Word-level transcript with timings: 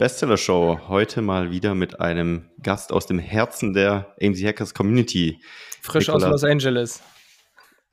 Bestseller 0.00 0.38
Show. 0.38 0.80
Heute 0.88 1.20
mal 1.20 1.50
wieder 1.50 1.74
mit 1.74 2.00
einem 2.00 2.48
Gast 2.62 2.90
aus 2.90 3.04
dem 3.04 3.18
Herzen 3.18 3.74
der 3.74 4.16
AMZ 4.18 4.42
Hackers 4.42 4.72
Community. 4.72 5.38
Frisch 5.82 6.08
Nicola. 6.08 6.28
aus 6.28 6.32
Los 6.32 6.44
Angeles. 6.44 7.02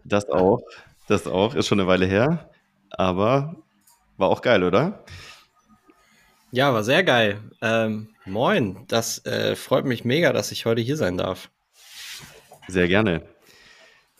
Das 0.05 0.29
auch. 0.29 0.61
Das 1.09 1.27
auch. 1.27 1.53
Ist 1.53 1.67
schon 1.67 1.81
eine 1.81 1.89
Weile 1.89 2.05
her. 2.05 2.49
Aber 2.91 3.57
war 4.15 4.29
auch 4.29 4.41
geil, 4.41 4.63
oder? 4.63 5.03
Ja, 6.51 6.73
war 6.73 6.85
sehr 6.85 7.03
geil. 7.03 7.41
Ähm, 7.61 8.07
moin, 8.23 8.85
das 8.87 9.25
äh, 9.25 9.57
freut 9.57 9.83
mich 9.83 10.05
mega, 10.05 10.31
dass 10.31 10.53
ich 10.53 10.65
heute 10.65 10.79
hier 10.79 10.95
sein 10.95 11.17
darf. 11.17 11.49
Sehr 12.69 12.87
gerne. 12.87 13.23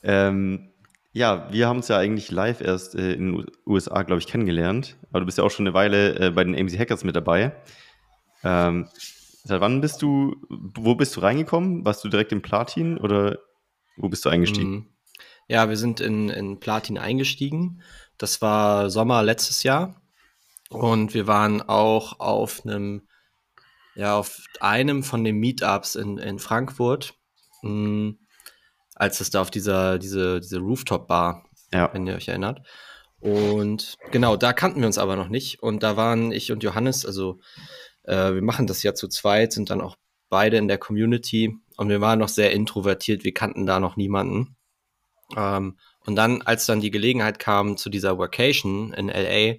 Ähm, 0.04 0.74
ja, 1.18 1.52
wir 1.52 1.68
haben 1.68 1.78
uns 1.78 1.88
ja 1.88 1.98
eigentlich 1.98 2.30
live 2.30 2.62
erst 2.62 2.94
äh, 2.94 3.14
in 3.14 3.34
den 3.34 3.46
USA, 3.66 4.04
glaube 4.04 4.20
ich, 4.20 4.28
kennengelernt. 4.28 4.98
Aber 5.10 5.22
du 5.22 5.26
bist 5.26 5.40
ja 5.40 5.44
auch 5.44 5.50
schon 5.50 5.66
eine 5.66 5.74
Weile 5.74 6.16
äh, 6.20 6.32
bei 6.32 6.44
den 6.44 6.56
AMC 6.56 6.78
Hackers 6.78 7.04
mit 7.04 7.16
dabei. 7.16 7.56
Ähm, 8.44 8.88
seit 9.44 9.60
wann 9.60 9.82
bist 9.82 10.04
du, 10.04 10.36
wo 10.50 10.94
bist 10.94 11.16
du 11.16 11.22
reingekommen? 11.22 11.84
Warst 11.84 12.04
du 12.04 12.10
direkt 12.10 12.32
im 12.32 12.44
Platin 12.44 13.00
oder 13.00 13.40
wo 13.96 14.10
bist 14.10 14.26
du 14.26 14.30
eingestiegen? 14.30 14.72
Mhm. 14.72 14.86
Ja, 15.48 15.70
wir 15.70 15.78
sind 15.78 16.02
in, 16.02 16.30
in 16.30 16.60
Platin 16.60 17.00
eingestiegen. 17.00 17.82
Das 18.20 18.42
war 18.44 18.92
Sommer 18.92 19.24
letztes 19.24 19.64
Jahr. 19.64 20.00
Und 20.70 21.16
wir 21.16 21.26
waren 21.26 21.64
auch 21.64 22.20
auf 22.20 22.64
einem, 22.64 23.08
ja, 23.96 24.18
auf 24.18 24.44
einem 24.60 25.02
von 25.02 25.24
den 25.24 25.38
Meetups 25.38 25.96
in, 25.96 26.20
in 26.20 26.38
Frankfurt, 26.38 27.16
mh, 27.64 27.70
hm, 27.70 28.20
als 28.98 29.22
es 29.22 29.30
da 29.30 29.42
auf 29.42 29.52
dieser, 29.52 30.00
diese, 30.00 30.40
diese 30.40 30.60
Rooftop-Bar, 30.60 31.46
ja. 31.72 31.90
wenn 31.94 32.08
ihr 32.08 32.16
euch 32.16 32.28
erinnert. 32.28 32.62
Und 33.20 33.96
genau, 34.12 34.36
da 34.36 34.54
kannten 34.54 34.80
wir 34.80 34.88
uns 34.88 34.98
aber 34.98 35.16
noch 35.16 35.30
nicht. 35.30 35.62
Und 35.62 35.84
da 35.84 35.98
waren 35.98 36.32
ich 36.32 36.52
und 36.52 36.64
Johannes, 36.64 37.06
also 37.06 37.40
äh, 38.04 38.34
wir 38.34 38.42
machen 38.42 38.68
das 38.68 38.84
ja 38.84 38.94
zu 38.94 39.08
zweit, 39.08 39.54
sind 39.54 39.70
dann 39.70 39.82
auch 39.82 39.96
beide 40.30 40.58
in 40.58 40.68
der 40.68 40.78
Community 40.78 41.56
und 41.78 41.90
wir 41.90 42.02
waren 42.02 42.20
noch 42.20 42.28
sehr 42.28 42.52
introvertiert, 42.52 43.24
wir 43.24 43.34
kannten 43.34 43.66
da 43.66 43.80
noch 43.80 43.96
niemanden. 43.96 44.56
Ähm, 45.36 45.78
und 46.06 46.16
dann, 46.16 46.42
als 46.42 46.66
dann 46.66 46.82
die 46.82 46.92
Gelegenheit 46.92 47.40
kam 47.40 47.78
zu 47.78 47.90
dieser 47.90 48.18
Workation 48.18 48.94
in 48.94 49.10
LA, 49.10 49.56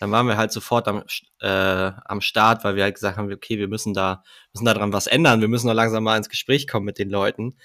dann 0.00 0.10
waren 0.10 0.26
wir 0.26 0.38
halt 0.38 0.50
sofort 0.50 0.88
am, 0.88 1.04
äh, 1.40 1.92
am 2.04 2.22
Start, 2.22 2.64
weil 2.64 2.74
wir 2.74 2.84
halt 2.84 2.94
gesagt 2.94 3.18
haben, 3.18 3.30
okay, 3.30 3.58
wir 3.58 3.68
müssen 3.68 3.92
da, 3.92 4.22
müssen 4.54 4.64
da 4.64 4.72
dran 4.72 4.94
was 4.94 5.06
ändern, 5.06 5.42
wir 5.42 5.48
müssen 5.48 5.66
noch 5.66 5.74
langsam 5.74 6.04
mal 6.04 6.16
ins 6.16 6.30
Gespräch 6.30 6.66
kommen 6.66 6.86
mit 6.86 6.98
den 6.98 7.10
Leuten. 7.10 7.58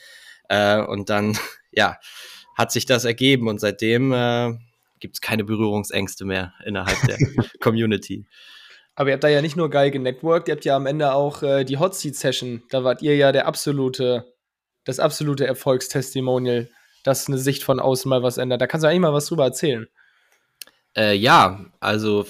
Äh, 0.50 0.82
und 0.82 1.10
dann, 1.10 1.38
ja, 1.72 1.98
hat 2.56 2.72
sich 2.72 2.86
das 2.86 3.06
ergeben 3.06 3.48
und 3.48 3.60
seitdem 3.60 4.14
äh, 4.14 4.54
gibt 5.00 5.18
es 5.18 5.22
keine 5.22 5.44
Berührungsängste 5.44 6.26
mehr 6.26 6.54
innerhalb 6.66 6.98
der 7.08 7.18
Community. 7.60 8.26
Aber 8.96 9.10
ihr 9.10 9.14
habt 9.14 9.24
da 9.26 9.28
ja 9.28 9.42
nicht 9.42 9.58
nur 9.58 9.70
geil 9.70 9.92
genetworked, 9.92 10.48
ihr 10.48 10.56
habt 10.56 10.66
ja 10.66 10.76
am 10.76 10.86
Ende 10.86 11.14
auch 11.14 11.44
äh, 11.44 11.66
die 11.66 11.78
Hot 11.78 11.96
Seat 11.96 12.16
Session. 12.16 12.64
Da 12.70 12.84
wart 12.84 13.02
ihr 13.02 13.16
ja 13.18 13.34
der 13.34 13.46
absolute, 13.46 14.34
das 14.86 15.00
absolute 15.00 15.46
Erfolgstestimonial, 15.46 16.70
dass 17.04 17.28
eine 17.28 17.38
Sicht 17.38 17.64
von 17.64 17.82
außen 17.82 18.08
mal 18.08 18.24
was 18.24 18.38
ändert. 18.38 18.62
Da 18.62 18.68
kannst 18.68 18.86
du 18.86 18.88
eigentlich 18.88 19.02
mal 19.02 19.14
was 19.14 19.26
drüber 19.26 19.44
erzählen. 19.44 19.88
Äh, 20.96 21.16
ja, 21.16 21.66
also 21.82 22.26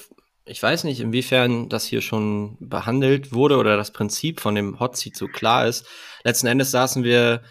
ich 0.45 0.61
weiß 0.61 0.83
nicht, 0.85 0.99
inwiefern 0.99 1.69
das 1.69 1.85
hier 1.85 2.01
schon 2.01 2.57
behandelt 2.59 3.33
wurde 3.33 3.57
oder 3.57 3.77
das 3.77 3.91
Prinzip 3.91 4.39
von 4.39 4.55
dem 4.55 4.79
Hot 4.79 4.97
Seat 4.97 5.15
so 5.15 5.27
klar 5.27 5.67
ist. 5.67 5.85
Letzten 6.23 6.47
Endes 6.47 6.71
saßen 6.71 7.03
wir 7.03 7.41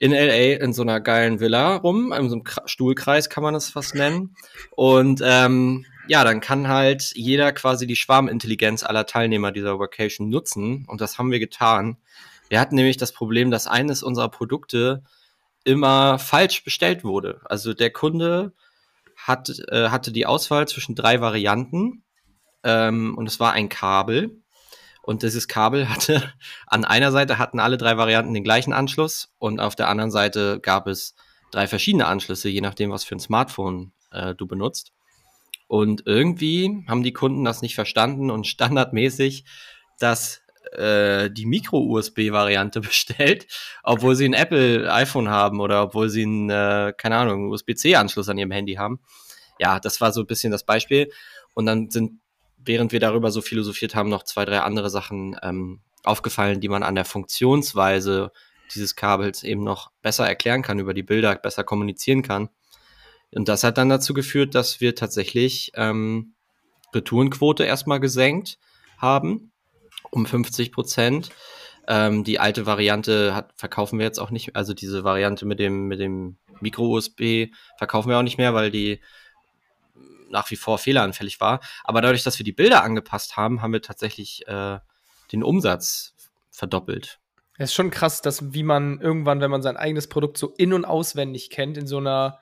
in 0.00 0.12
LA 0.12 0.56
in 0.64 0.72
so 0.72 0.80
einer 0.80 0.98
geilen 0.98 1.40
Villa 1.40 1.76
rum, 1.76 2.10
in 2.12 2.30
so 2.30 2.36
einem 2.36 2.44
Stuhlkreis 2.64 3.28
kann 3.28 3.42
man 3.42 3.52
das 3.52 3.68
fast 3.68 3.94
nennen. 3.94 4.34
Und 4.70 5.20
ähm, 5.22 5.84
ja, 6.08 6.24
dann 6.24 6.40
kann 6.40 6.68
halt 6.68 7.12
jeder 7.14 7.52
quasi 7.52 7.86
die 7.86 7.96
Schwarmintelligenz 7.96 8.82
aller 8.82 9.04
Teilnehmer 9.04 9.52
dieser 9.52 9.78
Vacation 9.78 10.30
nutzen. 10.30 10.86
Und 10.88 11.02
das 11.02 11.18
haben 11.18 11.30
wir 11.30 11.38
getan. 11.38 11.98
Wir 12.48 12.60
hatten 12.60 12.76
nämlich 12.76 12.96
das 12.96 13.12
Problem, 13.12 13.50
dass 13.50 13.66
eines 13.66 14.02
unserer 14.02 14.30
Produkte 14.30 15.02
immer 15.64 16.18
falsch 16.18 16.64
bestellt 16.64 17.04
wurde. 17.04 17.42
Also 17.44 17.74
der 17.74 17.90
Kunde 17.90 18.54
hat, 19.16 19.50
äh, 19.68 19.90
hatte 19.90 20.12
die 20.12 20.24
Auswahl 20.24 20.66
zwischen 20.66 20.94
drei 20.94 21.20
Varianten 21.20 22.04
ähm, 22.64 23.18
und 23.18 23.26
es 23.28 23.38
war 23.38 23.52
ein 23.52 23.68
Kabel. 23.68 24.39
Und 25.02 25.22
dieses 25.22 25.48
Kabel 25.48 25.88
hatte, 25.88 26.32
an 26.66 26.84
einer 26.84 27.12
Seite 27.12 27.38
hatten 27.38 27.60
alle 27.60 27.78
drei 27.78 27.96
Varianten 27.96 28.34
den 28.34 28.44
gleichen 28.44 28.72
Anschluss 28.72 29.32
und 29.38 29.60
auf 29.60 29.76
der 29.76 29.88
anderen 29.88 30.10
Seite 30.10 30.60
gab 30.60 30.86
es 30.86 31.14
drei 31.50 31.66
verschiedene 31.66 32.06
Anschlüsse, 32.06 32.48
je 32.48 32.60
nachdem, 32.60 32.90
was 32.90 33.04
für 33.04 33.16
ein 33.16 33.20
Smartphone 33.20 33.92
äh, 34.12 34.34
du 34.34 34.46
benutzt. 34.46 34.92
Und 35.66 36.02
irgendwie 36.06 36.84
haben 36.88 37.02
die 37.02 37.12
Kunden 37.12 37.44
das 37.44 37.62
nicht 37.62 37.74
verstanden 37.74 38.30
und 38.30 38.46
standardmäßig 38.46 39.44
das 39.98 40.42
äh, 40.72 41.30
die 41.30 41.46
Micro-USB-Variante 41.46 42.80
bestellt, 42.80 43.46
obwohl 43.82 44.14
sie 44.14 44.26
ein 44.26 44.34
Apple-iPhone 44.34 45.28
haben 45.28 45.60
oder 45.60 45.84
obwohl 45.84 46.08
sie 46.08 46.22
einen, 46.22 46.50
äh, 46.50 46.92
keine 46.96 47.16
Ahnung, 47.16 47.50
USB-C-Anschluss 47.50 48.28
an 48.28 48.38
ihrem 48.38 48.50
Handy 48.50 48.74
haben. 48.74 49.00
Ja, 49.58 49.80
das 49.80 50.00
war 50.00 50.12
so 50.12 50.20
ein 50.20 50.26
bisschen 50.26 50.52
das 50.52 50.64
Beispiel. 50.64 51.10
Und 51.54 51.66
dann 51.66 51.90
sind, 51.90 52.20
während 52.64 52.92
wir 52.92 53.00
darüber 53.00 53.30
so 53.30 53.40
philosophiert 53.40 53.94
haben, 53.94 54.08
noch 54.08 54.22
zwei, 54.24 54.44
drei 54.44 54.60
andere 54.60 54.90
Sachen 54.90 55.36
ähm, 55.42 55.80
aufgefallen, 56.04 56.60
die 56.60 56.68
man 56.68 56.82
an 56.82 56.94
der 56.94 57.04
Funktionsweise 57.04 58.32
dieses 58.74 58.96
Kabels 58.96 59.42
eben 59.42 59.64
noch 59.64 59.90
besser 60.02 60.26
erklären 60.26 60.62
kann, 60.62 60.78
über 60.78 60.94
die 60.94 61.02
Bilder 61.02 61.34
besser 61.34 61.64
kommunizieren 61.64 62.22
kann. 62.22 62.48
Und 63.32 63.48
das 63.48 63.64
hat 63.64 63.78
dann 63.78 63.88
dazu 63.88 64.14
geführt, 64.14 64.54
dass 64.54 64.80
wir 64.80 64.94
tatsächlich 64.94 65.72
ähm, 65.74 66.34
Retourenquote 66.94 67.64
erstmal 67.64 68.00
gesenkt 68.00 68.58
haben 68.98 69.52
um 70.10 70.26
50 70.26 70.72
Prozent. 70.72 71.30
Ähm, 71.88 72.24
die 72.24 72.38
alte 72.38 72.66
Variante 72.66 73.34
hat, 73.34 73.52
verkaufen 73.56 73.98
wir 73.98 74.06
jetzt 74.06 74.18
auch 74.18 74.30
nicht, 74.30 74.56
also 74.56 74.74
diese 74.74 75.04
Variante 75.04 75.46
mit 75.46 75.58
dem, 75.58 75.86
mit 75.88 76.00
dem 76.00 76.38
Micro-USB 76.60 77.52
verkaufen 77.78 78.10
wir 78.10 78.18
auch 78.18 78.22
nicht 78.22 78.38
mehr, 78.38 78.54
weil 78.54 78.70
die 78.70 79.00
nach 80.30 80.50
wie 80.50 80.56
vor 80.56 80.78
fehleranfällig 80.78 81.40
war. 81.40 81.60
Aber 81.84 82.00
dadurch, 82.00 82.22
dass 82.22 82.38
wir 82.38 82.44
die 82.44 82.52
Bilder 82.52 82.82
angepasst 82.82 83.36
haben, 83.36 83.62
haben 83.62 83.72
wir 83.72 83.82
tatsächlich 83.82 84.46
äh, 84.46 84.78
den 85.32 85.42
Umsatz 85.42 86.14
verdoppelt. 86.50 87.18
Es 87.58 87.70
ist 87.70 87.74
schon 87.74 87.90
krass, 87.90 88.22
dass 88.22 88.54
wie 88.54 88.62
man 88.62 89.00
irgendwann, 89.00 89.40
wenn 89.40 89.50
man 89.50 89.62
sein 89.62 89.76
eigenes 89.76 90.08
Produkt 90.08 90.38
so 90.38 90.54
in- 90.56 90.72
und 90.72 90.84
auswendig 90.84 91.50
kennt, 91.50 91.76
in 91.76 91.86
so 91.86 91.98
einer 91.98 92.38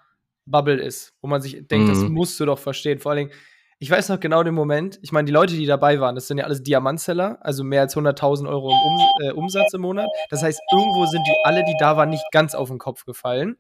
Bubble 0.46 0.80
ist, 0.80 1.14
wo 1.20 1.28
man 1.28 1.42
sich 1.42 1.66
denkt, 1.66 1.88
mhm. 1.88 1.92
das 1.92 2.02
musst 2.04 2.38
du 2.38 2.46
doch 2.46 2.58
verstehen. 2.58 3.00
Vor 3.00 3.10
allen 3.12 3.28
Dingen, 3.28 3.40
ich 3.80 3.90
weiß 3.90 4.08
noch 4.08 4.20
genau 4.20 4.42
den 4.42 4.54
Moment, 4.54 4.98
ich 5.02 5.12
meine, 5.12 5.26
die 5.26 5.32
Leute, 5.32 5.54
die 5.54 5.66
dabei 5.66 6.00
waren, 6.00 6.14
das 6.14 6.26
sind 6.26 6.38
ja 6.38 6.44
alles 6.44 6.62
Diamantseller, 6.62 7.38
also 7.40 7.62
mehr 7.62 7.82
als 7.82 7.96
100.000 7.96 8.48
Euro 8.48 8.70
im 8.70 8.76
um, 8.76 8.98
äh, 9.22 9.32
Umsatz 9.32 9.72
im 9.72 9.82
Monat. 9.82 10.08
Das 10.30 10.42
heißt, 10.42 10.60
irgendwo 10.72 11.06
sind 11.06 11.22
die 11.26 11.36
alle, 11.44 11.64
die 11.64 11.76
da 11.78 11.96
waren, 11.96 12.10
nicht 12.10 12.24
ganz 12.32 12.54
auf 12.54 12.68
den 12.68 12.78
Kopf 12.78 13.04
gefallen. 13.04 13.56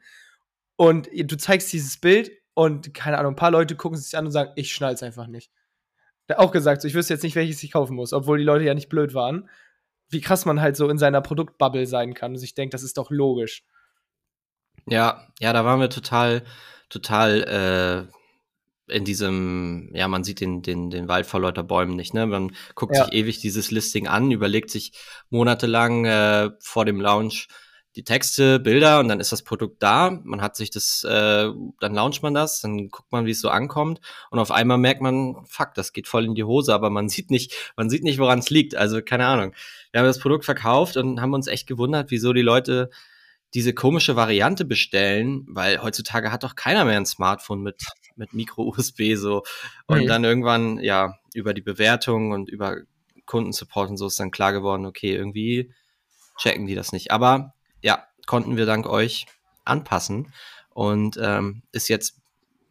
Und 0.76 1.08
du 1.12 1.36
zeigst 1.36 1.72
dieses 1.72 1.98
Bild 1.98 2.30
und, 2.58 2.92
keine 2.92 3.18
Ahnung, 3.18 3.34
ein 3.34 3.36
paar 3.36 3.52
Leute 3.52 3.76
gucken 3.76 3.96
sich 3.96 4.18
an 4.18 4.26
und 4.26 4.32
sagen, 4.32 4.50
ich 4.56 4.74
schnall's 4.74 5.04
einfach 5.04 5.28
nicht. 5.28 5.52
Der 6.28 6.40
auch 6.40 6.50
gesagt, 6.50 6.82
so, 6.82 6.88
ich 6.88 6.94
wüsste 6.94 7.14
jetzt 7.14 7.22
nicht, 7.22 7.36
welches 7.36 7.62
ich 7.62 7.70
kaufen 7.70 7.94
muss, 7.94 8.12
obwohl 8.12 8.38
die 8.38 8.44
Leute 8.44 8.64
ja 8.64 8.74
nicht 8.74 8.88
blöd 8.88 9.14
waren. 9.14 9.48
Wie 10.08 10.20
krass 10.20 10.44
man 10.44 10.60
halt 10.60 10.76
so 10.76 10.88
in 10.88 10.98
seiner 10.98 11.20
Produktbubble 11.20 11.86
sein 11.86 12.14
kann 12.14 12.32
und 12.32 12.38
sich 12.38 12.54
denkt, 12.54 12.74
das 12.74 12.82
ist 12.82 12.98
doch 12.98 13.12
logisch. 13.12 13.62
Ja, 14.86 15.28
ja, 15.38 15.52
da 15.52 15.64
waren 15.64 15.78
wir 15.78 15.88
total, 15.88 16.42
total 16.88 18.08
äh, 18.88 18.92
in 18.92 19.04
diesem, 19.04 19.90
ja, 19.94 20.08
man 20.08 20.24
sieht 20.24 20.40
den, 20.40 20.60
den, 20.60 20.90
den 20.90 21.06
Wald 21.06 21.26
vor 21.26 21.38
lauter 21.38 21.62
Bäumen 21.62 21.94
nicht, 21.94 22.12
ne? 22.12 22.26
Man 22.26 22.56
guckt 22.74 22.96
ja. 22.96 23.04
sich 23.04 23.14
ewig 23.14 23.38
dieses 23.38 23.70
Listing 23.70 24.08
an, 24.08 24.32
überlegt 24.32 24.70
sich 24.70 24.94
monatelang 25.30 26.06
äh, 26.06 26.50
vor 26.58 26.84
dem 26.84 27.00
Launch 27.00 27.46
die 27.98 28.04
Texte, 28.04 28.60
Bilder 28.60 29.00
und 29.00 29.08
dann 29.08 29.18
ist 29.18 29.32
das 29.32 29.42
Produkt 29.42 29.82
da. 29.82 30.20
Man 30.22 30.40
hat 30.40 30.54
sich 30.54 30.70
das, 30.70 31.02
äh, 31.02 31.50
dann 31.80 31.94
launcht 31.94 32.22
man 32.22 32.32
das, 32.32 32.60
dann 32.60 32.90
guckt 32.90 33.10
man, 33.10 33.26
wie 33.26 33.32
es 33.32 33.40
so 33.40 33.48
ankommt 33.48 34.00
und 34.30 34.38
auf 34.38 34.52
einmal 34.52 34.78
merkt 34.78 35.02
man, 35.02 35.44
fuck, 35.46 35.74
das 35.74 35.92
geht 35.92 36.06
voll 36.06 36.24
in 36.24 36.36
die 36.36 36.44
Hose, 36.44 36.72
aber 36.72 36.90
man 36.90 37.08
sieht 37.08 37.30
nicht, 37.30 37.72
man 37.76 37.90
sieht 37.90 38.04
nicht, 38.04 38.20
woran 38.20 38.38
es 38.38 38.50
liegt. 38.50 38.76
Also 38.76 39.02
keine 39.02 39.26
Ahnung. 39.26 39.52
Wir 39.90 40.00
haben 40.00 40.06
das 40.06 40.20
Produkt 40.20 40.44
verkauft 40.44 40.96
und 40.96 41.20
haben 41.20 41.34
uns 41.34 41.48
echt 41.48 41.66
gewundert, 41.66 42.12
wieso 42.12 42.32
die 42.32 42.42
Leute 42.42 42.90
diese 43.54 43.72
komische 43.72 44.14
Variante 44.14 44.64
bestellen, 44.64 45.44
weil 45.48 45.82
heutzutage 45.82 46.30
hat 46.30 46.44
doch 46.44 46.54
keiner 46.54 46.84
mehr 46.84 46.98
ein 46.98 47.06
Smartphone 47.06 47.62
mit, 47.62 47.82
mit 48.14 48.32
Micro-USB 48.32 49.16
so. 49.16 49.42
Und 49.86 50.02
mhm. 50.02 50.06
dann 50.06 50.24
irgendwann, 50.24 50.78
ja, 50.78 51.14
über 51.34 51.52
die 51.52 51.62
Bewertung 51.62 52.30
und 52.30 52.48
über 52.48 52.76
Kundensupport 53.24 53.90
und 53.90 53.96
so 53.96 54.06
ist 54.06 54.20
dann 54.20 54.30
klar 54.30 54.52
geworden, 54.52 54.86
okay, 54.86 55.14
irgendwie 55.14 55.72
checken 56.36 56.66
die 56.66 56.74
das 56.74 56.92
nicht. 56.92 57.10
Aber 57.10 57.54
konnten 58.28 58.58
wir 58.58 58.66
dank 58.66 58.86
euch 58.86 59.26
anpassen 59.64 60.32
und 60.74 61.18
ähm, 61.20 61.62
ist 61.72 61.88
jetzt 61.88 62.20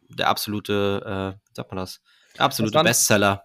der 0.08 0.28
absolute, 0.28 1.36
äh, 1.36 1.54
sagt 1.54 1.70
man 1.70 1.78
das, 1.78 2.00
der 2.36 2.44
absolute 2.44 2.74
waren, 2.74 2.86
Bestseller 2.86 3.44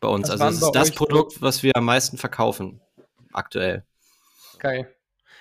bei 0.00 0.08
uns. 0.08 0.30
Also 0.30 0.44
es 0.44 0.62
ist 0.62 0.70
das 0.70 0.92
Produkt, 0.92 1.42
was 1.42 1.62
wir 1.64 1.76
am 1.76 1.84
meisten 1.84 2.16
verkaufen 2.16 2.80
aktuell. 3.32 3.84
Geil. 4.60 4.94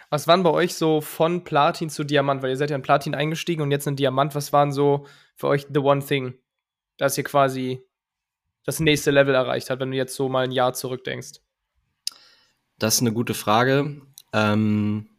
Was 0.10 0.27
waren 0.27 0.42
bei 0.42 0.50
euch 0.50 0.74
so 0.74 1.01
von 1.01 1.44
Platin 1.44 1.92
zu 1.92 2.04
Diamant? 2.04 2.42
Weil 2.42 2.50
ihr 2.50 2.57
seid 2.57 2.72
ja 2.72 2.75
in 2.75 2.81
Platin 2.81 3.13
eingestiegen 3.13 3.62
und 3.62 3.69
jetzt 3.69 3.86
in 3.86 3.95
Diamant. 3.95 4.33
Was 4.33 4.51
waren 4.51 4.72
so 4.72 5.06
für 5.36 5.48
euch 5.48 5.68
the 5.72 5.80
one 5.80 6.04
thing, 6.04 6.33
dass 6.98 7.15
ihr 7.15 7.24
quasi 7.24 7.80
das 8.65 8.80
nächste 8.80 9.12
Level 9.12 9.36
erreicht 9.36 9.69
habt, 9.69 9.81
wenn 9.81 9.92
du 9.92 9.98
jetzt 9.98 10.15
so 10.15 10.30
mal 10.30 10.45
ein 10.45 10.51
Jahr 10.51 10.74
zurückdenkst? 10.74 11.42
Das 12.80 12.95
ist 12.95 13.01
eine 13.01 13.13
gute 13.13 13.36
Frage. 13.36 14.01
Ähm, 14.33 15.10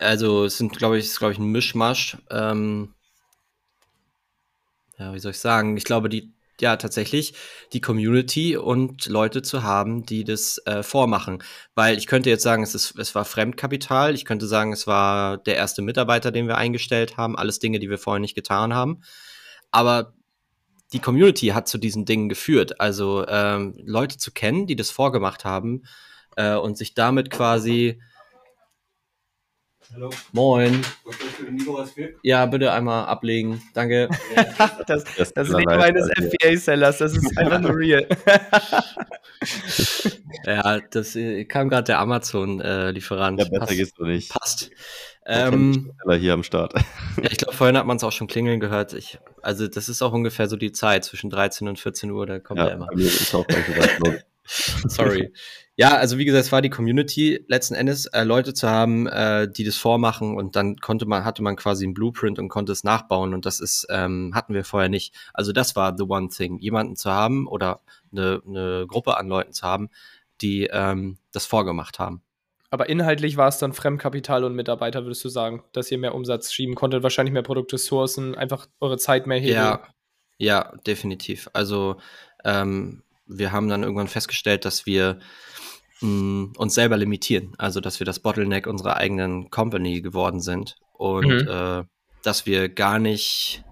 also 0.00 0.44
es 0.44 0.56
sind, 0.58 0.76
glaube 0.76 0.98
ich, 0.98 1.06
ist, 1.06 1.18
glaube 1.18 1.32
ich, 1.32 1.38
ein 1.38 1.52
Mischmasch. 1.52 2.16
Ähm, 2.30 2.94
ja, 4.98 5.14
wie 5.14 5.18
soll 5.18 5.32
ich 5.32 5.38
sagen? 5.38 5.76
Ich 5.76 5.84
glaube, 5.84 6.08
die 6.08 6.32
ja 6.60 6.76
tatsächlich 6.76 7.34
die 7.72 7.80
Community 7.80 8.56
und 8.56 9.06
Leute 9.06 9.42
zu 9.42 9.62
haben, 9.62 10.04
die 10.04 10.24
das 10.24 10.58
äh, 10.66 10.82
vormachen. 10.82 11.42
Weil 11.74 11.98
ich 11.98 12.06
könnte 12.06 12.30
jetzt 12.30 12.42
sagen, 12.42 12.62
es, 12.62 12.74
ist, 12.74 12.98
es 12.98 13.14
war 13.14 13.24
Fremdkapital, 13.24 14.14
ich 14.14 14.24
könnte 14.24 14.46
sagen, 14.46 14.72
es 14.72 14.86
war 14.86 15.38
der 15.38 15.56
erste 15.56 15.82
Mitarbeiter, 15.82 16.30
den 16.30 16.48
wir 16.48 16.58
eingestellt 16.58 17.16
haben, 17.16 17.36
alles 17.36 17.58
Dinge, 17.58 17.78
die 17.78 17.90
wir 17.90 17.98
vorher 17.98 18.20
nicht 18.20 18.34
getan 18.34 18.74
haben. 18.74 19.02
Aber 19.70 20.14
die 20.92 20.98
Community 20.98 21.48
hat 21.48 21.68
zu 21.68 21.78
diesen 21.78 22.04
Dingen 22.04 22.28
geführt. 22.28 22.80
Also 22.80 23.26
ähm, 23.28 23.74
Leute 23.84 24.18
zu 24.18 24.32
kennen, 24.32 24.66
die 24.66 24.76
das 24.76 24.90
vorgemacht 24.90 25.44
haben 25.44 25.84
äh, 26.36 26.54
und 26.54 26.76
sich 26.76 26.94
damit 26.94 27.30
quasi 27.30 28.00
Hallo. 29.92 30.08
Moin. 30.32 30.82
Ja, 32.22 32.46
bitte 32.46 32.72
einmal 32.72 33.06
ablegen. 33.06 33.60
Danke. 33.74 34.08
das, 34.86 35.02
das, 35.16 35.34
das 35.34 35.48
Leben 35.48 35.68
eines 35.68 36.08
FBA-Sellers, 36.08 36.98
das 36.98 37.16
ist 37.16 37.36
einfach 37.36 37.58
nur 37.58 37.76
real. 37.76 38.06
ja, 40.46 40.78
das 40.90 41.16
äh, 41.16 41.44
kam 41.44 41.68
gerade 41.68 41.84
der 41.84 41.98
Amazon-Lieferant. 41.98 43.40
ja, 43.40 43.46
besser 43.46 43.58
Passt. 43.58 43.72
geht's 43.72 43.94
doch 43.94 44.06
nicht. 44.06 44.30
Passt. 44.30 44.70
Ähm, 45.26 45.92
hier 46.18 46.34
am 46.34 46.44
Start. 46.44 46.74
ja, 47.16 47.30
ich 47.30 47.38
glaube, 47.38 47.56
vorhin 47.56 47.76
hat 47.76 47.86
man 47.86 47.96
es 47.96 48.04
auch 48.04 48.12
schon 48.12 48.28
klingeln 48.28 48.60
gehört. 48.60 48.92
Ich, 48.92 49.18
also, 49.42 49.66
das 49.66 49.88
ist 49.88 50.02
auch 50.02 50.12
ungefähr 50.12 50.46
so 50.46 50.56
die 50.56 50.70
Zeit 50.70 51.04
zwischen 51.04 51.30
13 51.30 51.66
und 51.66 51.80
14 51.80 52.12
Uhr, 52.12 52.26
da 52.26 52.38
kommt 52.38 52.60
ja, 52.60 52.68
er 52.68 52.74
immer. 52.74 52.86
Bei 52.86 52.94
mir 52.94 53.06
ist 53.06 53.34
auch 53.34 53.46
gleich 53.46 53.66
Sorry. 54.88 55.32
Ja, 55.76 55.96
also 55.96 56.18
wie 56.18 56.24
gesagt, 56.24 56.44
es 56.44 56.52
war 56.52 56.60
die 56.60 56.70
Community 56.70 57.44
letzten 57.48 57.74
Endes, 57.74 58.06
äh, 58.06 58.24
Leute 58.24 58.52
zu 58.52 58.68
haben, 58.68 59.06
äh, 59.06 59.50
die 59.50 59.64
das 59.64 59.76
vormachen 59.76 60.36
und 60.36 60.56
dann 60.56 60.76
konnte 60.76 61.06
man, 61.06 61.24
hatte 61.24 61.42
man 61.42 61.56
quasi 61.56 61.84
einen 61.84 61.94
Blueprint 61.94 62.38
und 62.38 62.48
konnte 62.48 62.72
es 62.72 62.84
nachbauen 62.84 63.32
und 63.32 63.46
das 63.46 63.60
ist, 63.60 63.86
ähm, 63.88 64.32
hatten 64.34 64.52
wir 64.52 64.64
vorher 64.64 64.88
nicht. 64.88 65.14
Also 65.32 65.52
das 65.52 65.76
war 65.76 65.96
the 65.96 66.04
one 66.04 66.28
thing, 66.28 66.58
jemanden 66.58 66.96
zu 66.96 67.10
haben 67.10 67.46
oder 67.46 67.80
eine, 68.12 68.42
eine 68.46 68.86
Gruppe 68.88 69.16
an 69.16 69.28
Leuten 69.28 69.52
zu 69.52 69.62
haben, 69.62 69.88
die 70.42 70.68
ähm, 70.70 71.18
das 71.32 71.46
vorgemacht 71.46 71.98
haben. 71.98 72.22
Aber 72.70 72.88
inhaltlich 72.88 73.36
war 73.36 73.48
es 73.48 73.58
dann 73.58 73.72
Fremdkapital 73.72 74.44
und 74.44 74.54
Mitarbeiter, 74.54 75.04
würdest 75.04 75.24
du 75.24 75.28
sagen, 75.28 75.64
dass 75.72 75.90
ihr 75.90 75.98
mehr 75.98 76.14
Umsatz 76.14 76.52
schieben 76.52 76.74
konntet, 76.74 77.02
wahrscheinlich 77.02 77.32
mehr 77.32 77.42
Produkte 77.42 77.78
sourcen, 77.78 78.34
einfach 78.34 78.68
eure 78.80 78.98
Zeit 78.98 79.26
mehr 79.26 79.38
heben? 79.38 79.54
Ja, 79.54 79.82
ja, 80.38 80.72
definitiv. 80.86 81.48
Also 81.52 81.96
ähm, 82.44 83.02
wir 83.30 83.52
haben 83.52 83.68
dann 83.68 83.82
irgendwann 83.82 84.08
festgestellt, 84.08 84.64
dass 84.64 84.86
wir 84.86 85.18
mh, 86.00 86.08
mm, 86.08 86.52
uns 86.56 86.74
selber 86.74 86.96
limitieren. 86.96 87.52
Also, 87.58 87.80
dass 87.80 88.00
wir 88.00 88.04
das 88.04 88.20
Bottleneck 88.20 88.66
unserer 88.66 88.96
eigenen 88.96 89.50
Company 89.50 90.00
geworden 90.00 90.40
sind 90.40 90.76
und 90.92 91.26
mhm. 91.26 91.48
äh, 91.48 91.84
dass 92.22 92.46
wir 92.46 92.68
gar 92.68 92.98
nicht 92.98 93.64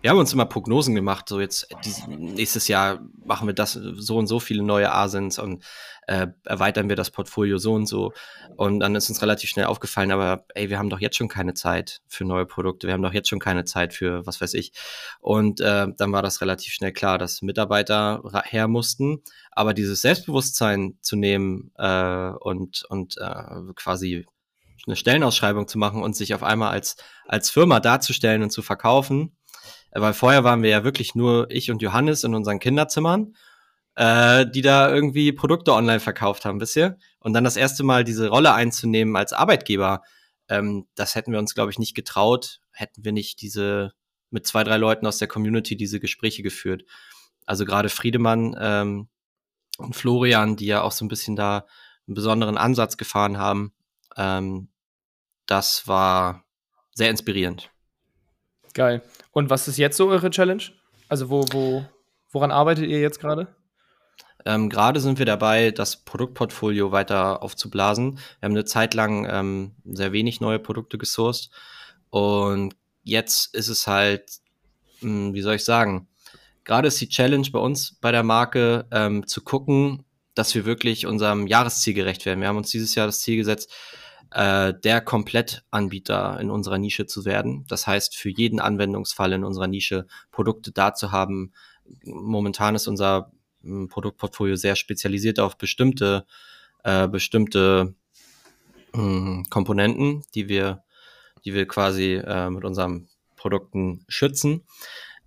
wir 0.00 0.10
haben 0.10 0.18
uns 0.18 0.32
immer 0.32 0.46
Prognosen 0.46 0.94
gemacht, 0.94 1.28
so 1.28 1.40
jetzt 1.40 1.68
dieses, 1.84 2.06
nächstes 2.06 2.68
Jahr 2.68 3.00
machen 3.24 3.46
wir 3.46 3.54
das 3.54 3.72
so 3.72 4.16
und 4.16 4.26
so 4.26 4.40
viele 4.40 4.62
neue 4.62 4.92
Asins 4.92 5.38
und 5.38 5.62
äh, 6.06 6.28
erweitern 6.44 6.88
wir 6.88 6.96
das 6.96 7.10
Portfolio 7.10 7.58
so 7.58 7.74
und 7.74 7.86
so. 7.86 8.12
Und 8.56 8.80
dann 8.80 8.94
ist 8.94 9.10
uns 9.10 9.20
relativ 9.22 9.50
schnell 9.50 9.66
aufgefallen, 9.66 10.10
aber 10.10 10.44
ey, 10.54 10.70
wir 10.70 10.78
haben 10.78 10.90
doch 10.90 11.00
jetzt 11.00 11.16
schon 11.16 11.28
keine 11.28 11.54
Zeit 11.54 12.00
für 12.08 12.24
neue 12.24 12.46
Produkte, 12.46 12.86
wir 12.86 12.94
haben 12.94 13.02
doch 13.02 13.12
jetzt 13.12 13.28
schon 13.28 13.38
keine 13.38 13.64
Zeit 13.64 13.92
für 13.92 14.26
was 14.26 14.40
weiß 14.40 14.54
ich. 14.54 14.72
Und 15.20 15.60
äh, 15.60 15.86
dann 15.96 16.12
war 16.12 16.22
das 16.22 16.40
relativ 16.40 16.72
schnell 16.72 16.92
klar, 16.92 17.18
dass 17.18 17.42
Mitarbeiter 17.42 18.22
her 18.44 18.68
mussten, 18.68 19.22
aber 19.52 19.74
dieses 19.74 20.00
Selbstbewusstsein 20.00 20.96
zu 21.02 21.16
nehmen 21.16 21.72
äh, 21.76 22.30
und, 22.40 22.84
und 22.88 23.16
äh, 23.18 23.72
quasi 23.76 24.26
eine 24.86 24.96
Stellenausschreibung 24.96 25.68
zu 25.68 25.78
machen 25.78 26.02
und 26.02 26.16
sich 26.16 26.34
auf 26.34 26.42
einmal 26.42 26.70
als, 26.70 26.96
als 27.26 27.50
Firma 27.50 27.80
darzustellen 27.80 28.42
und 28.42 28.50
zu 28.50 28.62
verkaufen, 28.62 29.36
weil 29.92 30.14
vorher 30.14 30.44
waren 30.44 30.62
wir 30.62 30.70
ja 30.70 30.84
wirklich 30.84 31.14
nur 31.14 31.50
ich 31.50 31.70
und 31.70 31.82
Johannes 31.82 32.24
in 32.24 32.34
unseren 32.34 32.58
Kinderzimmern, 32.58 33.34
äh, 33.96 34.46
die 34.46 34.62
da 34.62 34.92
irgendwie 34.92 35.32
Produkte 35.32 35.72
online 35.72 36.00
verkauft 36.00 36.44
haben, 36.44 36.60
wisst 36.60 36.76
ihr? 36.76 36.96
Und 37.18 37.32
dann 37.32 37.44
das 37.44 37.56
erste 37.56 37.82
Mal 37.82 38.04
diese 38.04 38.28
Rolle 38.28 38.54
einzunehmen 38.54 39.16
als 39.16 39.32
Arbeitgeber, 39.32 40.02
ähm, 40.48 40.86
das 40.94 41.14
hätten 41.14 41.32
wir 41.32 41.38
uns, 41.38 41.54
glaube 41.54 41.70
ich, 41.70 41.78
nicht 41.78 41.94
getraut, 41.94 42.60
hätten 42.72 43.04
wir 43.04 43.12
nicht 43.12 43.40
diese 43.42 43.92
mit 44.30 44.46
zwei, 44.46 44.64
drei 44.64 44.76
Leuten 44.76 45.06
aus 45.06 45.18
der 45.18 45.28
Community 45.28 45.76
diese 45.76 46.00
Gespräche 46.00 46.42
geführt. 46.42 46.84
Also 47.46 47.64
gerade 47.64 47.88
Friedemann 47.88 48.56
ähm, 48.60 49.08
und 49.78 49.96
Florian, 49.96 50.56
die 50.56 50.66
ja 50.66 50.82
auch 50.82 50.92
so 50.92 51.04
ein 51.04 51.08
bisschen 51.08 51.36
da 51.36 51.66
einen 52.06 52.14
besonderen 52.14 52.56
Ansatz 52.56 52.96
gefahren 52.96 53.38
haben, 53.38 53.72
ähm, 54.16 54.68
das 55.46 55.88
war 55.88 56.44
sehr 56.94 57.10
inspirierend. 57.10 57.70
Geil. 58.72 59.02
Und 59.32 59.50
was 59.50 59.68
ist 59.68 59.76
jetzt 59.76 59.96
so 59.96 60.08
eure 60.08 60.30
Challenge? 60.30 60.62
Also 61.08 61.30
wo, 61.30 61.44
wo, 61.52 61.84
woran 62.30 62.50
arbeitet 62.50 62.86
ihr 62.86 63.00
jetzt 63.00 63.20
gerade? 63.20 63.48
Ähm, 64.46 64.70
gerade 64.70 65.00
sind 65.00 65.18
wir 65.18 65.26
dabei, 65.26 65.70
das 65.70 65.96
Produktportfolio 65.96 66.92
weiter 66.92 67.42
aufzublasen. 67.42 68.14
Wir 68.14 68.46
haben 68.46 68.52
eine 68.52 68.64
Zeit 68.64 68.94
lang 68.94 69.28
ähm, 69.30 69.72
sehr 69.84 70.12
wenig 70.12 70.40
neue 70.40 70.58
Produkte 70.58 70.98
gesourced 70.98 71.50
und 72.08 72.74
jetzt 73.02 73.54
ist 73.54 73.68
es 73.68 73.86
halt, 73.86 74.38
mh, 75.00 75.10
hm, 75.10 75.34
wie 75.34 75.42
soll 75.42 75.56
ich 75.56 75.64
sagen, 75.64 76.08
gerade 76.64 76.88
ist 76.88 77.00
die 77.00 77.08
Challenge 77.08 77.48
bei 77.52 77.58
uns 77.58 77.98
bei 78.00 78.12
der 78.12 78.22
Marke 78.22 78.86
ähm, 78.90 79.26
zu 79.26 79.42
gucken, 79.42 80.04
dass 80.34 80.54
wir 80.54 80.64
wirklich 80.64 81.06
unserem 81.06 81.46
Jahresziel 81.46 81.94
gerecht 81.94 82.24
werden. 82.24 82.40
Wir 82.40 82.48
haben 82.48 82.56
uns 82.56 82.70
dieses 82.70 82.94
Jahr 82.94 83.06
das 83.06 83.20
Ziel 83.20 83.36
gesetzt, 83.36 83.70
äh, 84.32 84.74
der 84.74 85.00
Komplettanbieter 85.00 86.38
in 86.40 86.50
unserer 86.50 86.78
Nische 86.78 87.06
zu 87.06 87.24
werden. 87.24 87.64
Das 87.68 87.86
heißt, 87.86 88.16
für 88.16 88.30
jeden 88.30 88.60
Anwendungsfall 88.60 89.32
in 89.32 89.44
unserer 89.44 89.66
Nische 89.66 90.06
Produkte 90.30 90.72
da 90.72 90.94
zu 90.94 91.12
haben. 91.12 91.52
Momentan 92.04 92.74
ist 92.74 92.86
unser 92.86 93.32
hm, 93.62 93.88
Produktportfolio 93.88 94.56
sehr 94.56 94.76
spezialisiert 94.76 95.40
auf 95.40 95.58
bestimmte, 95.58 96.26
äh, 96.84 97.08
bestimmte 97.08 97.94
äh, 98.94 99.42
Komponenten, 99.50 100.22
die 100.34 100.48
wir, 100.48 100.84
die 101.44 101.54
wir 101.54 101.66
quasi 101.66 102.14
äh, 102.14 102.50
mit 102.50 102.64
unseren 102.64 103.08
Produkten 103.36 104.04
schützen. 104.08 104.64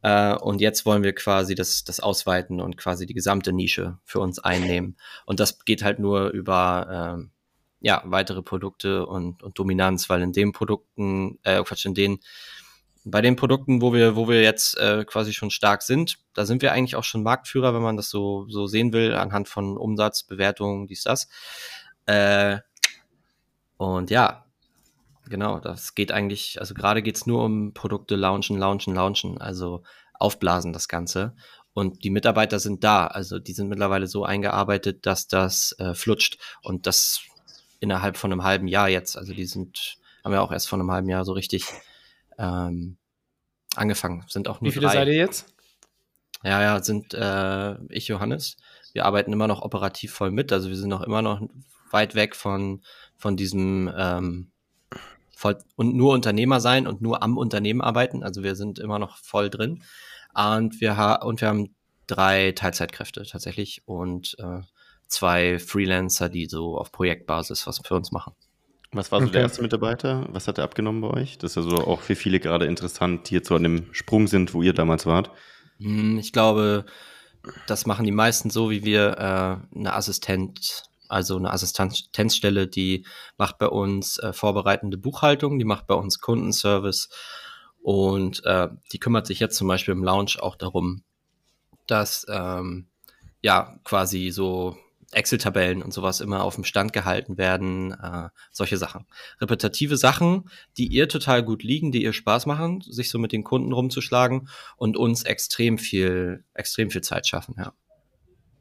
Uh, 0.05 0.35
und 0.41 0.59
jetzt 0.59 0.85
wollen 0.85 1.01
wir 1.01 1.15
quasi 1.15 1.55
das, 1.55 1.85
das 1.85 2.01
ausweiten 2.01 2.59
und 2.59 2.75
quasi 2.75 3.05
die 3.05 3.13
gesamte 3.13 3.53
Nische 3.53 3.99
für 4.03 4.19
uns 4.19 4.37
einnehmen. 4.37 4.97
Und 5.25 5.39
das 5.39 5.63
geht 5.63 5.81
halt 5.81 5.99
nur 5.99 6.31
über 6.31 7.21
äh, 7.21 7.32
ja, 7.83 8.01
weitere 8.05 8.41
Produkte 8.41 9.05
und, 9.05 9.43
und 9.43 9.59
Dominanz, 9.59 10.09
weil 10.09 10.21
in 10.21 10.31
den 10.31 10.53
Produkten, 10.53 11.37
äh, 11.43 11.61
Quatsch, 11.63 11.85
in 11.85 11.93
den, 11.93 12.19
bei 13.03 13.21
den 13.21 13.35
Produkten, 13.35 13.81
wo 13.81 13.93
wir, 13.93 14.15
wo 14.15 14.29
wir 14.29 14.41
jetzt 14.41 14.77
äh, 14.77 15.03
quasi 15.03 15.33
schon 15.33 15.51
stark 15.51 15.83
sind, 15.83 16.17
da 16.33 16.45
sind 16.45 16.61
wir 16.61 16.71
eigentlich 16.71 16.95
auch 16.95 17.03
schon 17.03 17.23
Marktführer, 17.23 17.73
wenn 17.73 17.81
man 17.81 17.97
das 17.97 18.09
so, 18.09 18.47
so 18.47 18.67
sehen 18.67 18.93
will, 18.93 19.13
anhand 19.13 19.49
von 19.49 19.77
Umsatz, 19.77 20.23
Bewertungen, 20.23 20.87
dies, 20.87 21.03
das. 21.03 21.27
Äh, 22.05 22.59
und 23.75 24.09
ja, 24.09 24.45
genau, 25.27 25.59
das 25.59 25.93
geht 25.93 26.13
eigentlich, 26.13 26.61
also 26.61 26.73
gerade 26.73 27.03
geht's 27.03 27.25
nur 27.25 27.43
um 27.43 27.73
Produkte 27.73 28.15
launchen, 28.15 28.57
launchen, 28.57 28.95
launchen, 28.95 29.41
also 29.41 29.83
aufblasen 30.13 30.71
das 30.71 30.87
Ganze. 30.87 31.35
Und 31.73 32.05
die 32.05 32.11
Mitarbeiter 32.11 32.59
sind 32.59 32.85
da, 32.85 33.07
also 33.07 33.39
die 33.39 33.51
sind 33.51 33.67
mittlerweile 33.67 34.07
so 34.07 34.23
eingearbeitet, 34.23 35.05
dass 35.05 35.27
das 35.27 35.75
äh, 35.79 35.93
flutscht. 35.93 36.37
Und 36.61 36.87
das 36.87 37.19
innerhalb 37.83 38.17
von 38.17 38.31
einem 38.31 38.43
halben 38.43 38.67
Jahr 38.67 38.89
jetzt. 38.89 39.17
Also 39.17 39.33
die 39.33 39.45
sind, 39.45 39.97
haben 40.23 40.33
ja 40.33 40.41
auch 40.41 40.51
erst 40.51 40.69
vor 40.69 40.79
einem 40.79 40.89
halben 40.89 41.09
Jahr 41.09 41.25
so 41.25 41.33
richtig 41.33 41.65
ähm, 42.39 42.97
angefangen. 43.75 44.23
Sind 44.27 44.47
auch 44.47 44.61
nur 44.61 44.69
Wie 44.69 44.73
viele 44.73 44.87
drei. 44.87 44.93
seid 44.93 45.07
ihr 45.09 45.15
jetzt? 45.15 45.53
Ja, 46.43 46.61
ja, 46.61 46.81
sind 46.81 47.13
äh, 47.13 47.75
ich, 47.89 48.07
Johannes. 48.07 48.57
Wir 48.93 49.05
arbeiten 49.05 49.33
immer 49.33 49.47
noch 49.47 49.61
operativ 49.61 50.13
voll 50.13 50.31
mit. 50.31 50.51
Also 50.51 50.69
wir 50.69 50.77
sind 50.77 50.89
noch 50.89 51.01
immer 51.01 51.21
noch 51.21 51.41
weit 51.91 52.15
weg 52.15 52.35
von, 52.35 52.81
von 53.17 53.35
diesem 53.35 53.91
ähm, 53.95 54.51
voll, 55.35 55.57
und 55.75 55.95
nur 55.95 56.13
Unternehmer 56.13 56.61
sein 56.61 56.87
und 56.87 57.01
nur 57.01 57.21
am 57.21 57.37
Unternehmen 57.37 57.81
arbeiten. 57.81 58.23
Also 58.23 58.43
wir 58.43 58.55
sind 58.55 58.79
immer 58.79 58.97
noch 58.97 59.17
voll 59.17 59.49
drin. 59.49 59.83
Und 60.33 60.79
wir, 60.79 60.95
ha 60.95 61.15
und 61.15 61.41
wir 61.41 61.49
haben 61.49 61.75
drei 62.07 62.53
Teilzeitkräfte 62.53 63.23
tatsächlich 63.23 63.83
und 63.85 64.35
äh, 64.39 64.61
zwei 65.07 65.59
Freelancer, 65.59 66.29
die 66.29 66.45
so 66.47 66.77
auf 66.77 66.91
Projektbasis 66.91 67.67
was 67.67 67.79
für 67.83 67.95
uns 67.95 68.11
machen. 68.11 68.33
Was 68.91 69.11
war 69.11 69.21
so 69.21 69.25
Okay. 69.25 69.33
der 69.33 69.41
erste 69.41 69.61
Mitarbeiter? 69.61 70.27
Was 70.31 70.47
hat 70.47 70.57
er 70.59 70.63
abgenommen 70.65 71.01
bei 71.01 71.09
euch? 71.09 71.37
Das 71.39 71.51
ist 71.51 71.55
ja 71.55 71.61
so 71.63 71.85
auch 71.87 72.01
für 72.01 72.15
viele 72.15 72.39
gerade 72.39 72.65
interessant, 72.67 73.29
die 73.29 73.35
jetzt 73.35 73.47
so 73.47 73.55
an 73.55 73.63
dem 73.63 73.93
Sprung 73.93 74.27
sind, 74.27 74.53
wo 74.53 74.61
ihr 74.61 74.73
damals 74.73 75.05
wart. 75.05 75.31
Hm, 75.79 76.17
Ich 76.19 76.31
glaube, 76.31 76.85
das 77.67 77.85
machen 77.85 78.05
die 78.05 78.11
meisten 78.11 78.49
so, 78.49 78.69
wie 78.69 78.83
wir 78.85 79.17
äh, 79.17 79.77
eine 79.77 79.93
Assistent, 79.93 80.83
also 81.09 81.37
eine 81.37 81.51
Assistenzstelle, 81.51 82.67
die 82.67 83.05
macht 83.37 83.57
bei 83.57 83.67
uns 83.67 84.17
äh, 84.19 84.31
vorbereitende 84.33 84.97
Buchhaltung, 84.97 85.57
die 85.59 85.65
macht 85.65 85.87
bei 85.87 85.95
uns 85.95 86.19
Kundenservice 86.19 87.09
und 87.81 88.45
äh, 88.45 88.69
die 88.91 88.99
kümmert 88.99 89.27
sich 89.27 89.39
jetzt 89.39 89.57
zum 89.57 89.67
Beispiel 89.67 89.93
im 89.93 90.03
Lounge 90.03 90.35
auch 90.39 90.55
darum, 90.55 91.03
dass 91.87 92.25
ähm, 92.29 92.87
ja 93.41 93.77
quasi 93.83 94.29
so 94.29 94.77
Excel-Tabellen 95.13 95.81
und 95.81 95.93
sowas 95.93 96.19
immer 96.21 96.43
auf 96.43 96.55
dem 96.55 96.63
Stand 96.63 96.93
gehalten 96.93 97.37
werden, 97.37 97.91
äh, 97.91 98.29
solche 98.51 98.77
Sachen. 98.77 99.05
Repetitive 99.39 99.97
Sachen, 99.97 100.49
die 100.77 100.87
ihr 100.87 101.07
total 101.09 101.43
gut 101.43 101.63
liegen, 101.63 101.91
die 101.91 102.03
ihr 102.03 102.13
Spaß 102.13 102.45
machen, 102.45 102.81
sich 102.81 103.09
so 103.09 103.19
mit 103.19 103.31
den 103.31 103.43
Kunden 103.43 103.71
rumzuschlagen 103.73 104.49
und 104.77 104.97
uns 104.97 105.23
extrem 105.23 105.77
viel, 105.77 106.43
extrem 106.53 106.89
viel 106.91 107.01
Zeit 107.01 107.27
schaffen, 107.27 107.55
ja. 107.57 107.73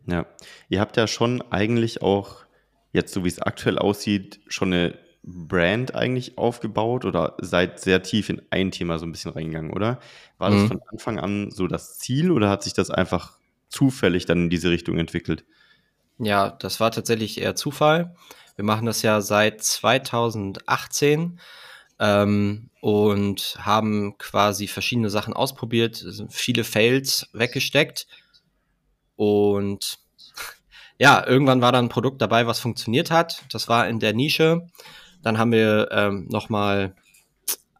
Ja. 0.07 0.27
Ihr 0.69 0.81
habt 0.81 0.97
ja 0.97 1.07
schon 1.07 1.43
eigentlich 1.53 2.03
auch, 2.03 2.45
jetzt 2.93 3.15
so 3.15 3.25
wie 3.25 3.29
es 3.29 3.41
aktuell 3.41 3.79
aussieht, 3.79 4.41
schon 4.49 4.73
eine 4.73 4.99
Brand 5.23 5.95
eigentlich 5.95 6.37
aufgebaut 6.37 7.05
oder 7.05 7.37
seid 7.41 7.79
sehr 7.79 8.03
tief 8.03 8.29
in 8.29 8.43
ein 8.51 8.73
Thema 8.73 8.99
so 8.99 9.07
ein 9.07 9.13
bisschen 9.13 9.31
reingegangen, 9.31 9.73
oder? 9.73 10.01
War 10.39 10.51
das 10.51 10.63
Mhm. 10.63 10.69
von 10.69 10.81
Anfang 10.91 11.19
an 11.21 11.51
so 11.53 11.69
das 11.69 11.99
Ziel 11.99 12.33
oder 12.33 12.51
hat 12.51 12.65
sich 12.65 12.73
das 12.73 12.91
einfach 12.91 13.39
zufällig 13.69 14.27
dann 14.27 14.39
in 14.45 14.51
diese 14.51 14.71
Richtung 14.71 14.99
entwickelt? 14.99 15.45
Ja, 16.23 16.51
das 16.51 16.79
war 16.79 16.93
tatsächlich 16.93 17.41
eher 17.41 17.57
Zufall. 17.57 18.15
Wir 18.55 18.65
machen 18.65 18.87
das 18.87 19.03
ja 19.03 19.21
seit 19.21 19.61
2018 19.61 21.41
ähm, 21.99 22.71
und 22.81 23.57
haben 23.59 24.17
quasi 24.19 24.69
verschiedene 24.69 25.11
Sachen 25.11 25.35
ausprobiert, 25.35 26.05
viele 26.31 26.63
Fails 26.63 27.29
weggesteckt 27.33 28.07
und 29.17 29.99
ja, 30.99 31.27
irgendwann 31.27 31.61
war 31.61 31.73
da 31.73 31.81
ein 31.81 31.89
Produkt 31.89 32.23
dabei, 32.23 32.47
was 32.47 32.61
funktioniert 32.61 33.11
hat. 33.11 33.43
Das 33.51 33.69
war 33.69 33.89
in 33.89 33.99
der 33.99 34.13
Nische. 34.13 34.69
Dann 35.23 35.39
haben 35.39 35.51
wir 35.51 35.89
ähm, 35.91 36.29
nochmal 36.31 36.95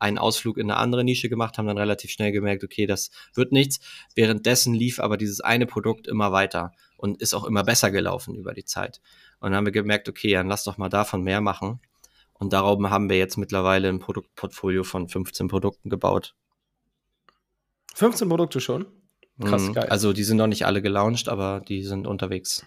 einen 0.03 0.19
Ausflug 0.19 0.59
in 0.59 0.71
eine 0.71 0.79
andere 0.79 1.05
Nische 1.05 1.29
gemacht, 1.31 1.57
haben 1.57 1.67
dann 1.67 1.79
relativ 1.79 2.11
schnell 2.11 2.33
gemerkt, 2.33 2.65
okay, 2.65 2.87
das 2.87 3.11
wird 3.35 3.53
nichts. 3.53 3.81
Währenddessen 4.15 4.75
lief 4.75 5.01
aber 5.01 5.17
dieses 5.17 5.41
eine 5.41 5.67
Produkt 5.67 6.07
immer 6.07 6.33
weiter 6.33 6.73
und 6.97 7.23
ist 7.23 7.33
auch 7.35 7.45
immer 7.45 7.63
besser 7.65 7.91
gelaufen 7.91 8.35
über 8.35 8.53
die 8.53 8.65
Zeit. 8.65 9.01
Und 9.41 9.51
dann 9.51 9.57
haben 9.57 9.65
wir 9.67 9.73
gemerkt, 9.73 10.09
okay, 10.09 10.33
dann 10.35 10.49
lass 10.49 10.65
doch 10.65 10.77
mal 10.77 10.89
davon 10.89 11.23
mehr 11.23 11.41
machen. 11.41 11.81
Und 12.35 12.53
darum 12.53 12.91
haben 12.91 13.09
wir 13.09 13.17
jetzt 13.19 13.37
mittlerweile 13.37 13.89
ein 13.89 14.01
Produktportfolio 14.01 14.83
von 14.85 15.09
15 15.09 15.49
Produkten 15.49 15.89
gebaut. 15.89 16.35
15 17.95 18.29
Produkte 18.29 18.61
schon. 18.61 18.87
Krass, 19.41 19.63
Mhm. 19.63 19.73
geil. 19.75 19.89
Also 19.89 20.13
die 20.13 20.25
sind 20.25 20.37
noch 20.37 20.47
nicht 20.47 20.67
alle 20.67 20.83
gelauncht, 20.83 21.29
aber 21.29 21.61
die 21.67 21.83
sind 21.85 22.07
unterwegs. 22.07 22.67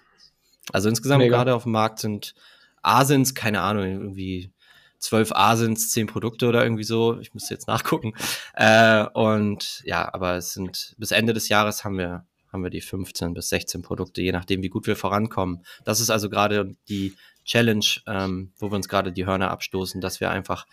Also 0.72 0.90
insgesamt 0.90 1.24
Mega. 1.24 1.38
gerade 1.38 1.56
auf 1.56 1.64
dem 1.64 1.72
Markt 1.74 2.00
sind 2.00 2.34
Asins, 2.82 3.36
keine 3.36 3.62
Ahnung, 3.62 3.84
irgendwie 3.86 4.52
zwölf 5.00 5.32
Asins, 5.34 5.92
zehn 5.92 6.08
Produkte 6.08 6.48
oder 6.48 6.64
irgendwie 6.64 6.84
so. 6.84 7.20
Ich 7.20 7.34
müsste 7.34 7.54
jetzt 7.54 7.68
nachgucken. 7.68 8.14
Äh, 8.54 9.06
und 9.14 9.82
ja, 9.86 10.14
aber 10.14 10.36
es 10.36 10.54
sind 10.54 10.96
bis 10.98 11.12
Ende 11.12 11.34
des 11.34 11.50
Jahres 11.50 11.84
haben 11.84 11.98
wir 11.98 12.26
haben 12.52 12.64
wir 12.64 12.70
die 12.70 12.82
15 12.82 13.34
bis 13.34 13.50
16 13.50 13.82
Produkte, 13.82 14.22
je 14.22 14.32
nachdem, 14.32 14.64
wie 14.64 14.70
gut 14.70 14.88
wir 14.88 14.96
vorankommen. 14.96 15.66
Das 15.84 16.00
ist 16.00 16.10
also 16.10 16.30
gerade 16.30 16.74
die 16.88 17.14
Challenge, 17.44 17.86
ähm, 18.08 18.54
wo 18.58 18.72
wir 18.72 18.76
uns 18.78 18.88
gerade 18.88 19.12
die 19.12 19.26
Hörner 19.26 19.52
abstoßen, 19.52 20.00
dass 20.00 20.22
wir 20.22 20.32
einfach 20.32 20.66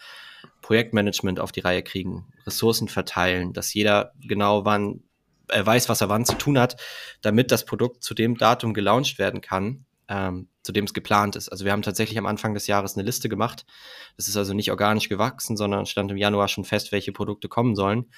Projektmanagement 0.63 1.41
auf 1.41 1.51
die 1.51 1.61
Reihe 1.61 1.83
kriegen, 1.83 2.33
Ressourcen 2.47 2.89
verteilen, 2.89 3.53
dass 3.53 3.75
jeder 3.75 4.13
genau 4.21 4.65
wann 4.65 5.03
er 5.49 5.67
weiß, 5.67 5.89
was 5.89 6.01
er 6.01 6.09
wann 6.09 6.25
zu 6.25 6.35
tun 6.35 6.59
hat, 6.59 6.81
damit 7.21 7.51
das 7.51 7.67
Produkt 7.67 8.03
zu 8.03 8.15
dem 8.15 8.39
Datum 8.39 8.75
gelauncht 8.75 9.19
werden 9.19 9.41
kann, 9.41 9.85
ähm, 10.13 10.49
zu 10.63 10.73
dem 10.73 10.85
es 10.85 10.93
geplant 10.93 11.37
ist. 11.37 11.49
Also 11.49 11.65
wir 11.65 11.73
haben 11.73 11.81
tatsächlich 11.81 12.19
am 12.19 12.27
Anfang 12.27 12.53
des 12.53 12.67
Jahres 12.67 12.97
eine 12.97 13.05
Liste 13.05 13.31
gemacht. 13.31 13.65
Das 14.17 14.29
ist 14.29 14.37
also 14.37 14.53
nicht 14.53 14.71
organisch 14.71 15.09
gewachsen, 15.09 15.57
sondern 15.57 15.87
stand 15.87 16.11
im 16.11 16.19
Januar 16.19 16.49
schon 16.49 16.65
fest, 16.65 16.93
welche 16.93 17.13
Produkte 17.13 17.49
kommen 17.49 17.75
sollen. 17.75 18.11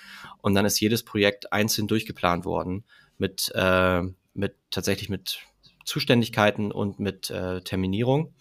Und 0.43 0.55
dann 0.55 0.67
ist 0.67 0.81
jedes 0.81 1.05
Projekt 1.05 1.53
einzeln 1.53 1.87
durchgeplant 1.87 2.45
worden 2.45 2.85
mit, 3.17 3.53
äh, 3.55 4.03
mit 4.35 4.57
tatsächlich 4.73 5.09
mit 5.09 5.39
Zuständigkeiten 5.85 6.73
und 6.73 6.99
mit 6.99 7.31
äh, 7.31 7.61
Terminierung. 7.61 8.35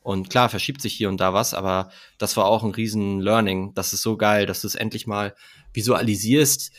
Und 0.00 0.28
klar, 0.28 0.48
verschiebt 0.48 0.82
sich 0.82 0.92
hier 0.92 1.08
und 1.08 1.20
da 1.20 1.32
was, 1.32 1.54
aber 1.54 1.90
das 2.18 2.36
war 2.36 2.46
auch 2.46 2.64
ein 2.64 2.72
riesen 2.72 3.20
Learning. 3.20 3.72
Das 3.74 3.92
ist 3.92 4.02
so 4.02 4.16
geil, 4.16 4.46
dass 4.46 4.60
du 4.60 4.66
es 4.66 4.74
endlich 4.74 5.06
mal 5.06 5.34
visualisierst, 5.72 6.72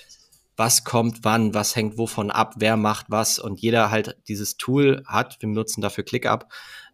was 0.56 0.84
kommt 0.84 1.20
wann, 1.24 1.54
was 1.54 1.76
hängt 1.76 1.98
wovon 1.98 2.32
ab, 2.32 2.56
wer 2.58 2.78
macht 2.78 3.08
was 3.10 3.40
und 3.40 3.60
jeder 3.60 3.92
halt 3.92 4.18
dieses 4.28 4.58
Tool 4.58 5.04
hat, 5.06 5.38
wir 5.42 5.50
nutzen 5.50 5.82
dafür 5.82 6.04
ClickUp, 6.04 6.48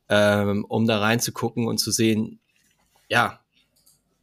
ähm, 0.08 0.66
um 0.68 0.88
da 0.88 1.00
reinzugucken 1.00 1.68
und 1.68 1.78
zu 1.78 1.92
sehen, 1.92 2.40
ja, 3.10 3.40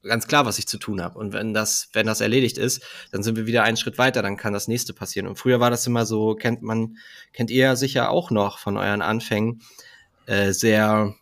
ganz 0.07 0.27
klar, 0.27 0.47
was 0.47 0.59
ich 0.59 0.67
zu 0.67 0.79
tun 0.79 1.03
habe. 1.03 1.19
Und 1.19 1.33
wenn 1.33 1.53
das, 1.53 1.89
wenn 1.93 2.07
das 2.07 2.21
erledigt 2.21 2.59
ist, 2.59 2.83
dann 3.11 3.23
sind 3.23 3.37
wir 3.37 3.47
wieder 3.47 3.63
einen 3.63 3.77
Schritt 3.77 3.99
weiter, 3.99 4.23
dann 4.23 4.37
kann 4.37 4.53
das 4.53 4.69
nächste 4.69 4.95
passieren. 4.95 5.27
Und 5.27 5.37
früher 5.37 5.61
war 5.61 5.71
das 5.71 5.87
immer 5.87 6.07
so, 6.07 6.35
kennt 6.35 6.63
man, 6.63 6.97
kennt 7.33 7.51
ihr 7.51 7.65
ja 7.65 7.77
sicher 7.77 8.11
auch 8.11 8.31
noch 8.31 8.59
von 8.59 8.77
euren 8.77 9.03
Anfängen, 9.03 9.63
äh, 10.27 10.53
sehr, 10.53 11.15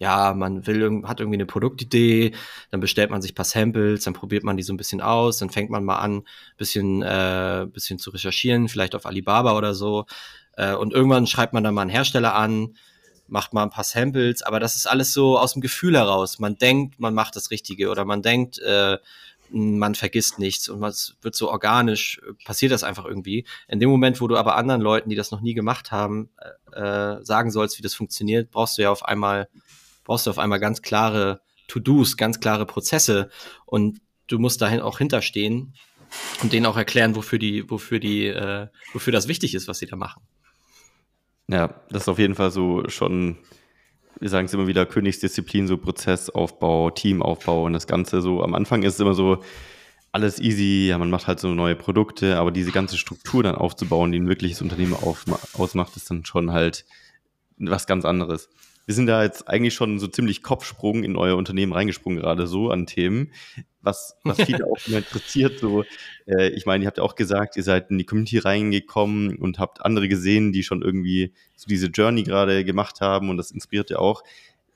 ja, 0.00 0.32
man 0.34 0.66
will, 0.66 1.02
hat 1.04 1.20
irgendwie 1.20 1.36
eine 1.36 1.46
Produktidee, 1.46 2.32
dann 2.70 2.80
bestellt 2.80 3.10
man 3.10 3.20
sich 3.20 3.32
ein 3.32 3.34
paar 3.34 3.44
Samples, 3.44 4.04
dann 4.04 4.14
probiert 4.14 4.42
man 4.42 4.56
die 4.56 4.62
so 4.62 4.72
ein 4.72 4.78
bisschen 4.78 5.02
aus, 5.02 5.38
dann 5.38 5.50
fängt 5.50 5.70
man 5.70 5.84
mal 5.84 5.98
an, 5.98 6.22
bisschen, 6.56 7.02
äh, 7.02 7.66
bisschen 7.70 7.98
zu 7.98 8.10
recherchieren, 8.10 8.68
vielleicht 8.68 8.94
auf 8.94 9.04
Alibaba 9.04 9.56
oder 9.56 9.74
so. 9.74 10.06
Äh, 10.56 10.74
und 10.74 10.94
irgendwann 10.94 11.26
schreibt 11.26 11.52
man 11.52 11.62
dann 11.62 11.74
mal 11.74 11.82
einen 11.82 11.90
Hersteller 11.90 12.34
an, 12.34 12.74
macht 13.28 13.52
mal 13.52 13.62
ein 13.62 13.70
paar 13.70 13.84
Samples, 13.84 14.42
aber 14.42 14.58
das 14.58 14.74
ist 14.74 14.86
alles 14.86 15.12
so 15.12 15.38
aus 15.38 15.52
dem 15.52 15.60
Gefühl 15.62 15.96
heraus. 15.96 16.38
Man 16.38 16.56
denkt, 16.56 16.98
man 16.98 17.14
macht 17.14 17.36
das 17.36 17.50
Richtige 17.50 17.90
oder 17.90 18.06
man 18.06 18.22
denkt, 18.22 18.58
äh, 18.58 18.96
man 19.52 19.94
vergisst 19.94 20.38
nichts 20.38 20.68
und 20.68 20.82
es 20.84 21.16
wird 21.22 21.34
so 21.34 21.50
organisch, 21.50 22.20
passiert 22.44 22.72
das 22.72 22.84
einfach 22.84 23.04
irgendwie. 23.04 23.44
In 23.68 23.80
dem 23.80 23.90
Moment, 23.90 24.20
wo 24.20 24.28
du 24.28 24.36
aber 24.36 24.56
anderen 24.56 24.80
Leuten, 24.80 25.10
die 25.10 25.16
das 25.16 25.30
noch 25.30 25.40
nie 25.40 25.54
gemacht 25.54 25.90
haben, 25.92 26.30
äh, 26.72 27.18
äh, 27.18 27.24
sagen 27.24 27.50
sollst, 27.50 27.78
wie 27.78 27.82
das 27.82 27.94
funktioniert, 27.94 28.50
brauchst 28.50 28.78
du 28.78 28.82
ja 28.82 28.90
auf 28.90 29.04
einmal, 29.04 29.48
brauchst 30.04 30.26
du 30.26 30.30
auf 30.30 30.38
einmal 30.38 30.60
ganz 30.60 30.82
klare 30.82 31.40
To-Dos, 31.68 32.16
ganz 32.16 32.40
klare 32.40 32.66
Prozesse 32.66 33.30
und 33.66 34.00
du 34.26 34.38
musst 34.38 34.60
dahin 34.60 34.80
auch 34.80 34.98
hinterstehen 34.98 35.74
und 36.42 36.52
denen 36.52 36.66
auch 36.66 36.76
erklären, 36.76 37.14
wofür 37.14 37.38
die, 37.38 37.68
wofür 37.70 38.00
die, 38.00 38.26
äh, 38.26 38.68
wofür 38.92 39.12
das 39.12 39.28
wichtig 39.28 39.54
ist, 39.54 39.68
was 39.68 39.78
sie 39.78 39.86
da 39.86 39.96
machen. 39.96 40.22
Ja, 41.48 41.82
das 41.90 42.02
ist 42.02 42.08
auf 42.08 42.18
jeden 42.18 42.34
Fall 42.34 42.50
so 42.50 42.88
schon, 42.88 43.38
wir 44.18 44.28
sagen 44.28 44.46
es 44.46 44.54
immer 44.54 44.66
wieder, 44.66 44.86
Königsdisziplin, 44.86 45.66
so 45.66 45.78
Prozessaufbau, 45.78 46.90
Teamaufbau 46.90 47.64
und 47.64 47.72
das 47.72 47.86
Ganze 47.86 48.22
so. 48.22 48.42
Am 48.42 48.54
Anfang 48.54 48.82
ist 48.82 48.94
es 48.94 49.00
immer 49.00 49.14
so, 49.14 49.42
alles 50.12 50.40
easy, 50.40 50.88
ja, 50.88 50.98
man 50.98 51.10
macht 51.10 51.28
halt 51.28 51.38
so 51.38 51.54
neue 51.54 51.76
Produkte, 51.76 52.36
aber 52.36 52.50
diese 52.50 52.72
ganze 52.72 52.98
Struktur 52.98 53.44
dann 53.44 53.54
aufzubauen, 53.54 54.10
die 54.10 54.18
ein 54.18 54.28
wirkliches 54.28 54.60
Unternehmen 54.60 54.94
aufma- 54.94 55.38
ausmacht, 55.56 55.96
ist 55.96 56.10
dann 56.10 56.24
schon 56.24 56.50
halt 56.50 56.84
was 57.58 57.86
ganz 57.86 58.04
anderes. 58.04 58.48
Wir 58.86 58.94
sind 58.94 59.06
da 59.06 59.22
jetzt 59.22 59.48
eigentlich 59.48 59.74
schon 59.74 59.98
so 59.98 60.06
ziemlich 60.06 60.42
Kopfsprung 60.42 61.04
in 61.04 61.16
euer 61.16 61.36
Unternehmen 61.36 61.72
reingesprungen, 61.72 62.20
gerade 62.20 62.46
so 62.46 62.70
an 62.70 62.86
Themen, 62.86 63.32
was, 63.82 64.16
was 64.24 64.36
viele 64.42 64.66
auch 64.66 64.78
immer 64.86 64.98
interessiert. 64.98 65.58
So, 65.58 65.84
äh, 66.26 66.48
ich 66.48 66.66
meine, 66.66 66.84
ihr 66.84 66.86
habt 66.88 66.98
ja 66.98 67.04
auch 67.04 67.14
gesagt, 67.14 67.56
ihr 67.56 67.62
seid 67.62 67.90
in 67.90 67.98
die 67.98 68.04
Community 68.04 68.38
reingekommen 68.38 69.36
und 69.36 69.58
habt 69.58 69.84
andere 69.84 70.08
gesehen, 70.08 70.52
die 70.52 70.62
schon 70.62 70.82
irgendwie 70.82 71.32
so 71.56 71.66
diese 71.68 71.86
Journey 71.86 72.22
gerade 72.22 72.64
gemacht 72.64 73.00
haben 73.00 73.30
und 73.30 73.36
das 73.36 73.50
inspiriert 73.50 73.90
ja 73.90 73.98
auch. 73.98 74.24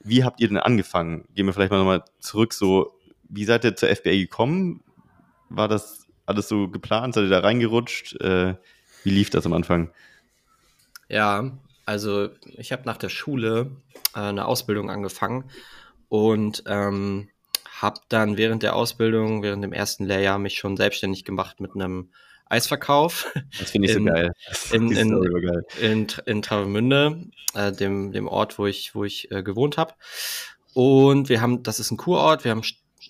Wie 0.00 0.22
habt 0.22 0.40
ihr 0.40 0.48
denn 0.48 0.58
angefangen? 0.58 1.26
Gehen 1.34 1.46
wir 1.46 1.52
vielleicht 1.52 1.70
mal 1.70 1.78
nochmal 1.78 2.04
zurück, 2.20 2.52
so, 2.52 2.98
wie 3.28 3.44
seid 3.44 3.64
ihr 3.64 3.74
zur 3.74 3.88
FBA 3.88 4.12
gekommen? 4.12 4.82
War 5.48 5.66
das 5.66 6.06
alles 6.26 6.48
so 6.48 6.68
geplant? 6.68 7.14
Seid 7.14 7.24
ihr 7.24 7.30
da 7.30 7.40
reingerutscht? 7.40 8.20
Äh, 8.20 8.54
wie 9.02 9.10
lief 9.10 9.30
das 9.30 9.46
am 9.46 9.52
Anfang? 9.52 9.90
Ja, 11.08 11.52
also 11.86 12.30
ich 12.56 12.72
habe 12.72 12.82
nach 12.86 12.96
der 12.96 13.08
Schule 13.08 13.70
äh, 14.14 14.20
eine 14.20 14.46
Ausbildung 14.46 14.90
angefangen 14.90 15.50
und 16.08 16.64
ähm, 16.66 17.28
habe 17.80 18.00
dann 18.08 18.36
während 18.36 18.62
der 18.62 18.76
Ausbildung, 18.76 19.42
während 19.42 19.62
dem 19.64 19.72
ersten 19.72 20.04
Lehrjahr 20.04 20.38
mich 20.38 20.58
schon 20.58 20.76
selbstständig 20.76 21.24
gemacht 21.24 21.60
mit 21.60 21.74
einem 21.74 22.10
Eisverkauf. 22.46 23.32
Das 23.58 23.70
finde 23.70 23.88
ich 23.88 23.96
in, 23.96 24.04
so 24.04 24.12
geil. 24.12 24.32
In, 24.72 24.92
in, 24.92 25.42
geil. 25.42 25.64
in, 25.80 26.06
in 26.26 26.42
Travemünde, 26.42 27.26
äh, 27.54 27.72
dem, 27.72 28.12
dem 28.12 28.28
Ort, 28.28 28.58
wo 28.58 28.66
ich, 28.66 28.94
wo 28.94 29.04
ich 29.04 29.30
äh, 29.30 29.42
gewohnt 29.42 29.76
habe. 29.76 29.94
Und 30.72 31.28
wir 31.28 31.40
haben, 31.40 31.62
das 31.62 31.80
ist 31.80 31.90
ein 31.90 31.96
Kurort, 31.96 32.44
wir 32.44 32.50
haben 32.50 32.62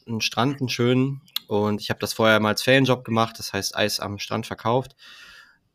einen 0.07 0.21
Strand, 0.21 0.61
einen 0.61 0.69
schönen. 0.69 1.23
Und 1.47 1.81
ich 1.81 1.91
habe 1.91 2.01
das 2.01 2.13
vorher 2.13 2.41
mal 2.41 2.51
als 2.51 2.63
Ferienjob 2.63 3.05
gemacht, 3.05 3.39
das 3.39 3.53
heißt 3.53 3.77
Eis 3.77 4.01
am 4.01 4.19
Strand 4.19 4.47
verkauft. 4.47 4.97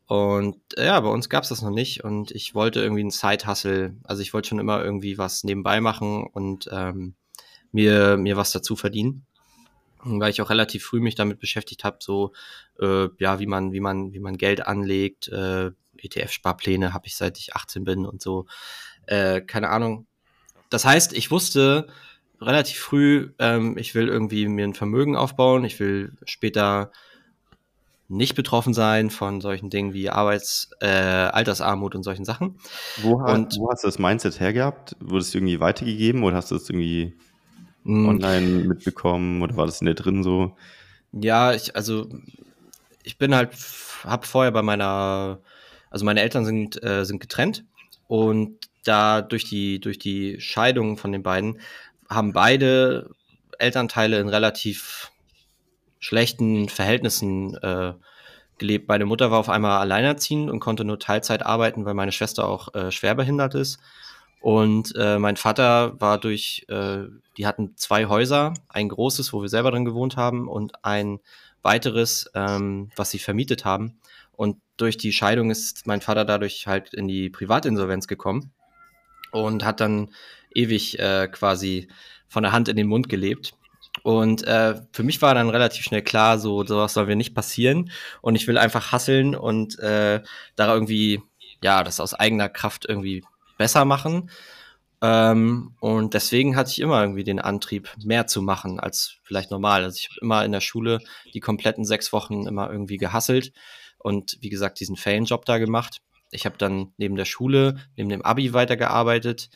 Und 0.09 0.57
äh, 0.75 0.87
ja, 0.87 0.99
bei 0.99 1.09
uns 1.09 1.29
gab 1.29 1.43
es 1.43 1.49
das 1.49 1.61
noch 1.61 1.69
nicht 1.69 2.03
und 2.03 2.31
ich 2.31 2.55
wollte 2.55 2.81
irgendwie 2.81 3.01
einen 3.01 3.11
Side-Hustle. 3.11 3.95
Also 4.03 4.23
ich 4.23 4.33
wollte 4.33 4.49
schon 4.49 4.57
immer 4.57 4.83
irgendwie 4.83 5.19
was 5.19 5.43
nebenbei 5.43 5.81
machen 5.81 6.25
und 6.25 6.67
ähm, 6.71 7.13
mir, 7.71 8.17
mir 8.17 8.35
was 8.35 8.51
dazu 8.51 8.75
verdienen. 8.75 9.27
Weil 10.03 10.31
ich 10.31 10.41
auch 10.41 10.49
relativ 10.49 10.83
früh 10.83 10.99
mich 10.99 11.13
damit 11.13 11.39
beschäftigt 11.39 11.83
habe, 11.83 11.97
so 11.99 12.33
äh, 12.79 13.07
ja, 13.19 13.39
wie 13.39 13.45
man, 13.45 13.71
wie 13.71 13.81
man, 13.81 14.11
wie 14.11 14.19
man 14.19 14.39
Geld 14.39 14.65
anlegt, 14.65 15.27
äh, 15.27 15.69
ETF-Sparpläne 15.97 16.91
habe 16.91 17.05
ich 17.05 17.15
seit 17.15 17.37
ich 17.37 17.55
18 17.55 17.83
bin 17.83 18.07
und 18.07 18.19
so. 18.19 18.47
Äh, 19.05 19.41
keine 19.41 19.69
Ahnung. 19.69 20.07
Das 20.71 20.85
heißt, 20.85 21.13
ich 21.13 21.29
wusste 21.29 21.85
relativ 22.41 22.79
früh, 22.79 23.31
ähm, 23.37 23.77
ich 23.77 23.93
will 23.93 24.07
irgendwie 24.07 24.47
mir 24.47 24.65
ein 24.65 24.73
Vermögen 24.73 25.15
aufbauen, 25.15 25.65
ich 25.65 25.79
will 25.79 26.13
später 26.25 26.91
nicht 28.09 28.35
betroffen 28.35 28.73
sein 28.73 29.11
von 29.11 29.39
solchen 29.39 29.69
Dingen 29.69 29.93
wie 29.93 30.09
Arbeits-, 30.09 30.71
äh, 30.81 30.87
Altersarmut 30.87 31.95
und 31.95 32.03
solchen 32.03 32.25
Sachen. 32.25 32.55
Wo, 32.97 33.13
und, 33.13 33.57
wo 33.57 33.71
hast 33.71 33.83
du 33.83 33.87
das 33.87 33.99
Mindset 33.99 34.39
hergehabt? 34.39 34.95
Wurde 34.99 35.21
es 35.21 35.33
irgendwie 35.33 35.59
weitergegeben 35.59 36.23
oder 36.23 36.35
hast 36.35 36.49
du 36.49 36.55
es 36.55 36.69
irgendwie 36.69 37.13
mh, 37.83 37.97
hm. 37.97 38.09
online 38.09 38.47
mitbekommen 38.67 39.41
oder 39.41 39.55
war 39.55 39.67
das 39.67 39.79
in 39.79 39.85
der 39.85 39.93
drin 39.93 40.23
so? 40.23 40.55
Ja, 41.11 41.53
ich, 41.53 41.75
also 41.75 42.09
ich 43.03 43.17
bin 43.19 43.35
halt, 43.35 43.51
hab 44.03 44.25
vorher 44.25 44.51
bei 44.51 44.63
meiner, 44.63 45.39
also 45.91 46.03
meine 46.03 46.21
Eltern 46.21 46.45
sind, 46.45 46.83
äh, 46.83 47.05
sind 47.05 47.19
getrennt 47.19 47.63
und 48.07 48.57
da 48.83 49.21
durch 49.21 49.43
die, 49.43 49.79
durch 49.79 49.99
die 49.99 50.41
Scheidung 50.41 50.97
von 50.97 51.11
den 51.11 51.21
beiden 51.21 51.59
haben 52.09 52.33
beide 52.33 53.11
Elternteile 53.59 54.19
in 54.19 54.29
relativ 54.29 55.11
schlechten 55.99 56.69
Verhältnissen 56.69 57.55
äh, 57.57 57.93
gelebt. 58.57 58.87
Meine 58.87 59.05
Mutter 59.05 59.31
war 59.31 59.39
auf 59.39 59.49
einmal 59.49 59.79
alleinerziehend 59.79 60.49
und 60.49 60.59
konnte 60.59 60.85
nur 60.85 60.99
Teilzeit 60.99 61.45
arbeiten, 61.45 61.85
weil 61.85 61.93
meine 61.93 62.11
Schwester 62.11 62.47
auch 62.47 62.73
äh, 62.73 62.91
schwerbehindert 62.91 63.55
ist. 63.55 63.79
Und 64.41 64.93
äh, 64.95 65.19
mein 65.19 65.35
Vater 65.35 65.99
war 65.99 66.17
durch, 66.17 66.65
äh, 66.69 66.99
die 67.37 67.45
hatten 67.45 67.75
zwei 67.75 68.05
Häuser, 68.05 68.53
ein 68.69 68.87
großes, 68.87 69.33
wo 69.33 69.41
wir 69.41 69.49
selber 69.49 69.71
drin 69.71 69.85
gewohnt 69.85 70.15
haben, 70.15 70.47
und 70.47 70.85
ein 70.85 71.19
weiteres, 71.61 72.29
ähm, 72.35 72.89
was 72.95 73.11
sie 73.11 73.19
vermietet 73.19 73.65
haben. 73.65 73.99
Und 74.31 74.57
durch 74.77 74.95
die 74.95 75.11
Scheidung 75.11 75.51
ist 75.51 75.87
mein 75.87 75.99
Vater 75.99 76.23
dadurch 76.23 76.67
halt 76.67 76.93
in 76.93 77.09
die 77.09 77.29
Privatinsolvenz 77.29 78.07
gekommen 78.07 78.53
und 79.31 79.65
hat 79.65 79.81
dann 79.81 80.11
ewig 80.55 80.97
äh, 80.99 81.27
quasi 81.27 81.89
von 82.29 82.43
der 82.43 82.53
Hand 82.53 82.69
in 82.69 82.77
den 82.77 82.87
Mund 82.87 83.09
gelebt. 83.09 83.53
Und 84.03 84.45
äh, 84.45 84.75
für 84.93 85.03
mich 85.03 85.21
war 85.21 85.35
dann 85.35 85.49
relativ 85.49 85.83
schnell 85.83 86.01
klar, 86.01 86.39
so 86.39 86.63
sowas 86.65 86.93
soll 86.93 87.07
mir 87.07 87.15
nicht 87.15 87.35
passieren. 87.35 87.91
Und 88.21 88.35
ich 88.35 88.47
will 88.47 88.57
einfach 88.57 88.91
hasseln 88.91 89.35
und 89.35 89.77
äh, 89.79 90.21
da 90.55 90.73
irgendwie, 90.73 91.21
ja, 91.63 91.83
das 91.83 91.99
aus 91.99 92.13
eigener 92.13 92.49
Kraft 92.49 92.85
irgendwie 92.87 93.23
besser 93.57 93.85
machen. 93.85 94.29
Ähm, 95.01 95.75
und 95.79 96.13
deswegen 96.13 96.55
hatte 96.55 96.71
ich 96.71 96.79
immer 96.79 97.01
irgendwie 97.01 97.23
den 97.23 97.39
Antrieb, 97.39 97.89
mehr 98.03 98.27
zu 98.27 98.41
machen 98.41 98.79
als 98.79 99.17
vielleicht 99.23 99.51
normal. 99.51 99.83
Also 99.83 99.97
ich 99.97 100.09
habe 100.09 100.19
immer 100.21 100.43
in 100.43 100.51
der 100.51 100.61
Schule 100.61 100.99
die 101.33 101.39
kompletten 101.39 101.85
sechs 101.85 102.11
Wochen 102.11 102.47
immer 102.47 102.69
irgendwie 102.69 102.97
gehasselt 102.97 103.53
und 103.97 104.37
wie 104.41 104.49
gesagt 104.49 104.79
diesen 104.79 104.97
Ferienjob 104.97 105.45
da 105.45 105.57
gemacht. 105.57 105.99
Ich 106.31 106.45
habe 106.45 106.57
dann 106.57 106.93
neben 106.97 107.15
der 107.15 107.25
Schule, 107.25 107.77
neben 107.95 108.09
dem 108.09 108.23
Abi 108.23 108.53
weitergearbeitet 108.53 109.49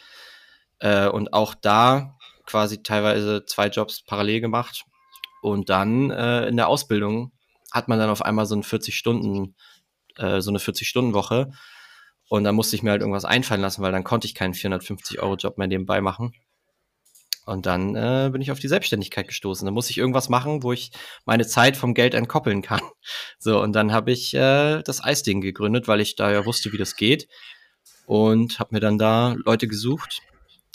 äh, 0.80 1.08
und 1.08 1.34
auch 1.34 1.56
da 1.56 2.18
quasi 2.46 2.84
teilweise 2.84 3.46
zwei 3.46 3.68
Jobs 3.68 4.04
parallel 4.04 4.42
gemacht. 4.42 4.86
Und 5.42 5.70
dann 5.70 6.10
äh, 6.12 6.48
in 6.48 6.58
der 6.58 6.68
Ausbildung 6.68 7.32
hat 7.72 7.88
man 7.88 8.00
dann 8.00 8.10
auf 8.10 8.22
einmal 8.22 8.46
so 8.46 8.56
eine 8.56 8.64
40 8.64 8.96
Stunden, 8.96 9.56
äh, 10.18 10.42
so 10.42 10.52
eine 10.52 10.60
40-Stunden-Woche. 10.60 11.52
Und 12.30 12.46
da 12.46 12.52
musste 12.52 12.76
ich 12.76 12.84
mir 12.84 12.92
halt 12.92 13.02
irgendwas 13.02 13.26
einfallen 13.26 13.62
lassen, 13.62 13.82
weil 13.82 13.92
dann 13.92 14.04
konnte 14.04 14.28
ich 14.28 14.36
keinen 14.36 14.54
450-Euro-Job 14.54 15.58
mehr 15.58 15.68
nebenbei 15.68 16.02
machen. 16.02 16.34
Und 17.46 17.66
dann 17.66 17.96
äh, 17.96 18.30
bin 18.32 18.42
ich 18.42 18.52
auf 18.52 18.60
die 18.60 18.70
Selbstständigkeit 18.70 19.28
gestoßen. 19.28 19.66
Da 19.66 19.72
muss 19.72 19.90
ich 19.90 19.98
irgendwas 19.98 20.30
machen, 20.30 20.64
wo 20.64 20.72
ich 20.72 20.92
meine 21.26 21.46
Zeit 21.46 21.76
vom 21.76 21.94
Geld 21.94 22.14
entkoppeln 22.14 22.62
kann. 22.62 22.82
So, 23.38 23.62
und 23.62 23.74
dann 23.74 23.92
habe 23.92 24.14
ich 24.14 24.34
äh, 24.34 24.82
das 24.84 25.04
Eisding 25.04 25.42
gegründet, 25.42 25.90
weil 25.90 26.00
ich 26.00 26.16
da 26.16 26.32
ja 26.32 26.46
wusste, 26.46 26.72
wie 26.72 26.78
das 26.78 26.96
geht. 26.96 27.28
Und 28.06 28.60
habe 28.60 28.76
mir 28.76 28.80
dann 28.80 28.98
da 28.98 29.36
Leute 29.44 29.68
gesucht, 29.68 30.22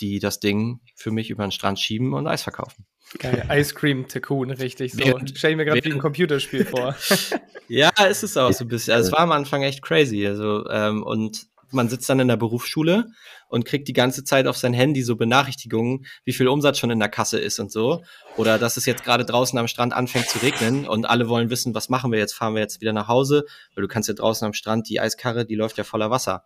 die 0.01 0.19
das 0.19 0.41
Ding 0.41 0.81
für 0.95 1.11
mich 1.11 1.31
über 1.31 1.45
den 1.45 1.53
Strand 1.53 1.79
schieben 1.79 2.15
und 2.15 2.27
Eis 2.27 2.43
verkaufen. 2.43 2.87
Geil, 3.19 3.47
Ice 3.51 3.75
Cream 3.75 4.09
Tycoon, 4.09 4.51
richtig 4.51 4.93
so. 4.93 5.19
Stell 5.35 5.53
ich 5.53 5.57
mir 5.57 5.65
gerade 5.65 5.85
wie 5.85 5.93
ein 5.93 5.99
Computerspiel 5.99 6.65
vor. 6.65 6.95
ja, 7.69 7.91
ist 8.09 8.23
es 8.23 8.37
auch 8.37 8.53
so 8.53 8.65
ein 8.65 8.69
bisschen. 8.69 8.95
Also, 8.95 9.09
es 9.09 9.13
war 9.13 9.21
am 9.21 9.33
Anfang 9.33 9.63
echt 9.63 9.83
crazy. 9.83 10.27
Also, 10.27 10.69
ähm, 10.69 11.03
und 11.03 11.47
man 11.71 11.89
sitzt 11.89 12.09
dann 12.09 12.21
in 12.21 12.29
der 12.29 12.37
Berufsschule 12.37 13.07
und 13.49 13.65
kriegt 13.65 13.89
die 13.89 13.93
ganze 13.93 14.25
Zeit 14.25 14.47
auf 14.47 14.57
sein 14.57 14.73
Handy 14.73 15.03
so 15.03 15.17
Benachrichtigungen, 15.17 16.07
wie 16.25 16.33
viel 16.33 16.49
Umsatz 16.49 16.79
schon 16.79 16.91
in 16.91 16.99
der 16.99 17.09
Kasse 17.09 17.39
ist 17.39 17.59
und 17.59 17.71
so. 17.71 18.03
Oder 18.37 18.59
dass 18.59 18.77
es 18.77 18.87
jetzt 18.87 19.05
gerade 19.05 19.25
draußen 19.25 19.59
am 19.59 19.69
Strand 19.69 19.93
anfängt 19.93 20.29
zu 20.29 20.39
regnen 20.39 20.87
und 20.87 21.07
alle 21.07 21.29
wollen 21.29 21.51
wissen, 21.51 21.75
was 21.75 21.89
machen 21.89 22.13
wir 22.13 22.19
jetzt? 22.19 22.35
Fahren 22.35 22.55
wir 22.55 22.61
jetzt 22.61 22.81
wieder 22.81 22.93
nach 22.93 23.09
Hause? 23.09 23.45
Weil 23.75 23.83
du 23.83 23.89
kannst 23.89 24.09
ja 24.09 24.15
draußen 24.15 24.47
am 24.47 24.53
Strand, 24.53 24.89
die 24.89 25.01
Eiskarre, 25.01 25.45
die 25.45 25.57
läuft 25.57 25.79
ja 25.79 25.85
voller 25.85 26.11
Wasser. 26.11 26.45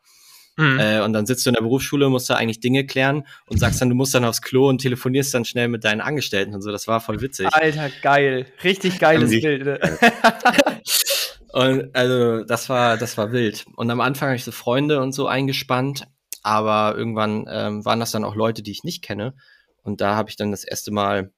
Mhm. 0.56 0.78
Äh, 0.78 1.00
und 1.00 1.12
dann 1.12 1.26
sitzt 1.26 1.46
du 1.46 1.50
in 1.50 1.54
der 1.54 1.62
Berufsschule, 1.62 2.08
musst 2.08 2.28
da 2.28 2.34
eigentlich 2.34 2.60
Dinge 2.60 2.84
klären 2.84 3.26
und 3.46 3.58
sagst 3.58 3.80
dann, 3.80 3.88
du 3.88 3.94
musst 3.94 4.14
dann 4.14 4.24
aufs 4.24 4.42
Klo 4.42 4.68
und 4.68 4.78
telefonierst 4.78 5.32
dann 5.32 5.44
schnell 5.44 5.68
mit 5.68 5.84
deinen 5.84 6.00
Angestellten 6.00 6.54
und 6.54 6.62
so. 6.62 6.70
Das 6.70 6.86
war 6.88 7.00
voll 7.00 7.20
witzig. 7.20 7.48
Alter, 7.52 7.90
geil. 8.02 8.46
Richtig 8.62 8.98
geiles 8.98 9.30
Bild. 9.30 9.64
Ne? 9.64 9.80
und 11.52 11.96
also, 11.96 12.44
das 12.44 12.68
war, 12.68 12.98
das 12.98 13.16
war 13.16 13.32
wild. 13.32 13.64
Und 13.76 13.90
am 13.90 14.00
Anfang 14.00 14.28
habe 14.28 14.36
ich 14.36 14.44
so 14.44 14.52
Freunde 14.52 15.00
und 15.00 15.12
so 15.12 15.26
eingespannt, 15.26 16.04
aber 16.42 16.96
irgendwann 16.96 17.46
ähm, 17.48 17.84
waren 17.84 18.00
das 18.00 18.10
dann 18.10 18.24
auch 18.24 18.34
Leute, 18.34 18.62
die 18.62 18.72
ich 18.72 18.84
nicht 18.84 19.02
kenne. 19.02 19.34
Und 19.82 20.00
da 20.00 20.16
habe 20.16 20.28
ich 20.28 20.36
dann 20.36 20.50
das 20.50 20.64
erste 20.64 20.90
Mal, 20.90 21.32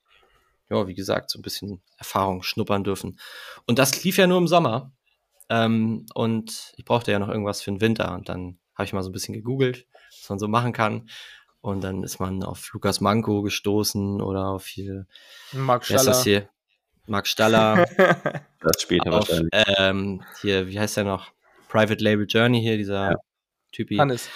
ja, 0.69 0.87
wie 0.87 0.93
gesagt, 0.93 1.29
so 1.29 1.39
ein 1.39 1.41
bisschen 1.41 1.81
Erfahrung 1.97 2.43
schnuppern 2.43 2.83
dürfen. 2.83 3.17
Und 3.65 3.79
das 3.79 4.03
lief 4.03 4.17
ja 4.17 4.27
nur 4.27 4.39
im 4.39 4.47
Sommer. 4.47 4.91
Ähm, 5.47 6.05
und 6.13 6.73
ich 6.75 6.85
brauchte 6.85 7.11
ja 7.11 7.19
noch 7.19 7.29
irgendwas 7.29 7.61
für 7.61 7.71
den 7.71 7.81
Winter. 7.81 8.13
Und 8.13 8.29
dann 8.29 8.59
habe 8.75 8.85
ich 8.85 8.93
mal 8.93 9.03
so 9.03 9.09
ein 9.09 9.13
bisschen 9.13 9.33
gegoogelt, 9.33 9.87
was 10.21 10.29
man 10.29 10.39
so 10.39 10.47
machen 10.47 10.73
kann. 10.73 11.09
Und 11.61 11.81
dann 11.83 12.03
ist 12.03 12.19
man 12.19 12.43
auf 12.43 12.71
Lukas 12.73 13.01
Manko 13.01 13.41
gestoßen 13.41 14.21
oder 14.21 14.49
auf 14.49 14.67
hier. 14.67 15.07
Marc 15.51 15.85
Staller. 15.85 16.03
Das 16.03 16.23
hier? 16.23 16.47
Marc 17.07 17.27
Staller. 17.27 17.85
das 18.61 18.81
später 18.81 19.11
auf, 19.11 19.29
wahrscheinlich. 19.29 19.51
Ähm, 19.77 20.23
hier, 20.41 20.67
wie 20.67 20.79
heißt 20.79 20.97
der 20.97 21.05
noch? 21.05 21.31
Private 21.69 22.03
Label 22.03 22.27
Journey 22.27 22.61
hier, 22.61 22.77
dieser 22.77 23.11
ja. 23.11 23.17
Typi. 23.71 23.97
Hannes. 23.97 24.29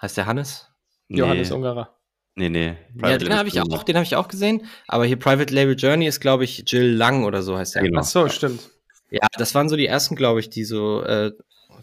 Heißt 0.00 0.16
der 0.16 0.26
Hannes? 0.26 0.68
Nee. 1.08 1.18
Johannes 1.18 1.50
Ungarer. 1.50 1.98
Nee, 2.36 2.50
nee. 2.50 2.76
Private 2.96 3.24
ja, 3.24 3.30
den 3.30 3.36
habe 3.36 3.48
ich 3.48 3.60
auch, 3.60 3.82
den 3.82 3.96
habe 3.96 4.04
ich 4.04 4.14
auch 4.14 4.28
gesehen. 4.28 4.64
Aber 4.86 5.04
hier 5.04 5.18
Private 5.18 5.52
Label 5.52 5.74
Journey 5.76 6.06
ist, 6.06 6.20
glaube 6.20 6.44
ich, 6.44 6.62
Jill 6.68 6.94
Lang 6.94 7.24
oder 7.24 7.42
so 7.42 7.58
heißt 7.58 7.74
der. 7.74 7.82
Genau. 7.82 8.00
Ach 8.00 8.04
so, 8.04 8.28
stimmt. 8.28 8.70
Ja, 9.10 9.26
das 9.36 9.54
waren 9.56 9.68
so 9.68 9.74
die 9.74 9.86
ersten, 9.86 10.14
glaube 10.14 10.38
ich, 10.38 10.50
die 10.50 10.64
so 10.64 11.02
äh, 11.02 11.32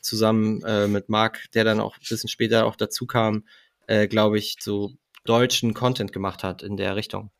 zusammen 0.05 0.63
äh, 0.63 0.87
mit 0.87 1.09
Marc, 1.09 1.51
der 1.53 1.63
dann 1.63 1.79
auch 1.79 1.95
ein 1.95 2.05
bisschen 2.07 2.29
später 2.29 2.65
auch 2.65 2.75
dazu 2.75 3.05
kam, 3.05 3.45
äh, 3.87 4.07
glaube 4.07 4.37
ich, 4.37 4.57
so 4.59 4.91
deutschen 5.25 5.73
Content 5.73 6.13
gemacht 6.13 6.43
hat 6.43 6.63
in 6.63 6.77
der 6.77 6.95
Richtung. 6.95 7.31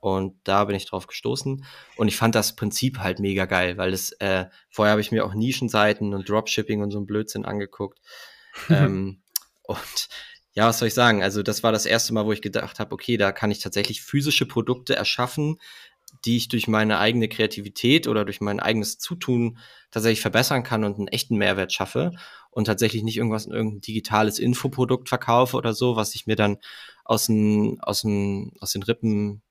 Und 0.00 0.36
da 0.44 0.64
bin 0.64 0.76
ich 0.76 0.86
drauf 0.86 1.06
gestoßen. 1.06 1.64
Und 1.96 2.08
ich 2.08 2.16
fand 2.16 2.34
das 2.34 2.56
Prinzip 2.56 2.98
halt 2.98 3.18
mega 3.18 3.44
geil, 3.44 3.76
weil 3.76 3.92
es, 3.92 4.12
äh, 4.12 4.46
vorher 4.70 4.92
habe 4.92 5.02
ich 5.02 5.12
mir 5.12 5.26
auch 5.26 5.34
Nischenseiten 5.34 6.14
und 6.14 6.28
Dropshipping 6.28 6.82
und 6.82 6.90
so 6.90 6.98
ein 6.98 7.06
Blödsinn 7.06 7.44
angeguckt. 7.44 7.98
ähm, 8.70 9.22
und 9.62 10.08
ja, 10.52 10.66
was 10.66 10.78
soll 10.78 10.88
ich 10.88 10.94
sagen? 10.94 11.22
Also, 11.22 11.42
das 11.42 11.62
war 11.62 11.70
das 11.70 11.86
erste 11.86 12.12
Mal, 12.12 12.26
wo 12.26 12.32
ich 12.32 12.42
gedacht 12.42 12.80
habe, 12.80 12.92
okay, 12.92 13.16
da 13.16 13.30
kann 13.30 13.50
ich 13.50 13.60
tatsächlich 13.60 14.02
physische 14.02 14.46
Produkte 14.46 14.96
erschaffen, 14.96 15.58
die 16.24 16.36
ich 16.36 16.48
durch 16.48 16.68
meine 16.68 16.98
eigene 16.98 17.28
Kreativität 17.28 18.06
oder 18.06 18.24
durch 18.24 18.40
mein 18.40 18.60
eigenes 18.60 18.98
Zutun 18.98 19.58
tatsächlich 19.90 20.20
verbessern 20.20 20.62
kann 20.62 20.84
und 20.84 20.98
einen 20.98 21.08
echten 21.08 21.36
Mehrwert 21.36 21.72
schaffe 21.72 22.12
und 22.50 22.66
tatsächlich 22.66 23.02
nicht 23.02 23.16
irgendwas, 23.16 23.46
irgendein 23.46 23.80
digitales 23.80 24.38
Infoprodukt 24.38 25.08
verkaufe 25.08 25.56
oder 25.56 25.72
so, 25.72 25.96
was 25.96 26.14
ich 26.14 26.26
mir 26.26 26.36
dann 26.36 26.58
aus 27.04 27.26
den, 27.26 27.80
aus 27.80 28.02
den, 28.02 28.52
aus 28.60 28.72
den 28.72 28.82
Rippen 28.82 29.42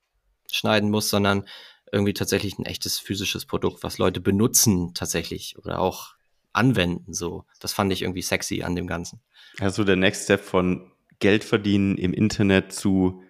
schneiden 0.50 0.90
muss, 0.90 1.10
sondern 1.10 1.44
irgendwie 1.92 2.14
tatsächlich 2.14 2.58
ein 2.58 2.66
echtes 2.66 2.98
physisches 2.98 3.46
Produkt, 3.46 3.82
was 3.82 3.98
Leute 3.98 4.20
benutzen 4.20 4.94
tatsächlich 4.94 5.56
oder 5.58 5.80
auch 5.80 6.14
anwenden, 6.52 7.12
so. 7.14 7.44
Das 7.60 7.72
fand 7.72 7.92
ich 7.92 8.02
irgendwie 8.02 8.22
sexy 8.22 8.62
an 8.62 8.76
dem 8.76 8.86
Ganzen. 8.86 9.20
Also 9.58 9.84
der 9.84 9.96
Next 9.96 10.24
Step 10.24 10.40
von 10.40 10.90
Geld 11.18 11.44
verdienen 11.44 11.96
im 11.96 12.12
Internet 12.12 12.72
zu 12.72 13.22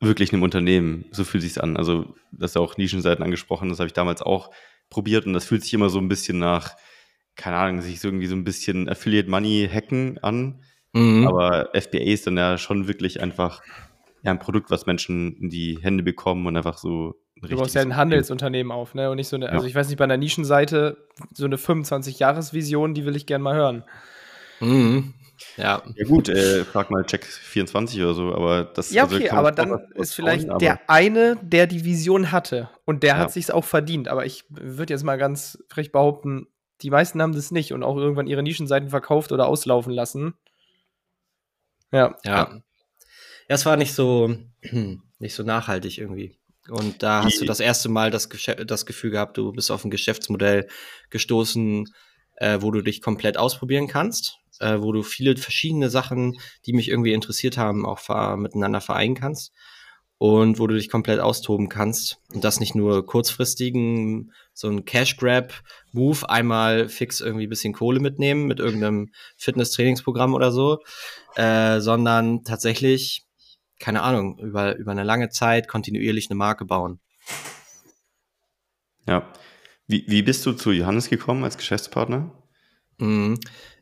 wirklich 0.00 0.32
einem 0.32 0.42
Unternehmen. 0.42 1.04
So 1.12 1.24
fühlt 1.24 1.42
sich's 1.42 1.58
an. 1.58 1.76
Also, 1.76 2.14
das 2.32 2.52
ist 2.52 2.56
auch 2.56 2.76
Nischenseiten 2.76 3.24
angesprochen, 3.24 3.68
das 3.68 3.78
habe 3.78 3.86
ich 3.86 3.92
damals 3.92 4.22
auch 4.22 4.50
probiert 4.88 5.26
und 5.26 5.34
das 5.34 5.44
fühlt 5.44 5.62
sich 5.62 5.74
immer 5.74 5.88
so 5.88 5.98
ein 5.98 6.08
bisschen 6.08 6.38
nach, 6.38 6.74
keine 7.36 7.56
Ahnung, 7.56 7.80
sich 7.80 8.00
so 8.00 8.08
irgendwie 8.08 8.26
so 8.26 8.34
ein 8.34 8.44
bisschen 8.44 8.88
Affiliate 8.88 9.30
Money 9.30 9.68
hacken 9.72 10.18
an. 10.18 10.62
Mhm. 10.92 11.26
Aber 11.28 11.70
FBA 11.74 12.00
ist 12.00 12.26
dann 12.26 12.36
ja 12.36 12.58
schon 12.58 12.88
wirklich 12.88 13.20
einfach 13.22 13.62
ja, 14.22 14.32
ein 14.32 14.38
Produkt, 14.38 14.70
was 14.70 14.86
Menschen 14.86 15.36
in 15.36 15.48
die 15.48 15.78
Hände 15.80 16.02
bekommen 16.02 16.46
und 16.46 16.56
einfach 16.56 16.78
so. 16.78 17.14
Du 17.40 17.56
baust 17.56 17.74
ja 17.74 17.80
ein 17.80 17.96
Handelsunternehmen 17.96 18.70
auf, 18.70 18.94
ne? 18.94 19.10
Und 19.10 19.16
nicht 19.16 19.28
so 19.28 19.36
eine, 19.36 19.46
also 19.46 19.54
ja. 19.54 19.58
also 19.58 19.68
ich 19.68 19.74
weiß 19.74 19.88
nicht, 19.88 19.96
bei 19.96 20.04
einer 20.04 20.18
Nischenseite, 20.18 21.08
so 21.32 21.46
eine 21.46 21.56
25-Jahres-Vision, 21.56 22.92
die 22.92 23.06
will 23.06 23.16
ich 23.16 23.24
gerne 23.24 23.44
mal 23.44 23.54
hören. 23.54 23.84
Mhm. 24.60 25.14
Ja. 25.56 25.82
Ja, 25.94 26.04
gut, 26.06 26.28
äh, 26.28 26.64
frag 26.64 26.90
mal 26.90 27.04
Check 27.04 27.24
24 27.24 28.00
oder 28.02 28.14
so, 28.14 28.34
aber 28.34 28.64
das 28.64 28.90
Ja, 28.90 29.04
also 29.04 29.16
okay, 29.16 29.30
also 29.30 29.36
aber 29.36 29.52
dann 29.52 29.80
ist 29.94 30.14
vielleicht 30.14 30.48
trauen, 30.48 30.58
der 30.58 30.80
eine, 30.88 31.36
der 31.42 31.66
die 31.66 31.84
Vision 31.84 32.32
hatte 32.32 32.70
und 32.84 33.02
der 33.02 33.14
ja. 33.14 33.18
hat 33.18 33.32
sich's 33.32 33.50
auch 33.50 33.64
verdient. 33.64 34.08
Aber 34.08 34.26
ich 34.26 34.44
würde 34.48 34.92
jetzt 34.92 35.04
mal 35.04 35.18
ganz 35.18 35.58
frech 35.68 35.92
behaupten, 35.92 36.46
die 36.82 36.90
meisten 36.90 37.20
haben 37.20 37.34
das 37.34 37.50
nicht 37.50 37.72
und 37.72 37.82
auch 37.82 37.96
irgendwann 37.96 38.26
ihre 38.26 38.42
Nischenseiten 38.42 38.88
verkauft 38.88 39.32
oder 39.32 39.48
auslaufen 39.48 39.92
lassen. 39.92 40.34
Ja. 41.92 42.16
Ja. 42.24 42.60
Ja, 43.48 43.54
es 43.54 43.66
war 43.66 43.76
nicht 43.76 43.94
so, 43.94 44.34
nicht 45.18 45.34
so 45.34 45.42
nachhaltig 45.42 45.98
irgendwie. 45.98 46.36
Und 46.68 47.02
da 47.02 47.24
hast 47.24 47.40
du 47.40 47.44
das 47.44 47.58
erste 47.60 47.88
Mal 47.88 48.10
das, 48.10 48.28
das 48.66 48.86
Gefühl 48.86 49.10
gehabt, 49.10 49.36
du 49.36 49.52
bist 49.52 49.70
auf 49.70 49.84
ein 49.84 49.90
Geschäftsmodell 49.90 50.68
gestoßen, 51.10 51.88
äh, 52.36 52.58
wo 52.60 52.70
du 52.70 52.80
dich 52.80 53.02
komplett 53.02 53.36
ausprobieren 53.36 53.88
kannst, 53.88 54.38
äh, 54.60 54.80
wo 54.80 54.92
du 54.92 55.02
viele 55.02 55.36
verschiedene 55.36 55.90
Sachen, 55.90 56.38
die 56.66 56.72
mich 56.72 56.88
irgendwie 56.88 57.12
interessiert 57.12 57.56
haben, 57.58 57.84
auch 57.86 58.36
miteinander 58.36 58.80
vereinen 58.80 59.14
kannst 59.14 59.52
und 60.20 60.58
wo 60.58 60.66
du 60.66 60.74
dich 60.74 60.90
komplett 60.90 61.18
austoben 61.18 61.70
kannst 61.70 62.18
und 62.34 62.44
das 62.44 62.60
nicht 62.60 62.74
nur 62.74 63.06
kurzfristigen, 63.06 64.32
so 64.52 64.68
ein 64.68 64.84
Cash-Grab-Move, 64.84 66.28
einmal 66.28 66.90
fix 66.90 67.22
irgendwie 67.22 67.46
bisschen 67.46 67.72
Kohle 67.72 68.00
mitnehmen 68.00 68.46
mit 68.46 68.60
irgendeinem 68.60 69.12
Fitness-Trainingsprogramm 69.38 70.34
oder 70.34 70.52
so, 70.52 70.80
äh, 71.36 71.80
sondern 71.80 72.44
tatsächlich, 72.44 73.24
keine 73.78 74.02
Ahnung, 74.02 74.38
über, 74.40 74.76
über 74.76 74.90
eine 74.90 75.04
lange 75.04 75.30
Zeit 75.30 75.68
kontinuierlich 75.68 76.28
eine 76.28 76.36
Marke 76.36 76.66
bauen. 76.66 77.00
Ja. 79.08 79.32
Wie, 79.86 80.04
wie 80.06 80.20
bist 80.20 80.44
du 80.44 80.52
zu 80.52 80.70
Johannes 80.70 81.08
gekommen 81.08 81.44
als 81.44 81.56
Geschäftspartner? 81.56 82.30
Mhm. 82.98 83.40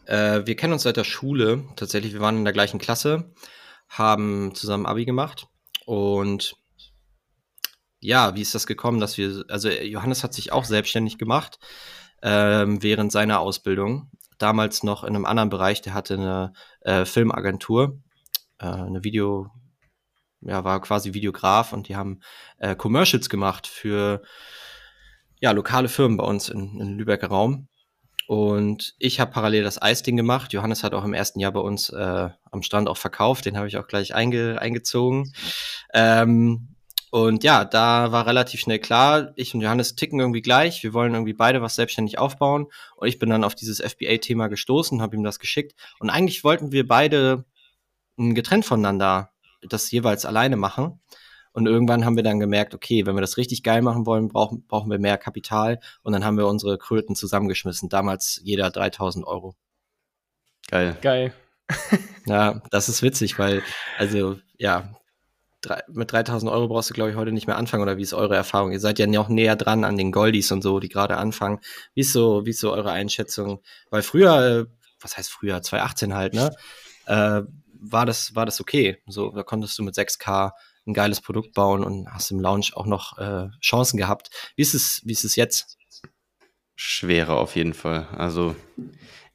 Äh, 0.09 0.47
wir 0.47 0.57
kennen 0.57 0.73
uns 0.73 0.83
seit 0.83 0.97
der 0.97 1.05
Schule. 1.05 1.65
Tatsächlich, 1.77 2.15
wir 2.15 2.21
waren 2.21 2.39
in 2.39 2.45
der 2.45 2.55
gleichen 2.55 2.79
Klasse, 2.79 3.31
haben 3.89 4.55
zusammen 4.55 4.87
Abi 4.87 5.05
gemacht 5.05 5.49
und 5.87 6.57
ja, 8.01 8.35
wie 8.35 8.43
ist 8.43 8.55
das 8.55 8.67
gekommen, 8.67 9.01
dass 9.01 9.19
wir, 9.19 9.45
also 9.49 9.69
Johannes 9.69 10.25
hat 10.25 10.33
sich 10.33 10.53
auch 10.53 10.65
selbstständig 10.65 11.19
gemacht 11.19 11.59
ähm, 12.23 12.83
während 12.83 13.13
seiner 13.13 13.41
Ausbildung. 13.41 14.11
Damals 14.39 14.83
noch 14.83 15.05
in 15.05 15.15
einem 15.15 15.27
anderen 15.27 15.51
Bereich, 15.51 15.83
der 15.83 15.95
hatte 15.95 16.15
eine 16.15 16.53
äh, 16.81 17.05
Filmagentur, 17.05 18.01
äh, 18.61 18.67
eine 18.67 19.05
Video, 19.05 19.51
ja, 20.41 20.65
war 20.65 20.81
quasi 20.81 21.13
Videograf 21.13 21.73
und 21.73 21.89
die 21.89 21.97
haben 21.97 22.21
äh, 22.59 22.77
Commercials 22.77 23.29
gemacht 23.29 23.67
für 23.67 24.23
ja, 25.41 25.51
lokale 25.51 25.89
Firmen 25.89 26.17
bei 26.17 26.25
uns 26.25 26.49
in 26.49 26.97
Lübecker 26.97 27.29
Raum. 27.29 27.69
Und 28.29 28.95
ich 28.99 29.21
habe 29.21 29.31
parallel 29.31 29.63
das 29.63 29.81
Eisding 29.81 30.15
gemacht. 30.15 30.53
Johannes 30.53 30.85
hat 30.85 30.93
auch 30.93 31.03
im 31.03 31.15
ersten 31.15 31.41
Jahr 31.41 31.53
bei 31.53 31.61
uns 31.61 31.89
äh, 31.89 32.29
am 32.51 32.63
Stand 32.63 32.87
auch 32.87 32.99
verkauft. 32.99 33.47
Den 33.47 33.57
habe 33.57 33.69
ich 33.69 33.79
auch 33.79 33.87
gleich 33.87 34.15
einge 34.15 34.61
eingezogen. 34.61 35.33
Ähm, 35.95 36.75
und 37.11 37.43
ja, 37.43 37.65
da 37.65 38.13
war 38.13 38.27
relativ 38.27 38.61
schnell 38.61 38.81
klar, 38.81 39.33
ich 39.37 39.55
und 39.55 39.63
Johannes 39.63 39.97
ticken 39.97 40.21
irgendwie 40.21 40.43
gleich. 40.43 40.83
Wir 40.83 40.93
wollen 40.93 41.15
irgendwie 41.15 41.33
beide 41.33 41.63
was 41.63 41.77
selbstständig 41.77 42.19
aufbauen. 42.19 42.67
Und 42.97 43.09
ich 43.09 43.19
bin 43.19 43.31
dann 43.31 43.45
auf 43.45 43.55
dieses 43.55 43.81
FBA-Thema 43.81 44.49
gestoßen, 44.49 45.01
habe 45.01 45.17
ihm 45.17 45.25
das 45.25 45.39
geschickt. 45.39 45.75
Und 45.99 46.11
eigentlich 46.11 46.45
wollten 46.45 46.71
wir 46.71 46.87
beide 46.87 47.47
getrennt 48.19 48.67
voneinander 48.67 49.31
das 49.63 49.91
jeweils 49.91 50.27
alleine 50.27 50.59
machen. 50.59 51.01
Und 51.59 51.67
irgendwann 51.67 52.05
haben 52.05 52.15
wir 52.15 52.23
dann 52.23 52.39
gemerkt, 52.39 52.73
okay, 52.73 53.05
wenn 53.05 53.17
wir 53.17 53.21
das 53.21 53.37
richtig 53.37 53.65
geil 53.65 53.83
machen 53.83 54.07
wollen, 54.07 54.29
brauchen, 54.29 54.65
brauchen 54.69 54.89
wir 54.93 55.01
mehr 55.01 55.19
Kapital. 55.19 55.81
Und 56.03 56.13
dann 56.13 56.25
haben 56.25 56.39
wir 56.39 56.47
unsere 56.47 56.79
Kröten 56.79 57.17
zusammengeschmissen. 57.17 57.89
Damals 57.89 58.41
jeder 58.45 58.71
3000 58.71 59.27
Euro. 59.27 59.57
Geil. 60.69 60.97
Geil. 61.03 61.33
ja, 62.27 62.63
das 62.71 62.89
ist 62.89 63.03
witzig, 63.03 63.41
weil, 63.41 63.65
also, 63.99 64.39
ja, 64.57 64.95
drei, 65.61 65.83
mit 65.89 66.13
3000 66.13 66.49
Euro 66.49 66.69
brauchst 66.69 66.91
du, 66.91 66.95
glaube 66.95 67.11
ich, 67.11 67.17
heute 67.17 67.33
nicht 67.33 67.49
mehr 67.49 67.57
anfangen. 67.57 67.83
Oder 67.83 67.97
wie 67.97 68.03
ist 68.03 68.15
eure 68.15 68.37
Erfahrung? 68.37 68.71
Ihr 68.71 68.79
seid 68.79 69.01
ja 69.01 69.09
noch 69.09 69.29
näher 69.29 69.57
dran 69.57 69.83
an 69.83 69.97
den 69.97 70.13
Goldies 70.13 70.53
und 70.53 70.63
so, 70.63 70.79
die 70.79 70.89
gerade 70.89 71.17
anfangen. 71.17 71.59
Wie 71.95 72.03
ist 72.03 72.13
so, 72.13 72.47
wie 72.47 72.51
ist 72.51 72.61
so 72.61 72.73
eure 72.73 72.93
Einschätzung? 72.93 73.63
Weil 73.91 74.03
früher, 74.03 74.47
äh, 74.47 74.67
was 75.01 75.17
heißt 75.17 75.33
früher? 75.33 75.61
2018 75.61 76.15
halt, 76.15 76.35
ne? 76.35 76.53
Äh, 77.07 77.43
war 77.81 78.07
das, 78.07 78.37
war 78.37 78.47
das 78.47 78.61
okay? 78.61 79.03
So, 79.09 79.33
da 79.33 79.43
konntest 79.43 79.77
du 79.77 79.83
mit 79.83 79.97
6K 79.97 80.53
ein 80.89 80.95
geiles 80.95 81.21
Produkt 81.21 81.55
bauen 81.55 81.85
und 81.85 82.09
hast 82.13 82.31
im 82.31 82.41
Launch 82.41 82.77
auch 82.77 82.87
noch 82.87 83.19
äh, 83.19 83.49
Chancen 83.61 83.97
gehabt. 83.97 84.31
Wie 84.57 84.63
ist 84.63 84.75
es, 84.75 85.03
wie 85.05 85.13
ist 85.13 85.25
es 85.25 85.37
jetzt? 85.37 85.77
Schwerer 86.75 87.39
auf 87.39 87.57
jeden 87.57 87.75
Fall. 87.75 88.09
Also, 88.17 88.57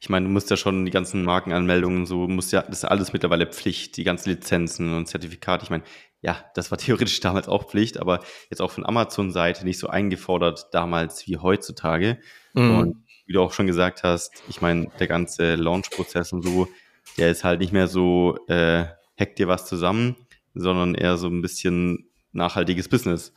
ich 0.00 0.08
meine, 0.08 0.26
du 0.26 0.32
musst 0.32 0.50
ja 0.50 0.56
schon 0.56 0.84
die 0.84 0.90
ganzen 0.90 1.24
Markenanmeldungen, 1.24 2.06
so 2.06 2.26
musst 2.26 2.52
ja, 2.52 2.62
das 2.62 2.78
ist 2.78 2.84
alles 2.84 3.12
mittlerweile 3.12 3.46
Pflicht, 3.46 3.96
die 3.96 4.04
ganzen 4.04 4.30
Lizenzen 4.30 4.94
und 4.94 5.06
Zertifikate. 5.06 5.64
Ich 5.64 5.70
meine, 5.70 5.84
ja, 6.20 6.44
das 6.54 6.70
war 6.70 6.78
theoretisch 6.78 7.20
damals 7.20 7.48
auch 7.48 7.68
Pflicht, 7.68 7.98
aber 7.98 8.20
jetzt 8.50 8.60
auch 8.60 8.70
von 8.70 8.86
Amazon-Seite 8.86 9.64
nicht 9.64 9.78
so 9.78 9.88
eingefordert 9.88 10.68
damals 10.72 11.26
wie 11.26 11.36
heutzutage. 11.36 12.18
Mhm. 12.54 12.78
Und 12.78 13.04
wie 13.26 13.32
du 13.32 13.42
auch 13.42 13.52
schon 13.52 13.66
gesagt 13.66 14.02
hast, 14.02 14.32
ich 14.48 14.60
meine, 14.60 14.88
der 14.98 15.06
ganze 15.06 15.54
Launch-Prozess 15.54 16.32
und 16.32 16.42
so, 16.42 16.68
der 17.16 17.30
ist 17.30 17.44
halt 17.44 17.60
nicht 17.60 17.72
mehr 17.72 17.88
so, 17.88 18.38
äh, 18.48 18.86
hack 19.18 19.36
dir 19.36 19.48
was 19.48 19.66
zusammen, 19.66 20.16
sondern 20.54 20.94
eher 20.94 21.16
so 21.16 21.28
ein 21.28 21.42
bisschen 21.42 22.08
nachhaltiges 22.32 22.88
Business. 22.88 23.32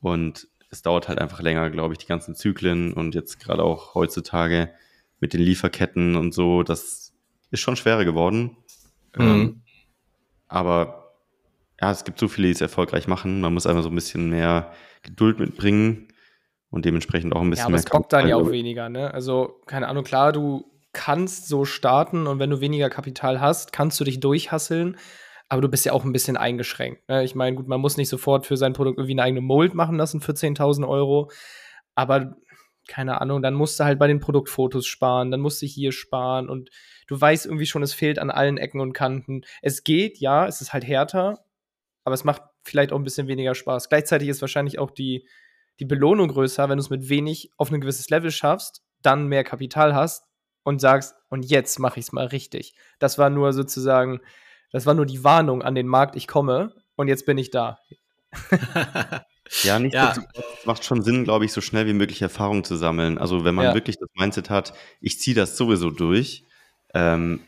Und 0.00 0.48
es 0.70 0.82
dauert 0.82 1.08
halt 1.08 1.18
einfach 1.20 1.40
länger, 1.40 1.70
glaube 1.70 1.94
ich, 1.94 1.98
die 1.98 2.06
ganzen 2.06 2.34
Zyklen 2.34 2.92
und 2.92 3.14
jetzt 3.14 3.40
gerade 3.40 3.62
auch 3.62 3.94
heutzutage 3.94 4.70
mit 5.20 5.32
den 5.32 5.40
Lieferketten 5.40 6.16
und 6.16 6.34
so, 6.34 6.62
das 6.62 7.14
ist 7.50 7.60
schon 7.60 7.76
schwerer 7.76 8.04
geworden. 8.04 8.56
Mhm. 9.16 9.22
Ähm, 9.22 9.62
aber 10.48 11.14
ja, 11.80 11.90
es 11.90 12.04
gibt 12.04 12.18
so 12.18 12.28
viele, 12.28 12.48
die 12.48 12.52
es 12.52 12.60
erfolgreich 12.60 13.06
machen. 13.08 13.40
Man 13.40 13.54
muss 13.54 13.66
einfach 13.66 13.82
so 13.82 13.88
ein 13.88 13.94
bisschen 13.94 14.30
mehr 14.30 14.72
Geduld 15.02 15.38
mitbringen 15.38 16.08
und 16.70 16.84
dementsprechend 16.84 17.34
auch 17.34 17.40
ein 17.40 17.50
bisschen 17.50 17.62
ja, 17.62 17.66
aber 17.66 17.72
mehr. 17.72 17.80
Aber 17.80 17.86
es 17.86 18.02
bockt 18.02 18.12
dann 18.12 18.28
ja 18.28 18.36
auch 18.36 18.50
weniger, 18.50 18.88
ne? 18.88 19.12
Also, 19.12 19.60
keine 19.66 19.88
Ahnung, 19.88 20.04
klar, 20.04 20.32
du 20.32 20.64
kannst 20.92 21.48
so 21.48 21.64
starten 21.64 22.26
und 22.26 22.38
wenn 22.38 22.50
du 22.50 22.60
weniger 22.60 22.88
Kapital 22.88 23.40
hast, 23.40 23.72
kannst 23.72 23.98
du 24.00 24.04
dich 24.04 24.20
durchhasseln 24.20 24.96
aber 25.48 25.62
du 25.62 25.68
bist 25.68 25.84
ja 25.84 25.92
auch 25.92 26.04
ein 26.04 26.12
bisschen 26.12 26.36
eingeschränkt. 26.36 27.08
Ne? 27.08 27.24
Ich 27.24 27.34
meine, 27.34 27.56
gut, 27.56 27.68
man 27.68 27.80
muss 27.80 27.96
nicht 27.96 28.08
sofort 28.08 28.46
für 28.46 28.56
sein 28.56 28.72
Produkt 28.72 28.98
irgendwie 28.98 29.14
eine 29.14 29.22
eigene 29.22 29.40
Mold 29.40 29.74
machen 29.74 29.96
lassen 29.96 30.20
für 30.20 30.32
10.000 30.32 30.88
Euro, 30.88 31.30
aber 31.94 32.36
keine 32.86 33.20
Ahnung, 33.20 33.42
dann 33.42 33.54
musst 33.54 33.80
du 33.80 33.84
halt 33.84 33.98
bei 33.98 34.06
den 34.06 34.20
Produktfotos 34.20 34.86
sparen, 34.86 35.30
dann 35.30 35.40
musst 35.40 35.62
du 35.62 35.66
hier 35.66 35.92
sparen 35.92 36.48
und 36.48 36.70
du 37.06 37.18
weißt 37.18 37.46
irgendwie 37.46 37.66
schon, 37.66 37.82
es 37.82 37.94
fehlt 37.94 38.18
an 38.18 38.30
allen 38.30 38.58
Ecken 38.58 38.80
und 38.80 38.92
Kanten. 38.92 39.42
Es 39.62 39.84
geht, 39.84 40.18
ja, 40.18 40.46
es 40.46 40.60
ist 40.60 40.72
halt 40.72 40.86
härter, 40.86 41.44
aber 42.04 42.14
es 42.14 42.24
macht 42.24 42.42
vielleicht 42.62 42.92
auch 42.92 42.98
ein 42.98 43.04
bisschen 43.04 43.26
weniger 43.26 43.54
Spaß. 43.54 43.88
Gleichzeitig 43.88 44.28
ist 44.28 44.40
wahrscheinlich 44.40 44.78
auch 44.78 44.90
die, 44.90 45.26
die 45.80 45.86
Belohnung 45.86 46.28
größer, 46.28 46.68
wenn 46.68 46.76
du 46.76 46.82
es 46.82 46.90
mit 46.90 47.08
wenig 47.08 47.50
auf 47.56 47.70
ein 47.70 47.80
gewisses 47.80 48.10
Level 48.10 48.30
schaffst, 48.30 48.82
dann 49.02 49.28
mehr 49.28 49.44
Kapital 49.44 49.94
hast 49.94 50.26
und 50.62 50.80
sagst, 50.80 51.14
und 51.28 51.44
jetzt 51.44 51.78
mache 51.78 52.00
ich 52.00 52.06
es 52.06 52.12
mal 52.12 52.26
richtig. 52.26 52.74
Das 52.98 53.18
war 53.18 53.30
nur 53.30 53.52
sozusagen 53.52 54.20
das 54.74 54.86
war 54.86 54.94
nur 54.94 55.06
die 55.06 55.22
Warnung 55.22 55.62
an 55.62 55.76
den 55.76 55.86
Markt, 55.86 56.16
ich 56.16 56.26
komme 56.26 56.74
und 56.96 57.06
jetzt 57.06 57.26
bin 57.26 57.38
ich 57.38 57.52
da. 57.52 57.78
ja, 59.62 59.78
nicht 59.78 59.94
ja. 59.94 60.16
macht 60.64 60.84
schon 60.84 61.00
Sinn, 61.00 61.22
glaube 61.22 61.44
ich, 61.44 61.52
so 61.52 61.60
schnell 61.60 61.86
wie 61.86 61.92
möglich 61.92 62.20
Erfahrung 62.22 62.64
zu 62.64 62.74
sammeln. 62.74 63.16
Also 63.16 63.44
wenn 63.44 63.54
man 63.54 63.66
ja. 63.66 63.74
wirklich 63.74 63.98
das 63.98 64.08
Mindset 64.14 64.50
hat, 64.50 64.74
ich 65.00 65.20
ziehe 65.20 65.36
das 65.36 65.56
sowieso 65.56 65.90
durch, 65.90 66.42
ähm, 66.92 67.44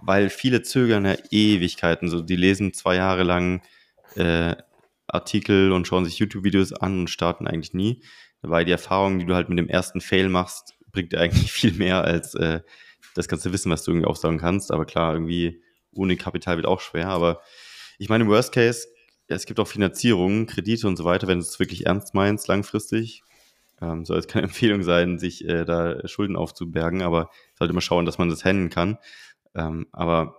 weil 0.00 0.28
viele 0.28 0.60
zögern 0.60 1.06
ja 1.06 1.16
Ewigkeiten. 1.30 2.10
So, 2.10 2.20
die 2.20 2.36
lesen 2.36 2.74
zwei 2.74 2.96
Jahre 2.96 3.22
lang 3.22 3.62
äh, 4.14 4.54
Artikel 5.06 5.72
und 5.72 5.86
schauen 5.86 6.04
sich 6.04 6.18
YouTube-Videos 6.18 6.74
an 6.74 7.00
und 7.00 7.08
starten 7.08 7.46
eigentlich 7.46 7.72
nie. 7.72 8.02
Weil 8.42 8.66
die 8.66 8.72
Erfahrung, 8.72 9.18
die 9.18 9.24
du 9.24 9.34
halt 9.34 9.48
mit 9.48 9.58
dem 9.58 9.70
ersten 9.70 10.02
Fail 10.02 10.28
machst, 10.28 10.74
bringt 10.92 11.14
dir 11.14 11.20
eigentlich 11.20 11.52
viel 11.52 11.72
mehr 11.72 12.04
als 12.04 12.34
äh, 12.34 12.60
das 13.14 13.28
ganze 13.28 13.50
Wissen, 13.54 13.72
was 13.72 13.82
du 13.82 13.92
irgendwie 13.92 14.08
aufsagen 14.08 14.36
kannst. 14.36 14.70
Aber 14.72 14.84
klar, 14.84 15.14
irgendwie 15.14 15.62
ohne 15.96 16.16
Kapital 16.16 16.56
wird 16.56 16.66
auch 16.66 16.80
schwer. 16.80 17.08
Aber 17.08 17.40
ich 17.98 18.08
meine, 18.08 18.24
im 18.24 18.30
Worst 18.30 18.52
Case, 18.52 18.88
es 19.28 19.46
gibt 19.46 19.58
auch 19.58 19.68
Finanzierungen, 19.68 20.46
Kredite 20.46 20.86
und 20.86 20.96
so 20.96 21.04
weiter, 21.04 21.26
wenn 21.26 21.38
du 21.38 21.44
es 21.44 21.58
wirklich 21.58 21.86
ernst 21.86 22.14
meinst, 22.14 22.48
langfristig. 22.48 23.22
Ähm, 23.80 24.04
soll 24.04 24.18
es 24.18 24.28
keine 24.28 24.44
Empfehlung 24.48 24.82
sein, 24.82 25.18
sich 25.18 25.44
äh, 25.44 25.64
da 25.64 26.06
Schulden 26.06 26.36
aufzubergen, 26.36 27.02
aber 27.02 27.30
sollte 27.58 27.74
mal 27.74 27.80
schauen, 27.80 28.06
dass 28.06 28.18
man 28.18 28.28
das 28.28 28.44
handeln 28.44 28.70
kann. 28.70 28.98
Ähm, 29.54 29.86
aber 29.92 30.36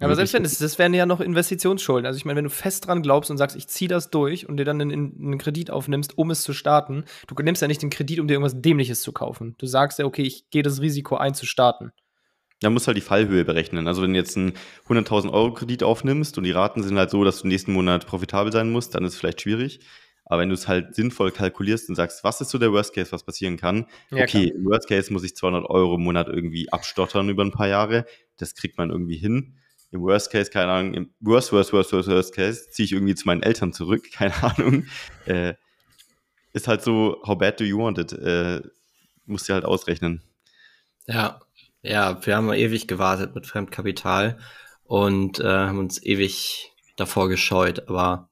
Aber 0.00 0.14
selbst 0.16 0.32
wenn, 0.32 0.42
das, 0.42 0.58
das 0.58 0.78
wären 0.78 0.94
ja 0.94 1.06
noch 1.06 1.20
Investitionsschulden. 1.20 2.06
Also 2.06 2.16
ich 2.16 2.24
meine, 2.24 2.38
wenn 2.38 2.44
du 2.44 2.50
fest 2.50 2.86
dran 2.86 3.02
glaubst 3.02 3.30
und 3.30 3.36
sagst, 3.36 3.56
ich 3.56 3.68
ziehe 3.68 3.88
das 3.88 4.10
durch 4.10 4.48
und 4.48 4.56
dir 4.56 4.64
dann 4.64 4.80
einen, 4.80 4.92
einen, 4.92 5.38
Kredit 5.38 5.70
aufnimmst, 5.70 6.16
um 6.16 6.30
es 6.30 6.42
zu 6.42 6.52
starten, 6.52 7.04
du 7.26 7.34
nimmst 7.42 7.62
ja 7.62 7.68
nicht 7.68 7.82
den 7.82 7.90
Kredit, 7.90 8.18
um 8.20 8.26
dir 8.26 8.34
irgendwas 8.34 8.60
Dämliches 8.60 9.02
zu 9.02 9.12
kaufen. 9.12 9.54
Du 9.58 9.66
sagst 9.66 9.98
ja, 9.98 10.04
okay, 10.04 10.22
ich 10.22 10.50
gehe 10.50 10.62
das 10.62 10.80
Risiko 10.80 11.16
ein, 11.16 11.34
zu 11.34 11.46
starten. 11.46 11.92
Da 12.60 12.70
musst 12.70 12.86
halt 12.86 12.96
die 12.96 13.02
Fallhöhe 13.02 13.44
berechnen. 13.44 13.86
Also 13.88 14.02
wenn 14.02 14.12
du 14.12 14.18
jetzt 14.18 14.36
einen 14.36 14.52
100.000 14.86 15.32
Euro 15.32 15.54
Kredit 15.54 15.82
aufnimmst 15.82 16.36
und 16.36 16.44
die 16.44 16.50
Raten 16.50 16.82
sind 16.82 16.98
halt 16.98 17.10
so, 17.10 17.24
dass 17.24 17.40
du 17.40 17.48
nächsten 17.48 17.72
Monat 17.72 18.06
profitabel 18.06 18.52
sein 18.52 18.70
musst, 18.70 18.94
dann 18.94 19.04
ist 19.04 19.14
es 19.14 19.18
vielleicht 19.18 19.40
schwierig. 19.40 19.80
Aber 20.30 20.42
wenn 20.42 20.48
du 20.48 20.54
es 20.54 20.68
halt 20.68 20.94
sinnvoll 20.94 21.32
kalkulierst 21.32 21.88
und 21.88 21.96
sagst, 21.96 22.22
was 22.22 22.40
ist 22.40 22.50
so 22.50 22.58
der 22.58 22.70
Worst 22.72 22.94
Case, 22.94 23.10
was 23.10 23.24
passieren 23.24 23.56
kann? 23.56 23.86
Ja, 24.10 24.22
okay, 24.22 24.52
im 24.54 24.64
Worst 24.64 24.88
Case 24.88 25.12
muss 25.12 25.24
ich 25.24 25.34
200 25.34 25.68
Euro 25.68 25.96
im 25.96 26.02
Monat 26.02 26.28
irgendwie 26.28 26.70
abstottern 26.70 27.28
über 27.28 27.44
ein 27.44 27.50
paar 27.50 27.66
Jahre. 27.66 28.06
Das 28.36 28.54
kriegt 28.54 28.78
man 28.78 28.90
irgendwie 28.90 29.16
hin. 29.16 29.56
Im 29.90 30.02
Worst 30.02 30.30
Case, 30.30 30.48
keine 30.48 30.70
Ahnung, 30.70 30.94
im 30.94 31.10
Worst, 31.18 31.52
Worst, 31.52 31.72
Worst, 31.72 31.92
Worst, 31.92 32.08
Worst 32.08 32.34
Case 32.34 32.70
ziehe 32.70 32.84
ich 32.84 32.92
irgendwie 32.92 33.16
zu 33.16 33.26
meinen 33.26 33.42
Eltern 33.42 33.72
zurück, 33.72 34.08
keine 34.12 34.40
Ahnung. 34.40 34.86
Äh, 35.26 35.54
ist 36.52 36.68
halt 36.68 36.82
so, 36.82 37.20
how 37.26 37.36
bad 37.36 37.58
do 37.58 37.64
you 37.64 37.78
want 37.78 37.98
it? 37.98 38.12
Äh, 38.12 38.62
musst 39.26 39.48
du 39.48 39.52
halt 39.52 39.64
ausrechnen. 39.64 40.22
Ja, 41.08 41.40
ja, 41.82 42.24
wir 42.24 42.36
haben 42.36 42.52
ewig 42.52 42.86
gewartet 42.86 43.34
mit 43.34 43.46
Fremdkapital 43.46 44.38
und 44.84 45.40
äh, 45.40 45.44
haben 45.44 45.78
uns 45.78 46.02
ewig 46.02 46.72
davor 46.96 47.28
gescheut, 47.28 47.88
aber 47.88 48.28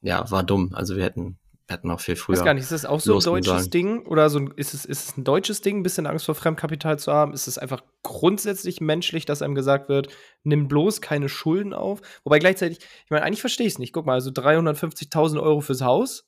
ja, 0.00 0.30
war 0.30 0.42
dumm. 0.42 0.70
Also 0.72 0.96
wir 0.96 1.04
hätten, 1.04 1.38
wir 1.66 1.76
hätten 1.76 1.90
auch 1.90 2.00
viel 2.00 2.16
früher. 2.16 2.34
Ich 2.34 2.40
weiß 2.40 2.44
gar 2.44 2.54
nicht, 2.54 2.62
ist 2.62 2.72
das 2.72 2.86
auch 2.86 3.00
so 3.00 3.16
ein 3.16 3.20
deutsches. 3.42 3.68
Ding? 3.68 4.06
Oder 4.06 4.30
so 4.30 4.40
ist 4.56 4.72
es, 4.72 4.84
ist 4.86 5.10
es 5.10 5.16
ein 5.16 5.24
deutsches 5.24 5.60
Ding, 5.60 5.80
ein 5.80 5.82
bisschen 5.82 6.06
Angst 6.06 6.24
vor 6.24 6.34
Fremdkapital 6.34 6.98
zu 6.98 7.12
haben? 7.12 7.34
Ist 7.34 7.46
es 7.46 7.58
einfach 7.58 7.82
grundsätzlich 8.02 8.80
menschlich, 8.80 9.26
dass 9.26 9.42
einem 9.42 9.54
gesagt 9.54 9.88
wird, 9.88 10.08
nimm 10.42 10.68
bloß 10.68 11.02
keine 11.02 11.28
Schulden 11.28 11.74
auf? 11.74 12.00
Wobei 12.24 12.38
gleichzeitig, 12.38 12.78
ich 12.78 13.10
meine, 13.10 13.24
eigentlich 13.24 13.42
verstehe 13.42 13.66
ich 13.66 13.74
es 13.74 13.78
nicht. 13.78 13.92
Guck 13.92 14.06
mal, 14.06 14.14
also 14.14 14.30
350.000 14.30 15.42
Euro 15.42 15.60
fürs 15.60 15.82
Haus, 15.82 16.26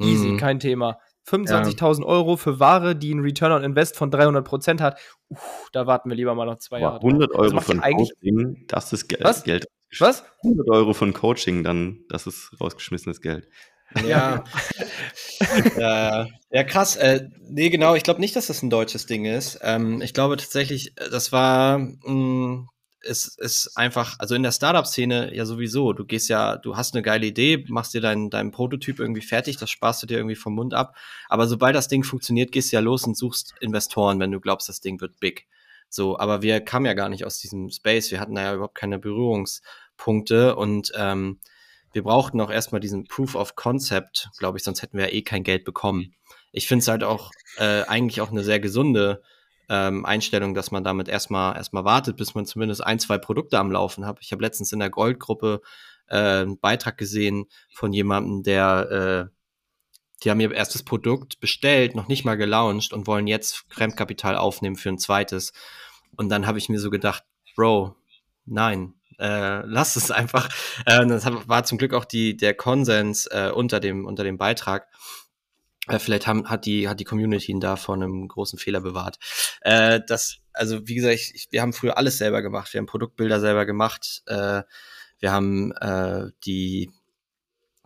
easy, 0.00 0.28
mhm. 0.28 0.38
kein 0.38 0.60
Thema. 0.60 0.98
25.000 1.28 2.00
ja. 2.00 2.06
Euro 2.06 2.36
für 2.36 2.60
Ware, 2.60 2.96
die 2.96 3.12
einen 3.12 3.20
Return 3.20 3.52
on 3.52 3.62
Invest 3.62 3.96
von 3.96 4.10
300 4.10 4.44
Prozent 4.44 4.80
hat. 4.80 4.98
Uff, 5.28 5.68
da 5.72 5.86
warten 5.86 6.08
wir 6.08 6.16
lieber 6.16 6.34
mal 6.34 6.46
noch 6.46 6.58
zwei 6.58 6.80
Jahre. 6.80 6.96
100 6.96 7.32
Euro 7.32 7.42
also 7.42 7.60
von 7.60 7.80
eigentlich 7.80 8.10
Coaching, 8.14 8.64
das 8.68 8.92
ist 8.92 9.08
Geld. 9.08 9.24
Was? 9.24 9.44
Geld. 9.44 9.66
Was? 9.98 10.24
100 10.44 10.68
Euro 10.70 10.92
von 10.94 11.12
Coaching, 11.12 11.64
dann, 11.64 12.00
das 12.08 12.26
ist 12.26 12.50
rausgeschmissenes 12.60 13.20
Geld. 13.20 13.48
Ja. 14.06 14.44
ja, 15.78 16.26
ja, 16.50 16.64
krass. 16.64 16.96
Äh, 16.96 17.28
nee, 17.48 17.70
genau. 17.70 17.94
Ich 17.94 18.02
glaube 18.02 18.20
nicht, 18.20 18.36
dass 18.36 18.48
das 18.48 18.62
ein 18.62 18.70
deutsches 18.70 19.06
Ding 19.06 19.24
ist. 19.24 19.60
Ähm, 19.62 20.02
ich 20.02 20.12
glaube 20.12 20.36
tatsächlich, 20.36 20.94
das 20.94 21.32
war, 21.32 21.78
mh, 21.78 22.06
mm, 22.06 22.68
es 23.02 23.36
ist 23.38 23.76
einfach, 23.76 24.16
also 24.18 24.34
in 24.34 24.42
der 24.42 24.52
Startup-Szene 24.52 25.34
ja 25.34 25.46
sowieso. 25.46 25.92
Du 25.92 26.04
gehst 26.04 26.28
ja, 26.28 26.56
du 26.56 26.76
hast 26.76 26.94
eine 26.94 27.02
geile 27.02 27.26
Idee, 27.26 27.64
machst 27.68 27.94
dir 27.94 28.00
deinen 28.00 28.30
dein 28.30 28.50
Prototyp 28.50 28.98
irgendwie 28.98 29.22
fertig, 29.22 29.56
das 29.56 29.70
sparst 29.70 30.02
du 30.02 30.06
dir 30.06 30.16
irgendwie 30.16 30.34
vom 30.34 30.54
Mund 30.54 30.74
ab. 30.74 30.96
Aber 31.28 31.46
sobald 31.46 31.74
das 31.74 31.88
Ding 31.88 32.02
funktioniert, 32.02 32.52
gehst 32.52 32.72
du 32.72 32.76
ja 32.76 32.80
los 32.80 33.04
und 33.04 33.16
suchst 33.16 33.54
Investoren, 33.60 34.20
wenn 34.20 34.32
du 34.32 34.40
glaubst, 34.40 34.68
das 34.68 34.80
Ding 34.80 35.00
wird 35.00 35.20
big. 35.20 35.46
So, 35.88 36.18
aber 36.18 36.42
wir 36.42 36.60
kamen 36.60 36.86
ja 36.86 36.94
gar 36.94 37.08
nicht 37.08 37.24
aus 37.24 37.38
diesem 37.38 37.70
Space. 37.70 38.10
Wir 38.10 38.20
hatten 38.20 38.34
da 38.34 38.42
ja 38.42 38.54
überhaupt 38.54 38.74
keine 38.74 38.98
Berührungspunkte 38.98 40.56
und 40.56 40.92
ähm, 40.96 41.38
wir 41.92 42.02
brauchten 42.02 42.40
auch 42.40 42.50
erstmal 42.50 42.80
diesen 42.80 43.04
Proof 43.04 43.34
of 43.34 43.56
Concept, 43.56 44.28
glaube 44.38 44.58
ich, 44.58 44.64
sonst 44.64 44.82
hätten 44.82 44.98
wir 44.98 45.06
ja 45.06 45.12
eh 45.12 45.22
kein 45.22 45.44
Geld 45.44 45.64
bekommen. 45.64 46.14
Ich 46.52 46.66
finde 46.68 46.82
es 46.82 46.88
halt 46.88 47.02
auch 47.02 47.30
äh, 47.56 47.82
eigentlich 47.82 48.20
auch 48.20 48.30
eine 48.30 48.44
sehr 48.44 48.60
gesunde 48.60 49.22
ähm, 49.68 50.04
Einstellung, 50.04 50.54
dass 50.54 50.70
man 50.70 50.84
damit 50.84 51.08
erstmal 51.08 51.56
erstmal 51.56 51.84
wartet, 51.84 52.16
bis 52.16 52.34
man 52.34 52.46
zumindest 52.46 52.84
ein, 52.84 52.98
zwei 52.98 53.18
Produkte 53.18 53.58
am 53.58 53.70
Laufen 53.70 54.06
hat. 54.06 54.18
Ich 54.20 54.32
habe 54.32 54.42
letztens 54.42 54.72
in 54.72 54.78
der 54.78 54.90
Goldgruppe 54.90 55.60
äh, 56.08 56.16
einen 56.16 56.58
Beitrag 56.58 56.96
gesehen 56.96 57.46
von 57.72 57.92
jemandem, 57.92 58.42
der 58.42 59.28
äh, 59.30 59.38
die 60.22 60.30
haben 60.30 60.40
ihr 60.40 60.52
erstes 60.52 60.82
Produkt 60.82 61.38
bestellt, 61.40 61.94
noch 61.94 62.08
nicht 62.08 62.24
mal 62.24 62.36
gelauncht 62.36 62.92
und 62.92 63.06
wollen 63.06 63.26
jetzt 63.26 63.64
Fremdkapital 63.68 64.36
aufnehmen 64.36 64.76
für 64.76 64.88
ein 64.88 64.98
zweites. 64.98 65.52
Und 66.16 66.28
dann 66.28 66.46
habe 66.46 66.58
ich 66.58 66.68
mir 66.68 66.80
so 66.80 66.90
gedacht, 66.90 67.24
Bro, 67.54 67.94
nein, 68.44 68.94
äh, 69.18 69.62
lass 69.64 69.96
es 69.96 70.10
einfach. 70.10 70.48
Äh, 70.86 71.06
das 71.06 71.24
war 71.26 71.64
zum 71.64 71.78
Glück 71.78 71.94
auch 71.94 72.04
die, 72.04 72.36
der 72.36 72.54
Konsens 72.54 73.26
äh, 73.26 73.50
unter, 73.54 73.80
dem, 73.80 74.06
unter 74.06 74.24
dem 74.24 74.38
Beitrag. 74.38 74.88
Äh, 75.88 75.98
vielleicht 75.98 76.26
haben, 76.26 76.48
hat, 76.48 76.66
die, 76.66 76.88
hat 76.88 77.00
die 77.00 77.04
Community 77.04 77.52
ihn 77.52 77.60
da 77.60 77.76
vor 77.76 77.94
einem 77.94 78.28
großen 78.28 78.58
Fehler 78.58 78.80
bewahrt. 78.80 79.18
Äh, 79.60 80.00
das, 80.06 80.38
also 80.52 80.86
wie 80.86 80.94
gesagt, 80.94 81.14
ich, 81.14 81.48
wir 81.50 81.62
haben 81.62 81.72
früher 81.72 81.96
alles 81.98 82.18
selber 82.18 82.42
gemacht. 82.42 82.72
Wir 82.72 82.78
haben 82.78 82.86
Produktbilder 82.86 83.40
selber 83.40 83.66
gemacht. 83.66 84.22
Äh, 84.26 84.62
wir 85.20 85.32
haben 85.32 85.72
äh, 85.72 86.30
die 86.44 86.90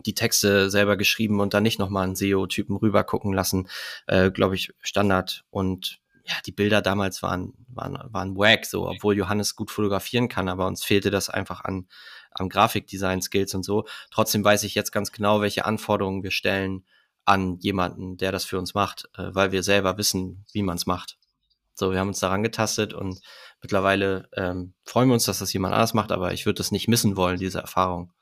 die 0.07 0.15
Texte 0.15 0.69
selber 0.69 0.97
geschrieben 0.97 1.41
und 1.41 1.55
dann 1.55 1.62
nicht 1.62 1.79
nochmal 1.79 2.05
einen 2.05 2.17
SEO-Typen 2.17 2.77
rüber 2.77 3.05
gucken 3.05 3.33
lassen, 3.33 3.69
äh, 4.07 4.31
glaube 4.31 4.57
ich, 4.57 4.73
Standard. 4.81 5.45
Und 5.51 6.01
ja, 6.25 6.35
die 6.47 6.53
Bilder 6.53 6.83
damals 6.83 7.23
waren, 7.23 7.55
waren, 7.69 7.99
waren 8.12 8.37
wack, 8.37 8.67
so, 8.67 8.88
obwohl 8.88 9.17
Johannes 9.17 9.57
gut 9.57 9.71
fotografieren 9.71 10.29
kann, 10.29 10.49
aber 10.49 10.67
uns 10.67 10.85
fehlte 10.85 11.11
das 11.11 11.31
einfach 11.31 11.62
an, 11.65 11.87
am 12.31 12.49
Grafikdesign-Skills 12.49 13.55
und 13.55 13.65
so. 13.65 13.87
Trotzdem 14.11 14.45
weiß 14.45 14.62
ich 14.65 14.75
jetzt 14.75 14.93
ganz 14.93 15.12
genau, 15.12 15.41
welche 15.41 15.65
Anforderungen 15.65 16.23
wir 16.23 16.31
stellen 16.31 16.85
an 17.24 17.58
jemanden, 17.61 18.16
der 18.16 18.32
das 18.32 18.44
für 18.44 18.58
uns 18.58 18.74
macht, 18.74 19.08
äh, 19.16 19.30
weil 19.32 19.52
wir 19.52 19.62
selber 19.62 19.98
wissen, 19.98 20.44
wie 20.52 20.62
man 20.62 20.76
es 20.76 20.87
macht. 20.87 21.18
So, 21.74 21.92
wir 21.92 22.00
haben 22.00 22.08
uns 22.08 22.20
daran 22.20 22.42
getastet 22.42 22.92
und 22.92 23.20
mittlerweile 23.62 24.28
ähm, 24.37 24.74
freuen 24.85 25.08
wir 25.08 25.14
uns, 25.14 25.24
dass 25.24 25.38
das 25.38 25.52
jemand 25.52 25.74
anders 25.74 25.94
macht, 25.94 26.12
aber 26.12 26.32
ich 26.32 26.44
würde 26.44 26.58
das 26.58 26.70
nicht 26.70 26.88
missen 26.88 27.16
wollen, 27.16 27.38
diese 27.38 27.61
Erfahrung. 27.61 28.12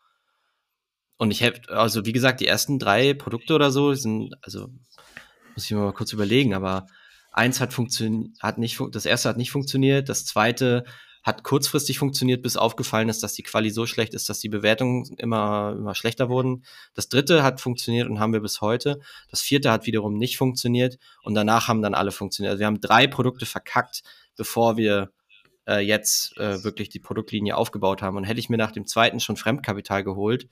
Und 1.16 1.30
ich 1.30 1.40
hätte, 1.40 1.70
also 1.76 2.06
wie 2.06 2.12
gesagt, 2.12 2.40
die 2.40 2.46
ersten 2.46 2.78
drei 2.78 3.12
Produkte 3.14 3.54
oder 3.54 3.70
so 3.70 3.92
sind, 3.94 4.34
also 4.42 4.68
muss 5.54 5.64
ich 5.64 5.70
mir 5.70 5.80
mal 5.80 5.92
kurz 5.92 6.12
überlegen, 6.12 6.54
aber 6.54 6.86
eins 7.32 7.60
hat 7.60 7.72
funktioniert, 7.72 8.40
hat 8.40 8.58
nicht, 8.58 8.80
das 8.92 9.04
erste 9.04 9.28
hat 9.28 9.36
nicht 9.36 9.50
funktioniert, 9.50 10.08
das 10.08 10.24
zweite 10.24 10.84
hat 11.22 11.44
kurzfristig 11.44 11.98
funktioniert, 11.98 12.42
bis 12.42 12.56
aufgefallen 12.56 13.08
ist, 13.08 13.22
dass 13.22 13.34
die 13.34 13.42
Quali 13.42 13.70
so 13.70 13.86
schlecht 13.86 14.14
ist, 14.14 14.28
dass 14.28 14.40
die 14.40 14.48
Bewertungen 14.48 15.04
immer, 15.18 15.74
immer 15.76 15.94
schlechter 15.94 16.28
wurden. 16.28 16.64
Das 16.94 17.08
dritte 17.08 17.42
hat 17.42 17.60
funktioniert 17.60 18.08
und 18.08 18.20
haben 18.20 18.32
wir 18.32 18.40
bis 18.40 18.60
heute. 18.60 19.00
Das 19.30 19.42
vierte 19.42 19.70
hat 19.70 19.86
wiederum 19.86 20.16
nicht 20.16 20.38
funktioniert 20.38 20.98
und 21.22 21.34
danach 21.34 21.68
haben 21.68 21.82
dann 21.82 21.94
alle 21.94 22.12
funktioniert. 22.12 22.52
Also 22.52 22.60
wir 22.60 22.66
haben 22.66 22.80
drei 22.80 23.06
Produkte 23.06 23.46
verkackt, 23.46 24.02
bevor 24.36 24.76
wir 24.76 25.10
äh, 25.66 25.80
jetzt 25.80 26.36
äh, 26.38 26.64
wirklich 26.64 26.88
die 26.88 27.00
Produktlinie 27.00 27.56
aufgebaut 27.56 28.02
haben. 28.02 28.16
Und 28.16 28.24
hätte 28.24 28.40
ich 28.40 28.48
mir 28.48 28.56
nach 28.56 28.72
dem 28.72 28.86
zweiten 28.86 29.20
schon 29.20 29.36
Fremdkapital 29.36 30.02
geholt, 30.02 30.48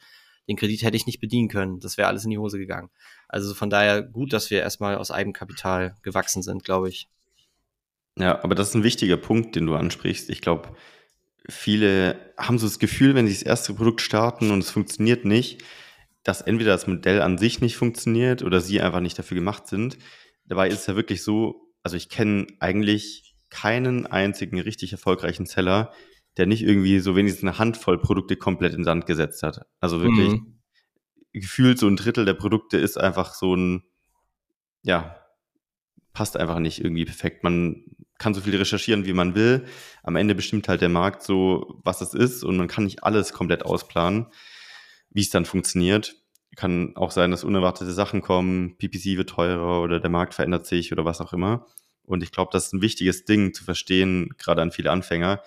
den 0.48 0.56
Kredit 0.56 0.82
hätte 0.82 0.96
ich 0.96 1.06
nicht 1.06 1.20
bedienen 1.20 1.48
können. 1.48 1.80
Das 1.80 1.98
wäre 1.98 2.08
alles 2.08 2.24
in 2.24 2.30
die 2.30 2.38
Hose 2.38 2.58
gegangen. 2.58 2.90
Also 3.28 3.54
von 3.54 3.68
daher 3.68 4.02
gut, 4.02 4.32
dass 4.32 4.50
wir 4.50 4.60
erstmal 4.60 4.96
aus 4.96 5.10
Eigenkapital 5.10 5.96
gewachsen 6.02 6.42
sind, 6.42 6.64
glaube 6.64 6.88
ich. 6.88 7.08
Ja, 8.18 8.42
aber 8.42 8.54
das 8.54 8.70
ist 8.70 8.74
ein 8.74 8.84
wichtiger 8.84 9.16
Punkt, 9.16 9.54
den 9.56 9.66
du 9.66 9.74
ansprichst. 9.74 10.28
Ich 10.30 10.40
glaube, 10.40 10.70
viele 11.48 12.32
haben 12.36 12.58
so 12.58 12.66
das 12.66 12.78
Gefühl, 12.78 13.14
wenn 13.14 13.26
sie 13.26 13.34
das 13.34 13.42
erste 13.42 13.74
Produkt 13.74 14.00
starten 14.00 14.50
und 14.50 14.58
es 14.58 14.70
funktioniert 14.70 15.24
nicht, 15.24 15.62
dass 16.24 16.40
entweder 16.40 16.72
das 16.72 16.86
Modell 16.86 17.22
an 17.22 17.38
sich 17.38 17.60
nicht 17.60 17.76
funktioniert 17.76 18.42
oder 18.42 18.60
sie 18.60 18.80
einfach 18.80 19.00
nicht 19.00 19.18
dafür 19.18 19.36
gemacht 19.36 19.66
sind. 19.66 19.98
Dabei 20.44 20.68
ist 20.68 20.80
es 20.80 20.86
ja 20.86 20.96
wirklich 20.96 21.22
so, 21.22 21.72
also 21.82 21.96
ich 21.96 22.08
kenne 22.08 22.46
eigentlich 22.60 23.34
keinen 23.50 24.06
einzigen 24.06 24.60
richtig 24.60 24.92
erfolgreichen 24.92 25.46
Seller, 25.46 25.92
der 26.36 26.46
nicht 26.46 26.62
irgendwie 26.62 26.98
so 26.98 27.16
wenigstens 27.16 27.44
eine 27.44 27.58
Handvoll 27.58 27.98
Produkte 27.98 28.36
komplett 28.36 28.74
in 28.74 28.84
Sand 28.84 29.06
gesetzt 29.06 29.42
hat. 29.42 29.66
Also 29.80 30.02
wirklich 30.02 30.32
mhm. 30.32 30.60
gefühlt 31.32 31.78
so 31.78 31.86
ein 31.86 31.96
Drittel 31.96 32.24
der 32.24 32.34
Produkte 32.34 32.78
ist 32.78 32.98
einfach 32.98 33.34
so 33.34 33.54
ein, 33.54 33.82
ja, 34.82 35.16
passt 36.12 36.36
einfach 36.36 36.58
nicht 36.58 36.84
irgendwie 36.84 37.04
perfekt. 37.04 37.42
Man 37.42 37.84
kann 38.18 38.34
so 38.34 38.40
viel 38.40 38.56
recherchieren, 38.56 39.06
wie 39.06 39.12
man 39.12 39.34
will. 39.34 39.64
Am 40.02 40.16
Ende 40.16 40.34
bestimmt 40.34 40.68
halt 40.68 40.80
der 40.80 40.88
Markt 40.88 41.22
so, 41.22 41.80
was 41.84 42.00
es 42.00 42.14
ist 42.14 42.44
und 42.44 42.56
man 42.56 42.68
kann 42.68 42.84
nicht 42.84 43.04
alles 43.04 43.32
komplett 43.32 43.64
ausplanen, 43.64 44.26
wie 45.10 45.22
es 45.22 45.30
dann 45.30 45.44
funktioniert. 45.44 46.16
Kann 46.56 46.96
auch 46.96 47.12
sein, 47.12 47.30
dass 47.30 47.44
unerwartete 47.44 47.92
Sachen 47.92 48.20
kommen, 48.20 48.76
PPC 48.78 49.16
wird 49.16 49.30
teurer 49.30 49.80
oder 49.82 50.00
der 50.00 50.10
Markt 50.10 50.34
verändert 50.34 50.66
sich 50.66 50.92
oder 50.92 51.04
was 51.04 51.20
auch 51.20 51.32
immer. 51.32 51.66
Und 52.02 52.22
ich 52.22 52.32
glaube, 52.32 52.50
das 52.52 52.66
ist 52.66 52.72
ein 52.72 52.82
wichtiges 52.82 53.24
Ding 53.24 53.54
zu 53.54 53.64
verstehen, 53.64 54.30
gerade 54.38 54.62
an 54.62 54.72
viele 54.72 54.90
Anfänger, 54.90 55.42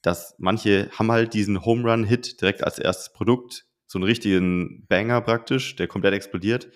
dass 0.00 0.34
manche 0.38 0.90
haben 0.96 1.10
halt 1.10 1.34
diesen 1.34 1.64
Home 1.64 1.90
Run 1.90 2.04
Hit 2.04 2.40
direkt 2.40 2.62
als 2.62 2.78
erstes 2.78 3.12
Produkt, 3.12 3.66
so 3.86 3.98
einen 3.98 4.04
richtigen 4.04 4.86
Banger 4.86 5.20
praktisch, 5.20 5.76
der 5.76 5.88
komplett 5.88 6.14
explodiert. 6.14 6.68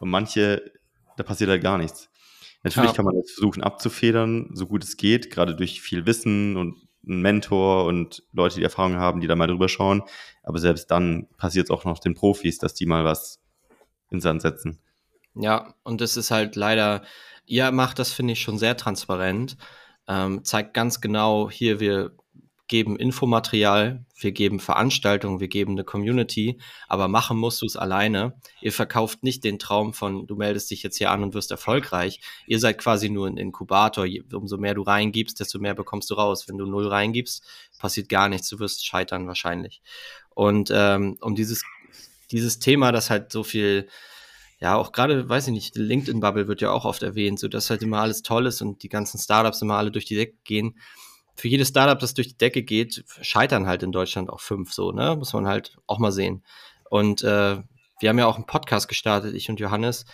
Und 0.00 0.10
manche, 0.10 0.72
da 1.16 1.22
passiert 1.22 1.50
halt 1.50 1.62
gar 1.62 1.76
nichts. 1.78 2.08
Natürlich 2.68 2.90
ja. 2.90 2.96
kann 2.96 3.04
man 3.04 3.16
das 3.16 3.30
versuchen 3.30 3.62
abzufedern, 3.62 4.50
so 4.54 4.66
gut 4.66 4.84
es 4.84 4.96
geht, 4.96 5.30
gerade 5.30 5.54
durch 5.54 5.80
viel 5.80 6.06
Wissen 6.06 6.56
und 6.56 6.76
einen 7.06 7.22
Mentor 7.22 7.84
und 7.84 8.22
Leute, 8.32 8.56
die 8.56 8.62
Erfahrung 8.62 8.96
haben, 8.96 9.20
die 9.20 9.26
da 9.26 9.36
mal 9.36 9.46
drüber 9.46 9.68
schauen. 9.68 10.02
Aber 10.42 10.58
selbst 10.58 10.90
dann 10.90 11.28
passiert 11.36 11.66
es 11.66 11.70
auch 11.70 11.84
noch 11.84 11.98
den 11.98 12.14
Profis, 12.14 12.58
dass 12.58 12.74
die 12.74 12.86
mal 12.86 13.04
was 13.04 13.40
ins 14.10 14.24
Sand 14.24 14.42
setzen. 14.42 14.78
Ja, 15.34 15.74
und 15.84 16.00
das 16.00 16.16
ist 16.16 16.30
halt 16.30 16.56
leider, 16.56 17.02
ihr 17.46 17.70
macht 17.70 17.98
das, 17.98 18.12
finde 18.12 18.32
ich, 18.32 18.40
schon 18.40 18.58
sehr 18.58 18.76
transparent. 18.76 19.56
Ähm, 20.06 20.44
zeigt 20.44 20.74
ganz 20.74 21.00
genau, 21.00 21.50
hier, 21.50 21.80
wir 21.80 22.16
geben 22.68 22.96
Infomaterial, 22.96 24.04
wir 24.14 24.32
geben 24.32 24.60
Veranstaltungen, 24.60 25.40
wir 25.40 25.48
geben 25.48 25.72
eine 25.72 25.84
Community, 25.84 26.60
aber 26.86 27.08
machen 27.08 27.38
musst 27.38 27.62
du 27.62 27.66
es 27.66 27.76
alleine. 27.76 28.34
Ihr 28.60 28.72
verkauft 28.72 29.22
nicht 29.22 29.42
den 29.42 29.58
Traum 29.58 29.94
von, 29.94 30.26
du 30.26 30.36
meldest 30.36 30.70
dich 30.70 30.82
jetzt 30.82 30.98
hier 30.98 31.10
an 31.10 31.22
und 31.22 31.34
wirst 31.34 31.50
erfolgreich. 31.50 32.20
Ihr 32.46 32.58
seid 32.58 32.78
quasi 32.78 33.08
nur 33.08 33.26
ein 33.26 33.38
Inkubator. 33.38 34.06
Umso 34.32 34.58
mehr 34.58 34.74
du 34.74 34.82
reingibst, 34.82 35.40
desto 35.40 35.58
mehr 35.58 35.74
bekommst 35.74 36.10
du 36.10 36.14
raus. 36.14 36.46
Wenn 36.46 36.58
du 36.58 36.66
null 36.66 36.86
reingibst, 36.86 37.44
passiert 37.78 38.08
gar 38.08 38.28
nichts. 38.28 38.48
Du 38.48 38.58
wirst 38.58 38.84
scheitern 38.84 39.26
wahrscheinlich. 39.26 39.80
Und 40.34 40.70
ähm, 40.72 41.16
um 41.20 41.34
dieses, 41.34 41.64
dieses 42.30 42.58
Thema, 42.58 42.92
das 42.92 43.10
halt 43.10 43.32
so 43.32 43.42
viel 43.42 43.88
ja, 44.60 44.74
auch 44.74 44.90
gerade, 44.90 45.28
weiß 45.28 45.46
ich 45.46 45.52
nicht, 45.52 45.76
LinkedIn-Bubble 45.76 46.48
wird 46.48 46.60
ja 46.60 46.72
auch 46.72 46.84
oft 46.84 47.04
erwähnt, 47.04 47.38
so 47.38 47.46
dass 47.46 47.70
halt 47.70 47.80
immer 47.82 48.00
alles 48.00 48.22
toll 48.22 48.44
ist 48.44 48.60
und 48.60 48.82
die 48.82 48.88
ganzen 48.88 49.16
Startups 49.20 49.62
immer 49.62 49.76
alle 49.76 49.92
durch 49.92 50.04
die 50.04 50.16
Decke 50.16 50.36
gehen 50.42 50.74
für 51.38 51.46
jedes 51.46 51.68
Startup, 51.68 51.98
das 51.98 52.14
durch 52.14 52.28
die 52.28 52.36
Decke 52.38 52.64
geht, 52.64 53.04
scheitern 53.22 53.68
halt 53.68 53.84
in 53.84 53.92
Deutschland 53.92 54.28
auch 54.28 54.40
fünf 54.40 54.72
so, 54.72 54.90
ne? 54.90 55.14
Muss 55.16 55.32
man 55.32 55.46
halt 55.46 55.76
auch 55.86 56.00
mal 56.00 56.10
sehen. 56.10 56.42
Und 56.90 57.22
äh, 57.22 57.62
wir 58.00 58.08
haben 58.08 58.18
ja 58.18 58.26
auch 58.26 58.34
einen 58.34 58.46
Podcast 58.46 58.88
gestartet, 58.88 59.34
ich 59.34 59.48
und 59.48 59.60
Johannes. 59.60 60.04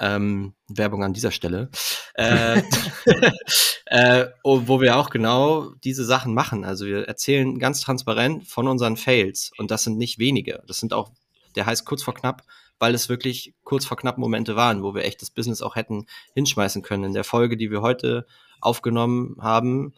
Ähm, 0.00 0.54
Werbung 0.66 1.04
an 1.04 1.12
dieser 1.12 1.30
Stelle. 1.30 1.70
Äh, 2.14 2.60
äh, 3.86 4.26
wo 4.42 4.80
wir 4.80 4.96
auch 4.96 5.10
genau 5.10 5.70
diese 5.84 6.04
Sachen 6.04 6.34
machen. 6.34 6.64
Also 6.64 6.86
wir 6.86 7.06
erzählen 7.06 7.60
ganz 7.60 7.80
transparent 7.80 8.48
von 8.48 8.66
unseren 8.66 8.96
Fails. 8.96 9.52
Und 9.56 9.70
das 9.70 9.84
sind 9.84 9.96
nicht 9.96 10.18
wenige. 10.18 10.64
Das 10.66 10.78
sind 10.78 10.92
auch, 10.92 11.12
der 11.54 11.66
heißt 11.66 11.84
kurz 11.84 12.02
vor 12.02 12.14
knapp, 12.14 12.42
weil 12.80 12.96
es 12.96 13.08
wirklich 13.08 13.54
kurz 13.62 13.86
vor 13.86 13.96
knapp 13.96 14.18
Momente 14.18 14.56
waren, 14.56 14.82
wo 14.82 14.92
wir 14.92 15.04
echt 15.04 15.22
das 15.22 15.30
Business 15.30 15.62
auch 15.62 15.76
hätten 15.76 16.06
hinschmeißen 16.34 16.82
können. 16.82 17.04
In 17.04 17.14
der 17.14 17.22
Folge, 17.22 17.56
die 17.56 17.70
wir 17.70 17.80
heute 17.80 18.26
aufgenommen 18.60 19.36
haben, 19.40 19.94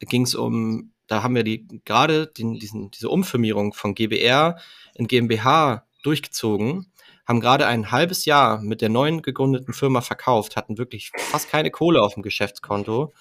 ging 0.00 0.22
es 0.22 0.34
um, 0.34 0.92
da 1.06 1.22
haben 1.22 1.34
wir 1.34 1.44
die 1.44 1.66
gerade 1.84 2.26
diesen, 2.26 2.90
diese 2.90 3.08
Umfirmierung 3.08 3.72
von 3.72 3.94
GBR 3.94 4.58
in 4.94 5.08
GmbH 5.08 5.86
durchgezogen, 6.02 6.92
haben 7.26 7.40
gerade 7.40 7.66
ein 7.66 7.90
halbes 7.90 8.24
Jahr 8.24 8.60
mit 8.60 8.80
der 8.80 8.88
neuen 8.88 9.22
gegründeten 9.22 9.74
Firma 9.74 10.00
verkauft, 10.00 10.56
hatten 10.56 10.78
wirklich 10.78 11.12
fast 11.16 11.50
keine 11.50 11.70
Kohle 11.70 12.02
auf 12.02 12.14
dem 12.14 12.22
Geschäftskonto. 12.22 13.12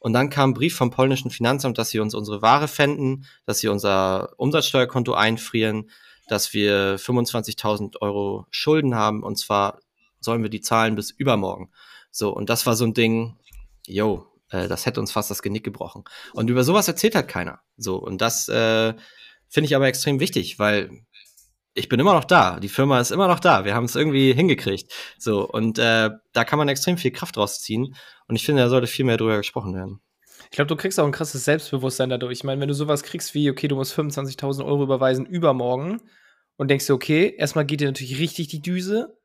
Und 0.00 0.12
dann 0.12 0.28
kam 0.28 0.50
ein 0.50 0.54
Brief 0.54 0.76
vom 0.76 0.90
polnischen 0.90 1.30
Finanzamt, 1.30 1.78
dass 1.78 1.90
sie 1.90 2.00
uns 2.00 2.14
unsere 2.14 2.42
Ware 2.42 2.68
fänden, 2.68 3.26
dass 3.46 3.60
sie 3.60 3.68
unser 3.68 4.34
Umsatzsteuerkonto 4.36 5.14
einfrieren, 5.14 5.88
dass 6.28 6.52
wir 6.52 6.98
25.000 6.98 8.00
Euro 8.00 8.46
Schulden 8.50 8.94
haben 8.94 9.22
und 9.22 9.38
zwar 9.38 9.80
sollen 10.20 10.42
wir 10.42 10.50
die 10.50 10.60
zahlen 10.60 10.94
bis 10.94 11.10
übermorgen. 11.10 11.70
So, 12.10 12.30
und 12.34 12.50
das 12.50 12.66
war 12.66 12.76
so 12.76 12.84
ein 12.84 12.94
Ding, 12.94 13.36
yo, 13.86 14.26
äh, 14.54 14.68
das 14.68 14.86
hätte 14.86 15.00
uns 15.00 15.12
fast 15.12 15.30
das 15.30 15.42
Genick 15.42 15.64
gebrochen. 15.64 16.04
Und 16.32 16.48
über 16.48 16.64
sowas 16.64 16.88
erzählt 16.88 17.14
halt 17.14 17.28
keiner. 17.28 17.60
So, 17.76 17.96
und 17.96 18.20
das 18.20 18.48
äh, 18.48 18.94
finde 19.48 19.66
ich 19.66 19.76
aber 19.76 19.86
extrem 19.86 20.20
wichtig, 20.20 20.58
weil 20.58 20.90
ich 21.74 21.88
bin 21.88 21.98
immer 21.98 22.14
noch 22.14 22.24
da. 22.24 22.60
Die 22.60 22.68
Firma 22.68 23.00
ist 23.00 23.10
immer 23.10 23.26
noch 23.26 23.40
da. 23.40 23.64
Wir 23.64 23.74
haben 23.74 23.84
es 23.84 23.96
irgendwie 23.96 24.32
hingekriegt. 24.32 24.92
So, 25.18 25.48
und 25.48 25.78
äh, 25.78 26.10
da 26.32 26.44
kann 26.44 26.58
man 26.58 26.68
extrem 26.68 26.96
viel 26.96 27.10
Kraft 27.10 27.36
rausziehen. 27.36 27.96
Und 28.28 28.36
ich 28.36 28.44
finde, 28.44 28.62
da 28.62 28.68
sollte 28.68 28.86
viel 28.86 29.04
mehr 29.04 29.16
drüber 29.16 29.36
gesprochen 29.36 29.74
werden. 29.74 30.00
Ich 30.44 30.56
glaube, 30.56 30.68
du 30.68 30.76
kriegst 30.76 31.00
auch 31.00 31.04
ein 31.04 31.12
krasses 31.12 31.44
Selbstbewusstsein 31.44 32.10
dadurch. 32.10 32.38
Ich 32.38 32.44
meine, 32.44 32.60
wenn 32.60 32.68
du 32.68 32.74
sowas 32.74 33.02
kriegst 33.02 33.34
wie, 33.34 33.50
okay, 33.50 33.66
du 33.66 33.74
musst 33.74 33.98
25.000 33.98 34.64
Euro 34.64 34.84
überweisen 34.84 35.26
übermorgen 35.26 36.00
und 36.56 36.68
denkst 36.68 36.86
dir, 36.86 36.94
okay, 36.94 37.34
erstmal 37.36 37.66
geht 37.66 37.80
dir 37.80 37.88
natürlich 37.88 38.20
richtig 38.20 38.48
die 38.48 38.62
Düse 38.62 39.18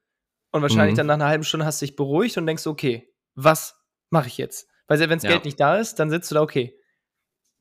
und 0.52 0.64
wahrscheinlich 0.64 0.94
mhm. 0.94 0.98
dann 0.98 1.08
nach 1.08 1.14
einer 1.16 1.28
halben 1.28 1.44
Stunde 1.44 1.68
hast 1.68 1.82
du 1.82 1.86
dich 1.86 1.96
beruhigt 1.96 2.38
und 2.38 2.48
denkst, 2.48 2.66
okay, 2.66 3.14
was 3.36 3.76
mache 4.10 4.28
ich 4.28 4.38
jetzt? 4.38 4.69
Weil 4.90 5.00
wenn 5.00 5.10
das 5.12 5.24
ja. 5.24 5.30
Geld 5.30 5.46
nicht 5.46 5.60
da 5.60 5.78
ist, 5.78 5.96
dann 6.00 6.10
sitzt 6.10 6.30
du 6.30 6.36
da, 6.36 6.42
okay, 6.42 6.76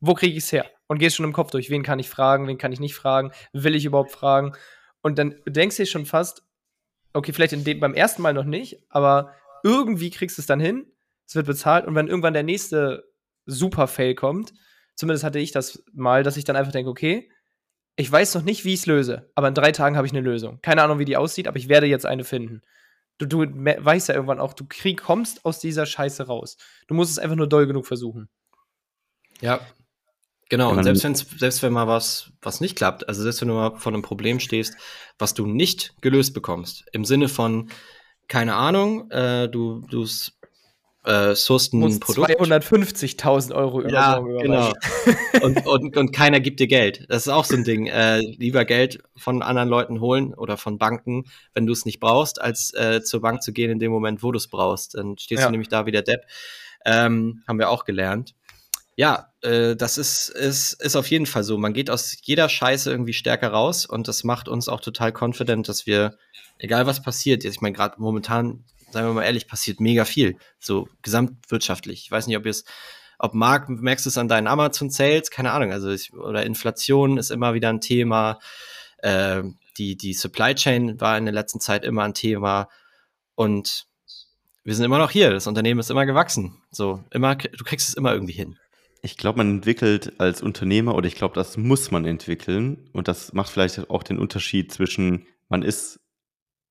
wo 0.01 0.15
kriege 0.15 0.37
ich 0.37 0.45
es 0.45 0.53
her? 0.53 0.67
Und 0.89 0.99
gehst 0.99 1.15
schon 1.15 1.27
im 1.27 1.33
Kopf 1.33 1.51
durch, 1.51 1.71
wen 1.71 1.83
kann 1.83 1.99
ich 1.99 2.09
fragen, 2.09 2.49
wen 2.49 2.59
kann 2.59 2.73
ich 2.73 2.81
nicht 2.81 2.95
fragen, 2.95 3.31
will 3.53 3.77
ich 3.77 3.85
überhaupt 3.85 4.11
fragen? 4.11 4.55
Und 5.03 5.19
dann 5.19 5.37
denkst 5.47 5.77
du 5.77 5.83
dir 5.83 5.89
schon 5.89 6.07
fast, 6.07 6.43
okay, 7.13 7.33
vielleicht 7.33 7.53
dem, 7.53 7.81
beim 7.81 7.95
ersten 7.95 8.23
Mal 8.23 8.33
noch 8.33 8.45
nicht, 8.45 8.83
aber 8.89 9.35
irgendwie 9.63 10.11
kriegst 10.11 10.39
du 10.39 10.43
es 10.43 10.47
dann 10.47 10.61
hin, 10.61 10.91
es 11.27 11.35
wird 11.35 11.47
bezahlt 11.47 11.87
und 11.87 11.95
wenn 11.95 12.09
irgendwann 12.09 12.33
der 12.33 12.43
nächste 12.43 13.05
Super-Fail 13.45 14.15
kommt, 14.15 14.55
zumindest 14.95 15.25
hatte 15.25 15.39
ich 15.39 15.53
das 15.53 15.85
mal, 15.93 16.23
dass 16.23 16.37
ich 16.37 16.45
dann 16.45 16.57
einfach 16.57 16.73
denke, 16.73 16.91
okay, 16.91 17.31
ich 17.97 18.11
weiß 18.11 18.35
noch 18.37 18.43
nicht, 18.43 18.65
wie 18.65 18.73
ich 18.73 18.81
es 18.81 18.87
löse, 18.87 19.31
aber 19.35 19.49
in 19.49 19.55
drei 19.55 19.73
Tagen 19.73 19.97
habe 19.97 20.07
ich 20.07 20.13
eine 20.13 20.23
Lösung. 20.23 20.61
Keine 20.63 20.83
Ahnung, 20.83 20.99
wie 20.99 21.05
die 21.05 21.17
aussieht, 21.17 21.49
aber 21.49 21.59
ich 21.59 21.69
werde 21.69 21.87
jetzt 21.87 22.07
eine 22.07 22.25
finden. 22.25 22.63
Du, 23.19 23.27
du 23.27 23.39
weißt 23.41 24.09
ja 24.09 24.15
irgendwann 24.15 24.41
auch, 24.41 24.55
du 24.55 24.65
krieg, 24.69 25.03
kommst 25.03 25.45
aus 25.45 25.59
dieser 25.59 25.87
Scheiße 25.87 26.27
raus. 26.27 26.57
Du 26.87 26.95
musst 26.95 27.11
es 27.11 27.19
einfach 27.19 27.37
nur 27.37 27.49
doll 27.49 27.67
genug 27.67 27.87
versuchen. 27.87 28.29
Ja, 29.41 29.61
Genau, 30.51 30.71
und 30.71 30.83
selbst, 30.83 31.05
wenn's, 31.05 31.27
selbst 31.37 31.63
wenn 31.63 31.75
mal 31.75 31.89
was, 31.89 32.33
was 32.41 32.61
nicht 32.61 32.75
klappt, 32.75 33.07
also 33.07 33.23
selbst 33.23 33.41
wenn 33.43 33.49
du 33.49 33.55
mal 33.55 33.77
vor 33.77 33.93
einem 33.93 34.03
Problem 34.03 34.41
stehst, 34.41 34.75
was 35.19 35.35
du 35.35 35.47
nicht 35.47 35.95
gelöst 36.01 36.33
bekommst, 36.33 36.85
im 36.93 37.05
Sinne 37.05 37.29
von, 37.29 37.69
keine 38.29 38.55
Ahnung, 38.55 39.11
äh, 39.11 39.49
du, 39.49 39.85
du 39.91 40.07
äh, 41.05 41.35
sourced 41.35 41.73
ein 41.73 42.01
Produkt. 42.01 42.31
250.000 42.31 43.55
Euro 43.55 43.81
über 43.81 43.91
Ja, 43.91 44.19
genau. 44.19 44.73
und, 45.43 45.67
und, 45.67 45.97
und 45.97 46.13
keiner 46.13 46.41
gibt 46.41 46.61
dir 46.61 46.67
Geld. 46.67 47.07
Das 47.09 47.27
ist 47.27 47.33
auch 47.33 47.45
so 47.45 47.57
ein 47.57 47.65
Ding. 47.65 47.87
Äh, 47.87 48.19
lieber 48.21 48.65
Geld 48.65 49.03
von 49.17 49.43
anderen 49.43 49.69
Leuten 49.69 50.01
holen 50.01 50.35
oder 50.35 50.57
von 50.57 50.79
Banken, 50.79 51.25
wenn 51.55 51.67
du 51.67 51.73
es 51.73 51.85
nicht 51.85 52.01
brauchst, 52.01 52.41
als 52.41 52.75
äh, 52.75 53.03
zur 53.03 53.21
Bank 53.21 53.43
zu 53.43 53.53
gehen 53.53 53.71
in 53.71 53.79
dem 53.79 53.93
Moment, 53.93 54.23
wo 54.23 54.33
du 54.33 54.37
es 54.37 54.49
brauchst. 54.49 54.95
Dann 54.95 55.17
stehst 55.19 55.41
ja. 55.41 55.47
du 55.47 55.53
nämlich 55.53 55.69
da 55.69 55.87
wie 55.87 55.93
der 55.93 56.03
Depp. 56.03 56.23
Ähm, 56.85 57.43
haben 57.47 57.59
wir 57.59 57.71
auch 57.71 57.85
gelernt. 57.85 58.35
Ja, 58.97 59.33
äh, 59.43 59.77
das 59.77 59.97
ist, 59.97 60.29
ist, 60.29 60.73
ist 60.83 60.97
auf 60.97 61.09
jeden 61.09 61.27
Fall 61.27 61.45
so. 61.45 61.57
Man 61.57 61.73
geht 61.73 61.89
aus 61.91 62.17
jeder 62.23 62.49
Scheiße 62.49 62.91
irgendwie 62.91 63.13
stärker 63.13 63.49
raus 63.49 63.87
und 63.87 64.09
das 64.09 64.25
macht 64.25 64.49
uns 64.49 64.69
auch 64.69 64.81
total 64.81 65.13
confident, 65.13 65.69
dass 65.69 65.87
wir, 65.87 66.19
egal 66.59 66.87
was 66.87 67.01
passiert, 67.01 67.45
jetzt, 67.45 67.55
ich 67.55 67.61
meine, 67.61 67.77
gerade 67.77 67.95
momentan 67.99 68.65
seien 68.91 69.07
wir 69.07 69.13
mal 69.13 69.25
ehrlich, 69.25 69.47
passiert 69.47 69.81
mega 69.81 70.05
viel. 70.05 70.37
So 70.59 70.89
gesamtwirtschaftlich. 71.03 72.03
Ich 72.05 72.11
weiß 72.11 72.27
nicht, 72.27 72.37
ob 72.37 72.45
ihr 72.45 72.51
es, 72.51 72.65
ob 73.19 73.35
Marc, 73.35 73.69
merkst 73.69 74.07
du 74.07 74.11
es 74.11 74.19
an 74.19 74.29
deinen 74.29 74.47
Amazon 74.47 74.91
Sales? 74.91 75.31
Keine 75.31 75.53
Ahnung. 75.53 75.73
Also, 75.73 75.91
ich, 75.91 76.13
oder 76.15 76.47
Inflation 76.47 77.19
ist 77.19 77.31
immer 77.31 77.55
wieder 77.55 77.69
ein 77.69 77.81
Thema. 77.81 78.39
Äh, 78.99 79.43
die, 79.77 79.97
die 79.97 80.15
Supply 80.15 80.55
Chain 80.55 81.01
war 81.01 81.19
in 81.19 81.25
der 81.25 81.35
letzten 81.35 81.61
Zeit 81.61 81.85
immer 81.85 82.03
ein 82.05 82.15
Thema. 82.15 82.69
Und 83.35 83.87
wir 84.65 84.75
sind 84.75 84.85
immer 84.85 84.99
noch 84.99 85.11
hier. 85.11 85.31
Das 85.31 85.47
Unternehmen 85.47 85.81
ist 85.81 85.91
immer 85.91 86.07
gewachsen. 86.07 86.61
So, 86.71 87.05
immer, 87.11 87.37
du 87.37 87.65
kriegst 87.65 87.89
es 87.89 87.95
immer 87.95 88.13
irgendwie 88.13 88.33
hin. 88.33 88.59
Ich 89.03 89.17
glaube, 89.17 89.39
man 89.39 89.51
entwickelt 89.51 90.15
als 90.19 90.43
Unternehmer 90.43 90.95
oder 90.97 91.07
ich 91.07 91.15
glaube, 91.15 91.35
das 91.35 91.57
muss 91.57 91.91
man 91.91 92.05
entwickeln. 92.05 92.89
Und 92.93 93.09
das 93.09 93.33
macht 93.33 93.51
vielleicht 93.51 93.91
auch 93.91 94.03
den 94.03 94.19
Unterschied 94.19 94.73
zwischen, 94.73 95.27
man 95.49 95.63
ist 95.63 96.01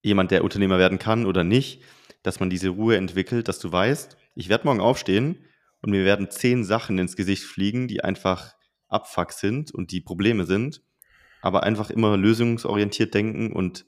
jemand, 0.01 0.31
der 0.31 0.43
Unternehmer 0.43 0.77
werden 0.77 0.99
kann 0.99 1.25
oder 1.25 1.43
nicht 1.43 1.81
dass 2.27 2.41
man 2.41 2.49
diese 2.49 2.67
Ruhe 2.67 2.97
entwickelt, 2.97 3.47
dass 3.47 3.57
du 3.59 3.71
weißt, 3.71 4.17
ich 4.35 4.49
werde 4.49 4.65
morgen 4.65 4.81
aufstehen 4.81 5.45
und 5.81 5.91
mir 5.91 6.03
werden 6.03 6.29
zehn 6.29 6.65
Sachen 6.65 6.99
ins 6.99 7.15
Gesicht 7.15 7.43
fliegen, 7.43 7.87
die 7.87 8.03
einfach 8.03 8.53
Abfuck 8.89 9.31
sind 9.31 9.71
und 9.71 9.93
die 9.93 10.01
Probleme 10.01 10.43
sind, 10.43 10.81
aber 11.41 11.63
einfach 11.63 11.89
immer 11.89 12.17
lösungsorientiert 12.17 13.13
denken 13.13 13.53
und 13.53 13.85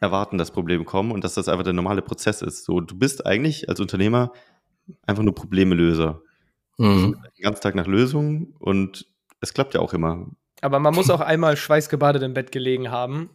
erwarten, 0.00 0.36
dass 0.36 0.50
Probleme 0.50 0.84
kommen 0.84 1.12
und 1.12 1.22
dass 1.22 1.34
das 1.34 1.48
einfach 1.48 1.62
der 1.62 1.72
normale 1.72 2.02
Prozess 2.02 2.42
ist. 2.42 2.64
So, 2.64 2.80
du 2.80 2.98
bist 2.98 3.24
eigentlich 3.24 3.68
als 3.68 3.78
Unternehmer 3.78 4.32
einfach 5.06 5.22
nur 5.22 5.36
Problemelöser. 5.36 6.22
Mhm. 6.76 7.22
Den 7.38 7.42
ganzen 7.42 7.62
Tag 7.62 7.76
nach 7.76 7.86
Lösungen 7.86 8.52
und 8.58 9.06
es 9.40 9.54
klappt 9.54 9.74
ja 9.74 9.80
auch 9.80 9.94
immer. 9.94 10.26
Aber 10.60 10.80
man 10.80 10.92
muss 10.92 11.08
auch 11.08 11.20
einmal 11.20 11.56
schweißgebadet 11.56 12.22
im 12.24 12.34
Bett 12.34 12.50
gelegen 12.50 12.90
haben, 12.90 13.30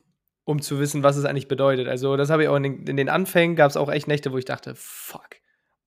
um 0.45 0.62
zu 0.62 0.79
wissen, 0.79 1.03
was 1.03 1.17
es 1.17 1.25
eigentlich 1.25 1.47
bedeutet. 1.47 1.88
Also, 1.88 2.15
das 2.15 2.29
habe 2.29 2.43
ich 2.43 2.49
auch 2.49 2.55
in 2.55 2.63
den, 2.63 2.88
in 2.88 2.97
den 2.97 3.10
Anfängen, 3.10 3.55
gab 3.55 3.69
es 3.69 3.77
auch 3.77 3.91
echt 3.91 4.08
Nächte, 4.08 4.31
wo 4.31 4.38
ich 4.38 4.45
dachte, 4.45 4.73
fuck. 4.75 5.27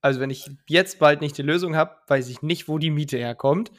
Also, 0.01 0.21
wenn 0.21 0.31
ich 0.31 0.51
jetzt 0.69 0.99
bald 0.99 1.21
nicht 1.21 1.39
die 1.39 1.43
Lösung 1.43 1.77
habe, 1.77 1.97
weiß 2.09 2.29
ich 2.29 2.43
nicht, 2.43 2.69
wo 2.69 2.79
die 2.79 2.91
Miete 2.91 3.17
herkommt. 3.17 3.71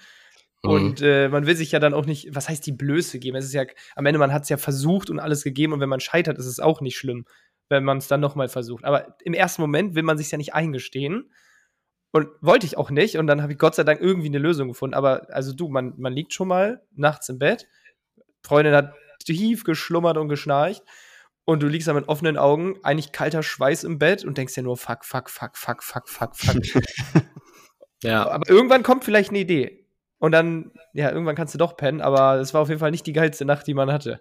Mhm. 0.64 0.70
Und 0.70 1.02
äh, 1.02 1.30
man 1.30 1.46
will 1.46 1.56
sich 1.56 1.72
ja 1.72 1.80
dann 1.80 1.94
auch 1.94 2.06
nicht, 2.06 2.34
was 2.34 2.50
heißt 2.50 2.66
die 2.66 2.72
Blöße 2.72 3.20
geben? 3.20 3.38
Es 3.38 3.46
ist 3.46 3.54
ja, 3.54 3.66
am 3.96 4.06
Ende, 4.06 4.20
man 4.20 4.34
hat 4.34 4.44
es 4.44 4.50
ja 4.50 4.58
versucht 4.58 5.10
und 5.10 5.20
alles 5.20 5.44
gegeben 5.44 5.74
und 5.74 5.80
wenn 5.82 5.90
man 5.90 6.00
scheitert, 6.00 6.38
ist 6.38 6.46
es 6.46 6.60
auch 6.60 6.82
nicht 6.82 6.98
schlimm, 6.98 7.26
wenn 7.70 7.84
man 7.84 7.98
es 7.98 8.08
dann 8.08 8.20
nochmal 8.22 8.50
versucht. 8.50 8.84
Aber 8.86 9.16
im 9.24 9.34
ersten 9.34 9.62
Moment 9.62 9.96
will 9.96 10.04
man 10.04 10.18
sich 10.18 10.32
ja 10.32 10.38
nicht 10.38 10.54
eingestehen. 10.54 11.32
Und 12.12 12.28
wollte 12.42 12.66
ich 12.66 12.76
auch 12.76 12.90
nicht. 12.90 13.18
Und 13.18 13.28
dann 13.28 13.44
habe 13.44 13.52
ich 13.52 13.60
Gott 13.60 13.76
sei 13.76 13.84
Dank 13.84 14.02
irgendwie 14.02 14.30
eine 14.30 14.40
Lösung 14.40 14.68
gefunden. 14.70 14.96
Aber 14.96 15.28
also 15.30 15.54
du, 15.54 15.70
man, 15.70 15.94
man 15.98 16.12
liegt 16.12 16.34
schon 16.34 16.48
mal 16.48 16.82
nachts 16.96 17.30
im 17.30 17.38
Bett. 17.38 17.68
Freundin 18.44 18.74
hat 18.74 18.96
tief 19.38 19.64
geschlummert 19.64 20.18
und 20.18 20.30
geschnarcht. 20.30 20.84
Und 21.46 21.64
du 21.64 21.68
liegst 21.68 21.88
da 21.88 21.94
mit 21.94 22.08
offenen 22.08 22.38
Augen, 22.38 22.78
eigentlich 22.84 23.12
kalter 23.12 23.42
Schweiß 23.42 23.84
im 23.84 23.98
Bett 23.98 24.24
und 24.24 24.38
denkst 24.38 24.54
dir 24.54 24.62
nur, 24.62 24.78
fuck, 24.78 25.04
fuck, 25.04 25.30
fuck, 25.30 25.58
fuck, 25.58 25.84
fuck, 25.84 26.08
fuck, 26.08 26.36
fuck. 26.36 26.62
ja. 28.04 28.30
Aber 28.30 28.48
irgendwann 28.48 28.84
kommt 28.84 29.04
vielleicht 29.04 29.30
eine 29.30 29.40
Idee. 29.40 29.88
Und 30.20 30.32
dann, 30.32 30.72
ja, 30.94 31.10
irgendwann 31.12 31.36
kannst 31.36 31.54
du 31.54 31.58
doch 31.58 31.76
pennen, 31.76 32.02
aber 32.02 32.36
es 32.36 32.54
war 32.54 32.62
auf 32.62 32.70
jeden 32.70 32.80
Fall 32.80 32.92
nicht 32.92 33.08
die 33.08 33.14
geilste 33.14 33.46
Nacht, 33.46 33.66
die 33.68 33.74
man 33.74 33.92
hatte. 33.92 34.20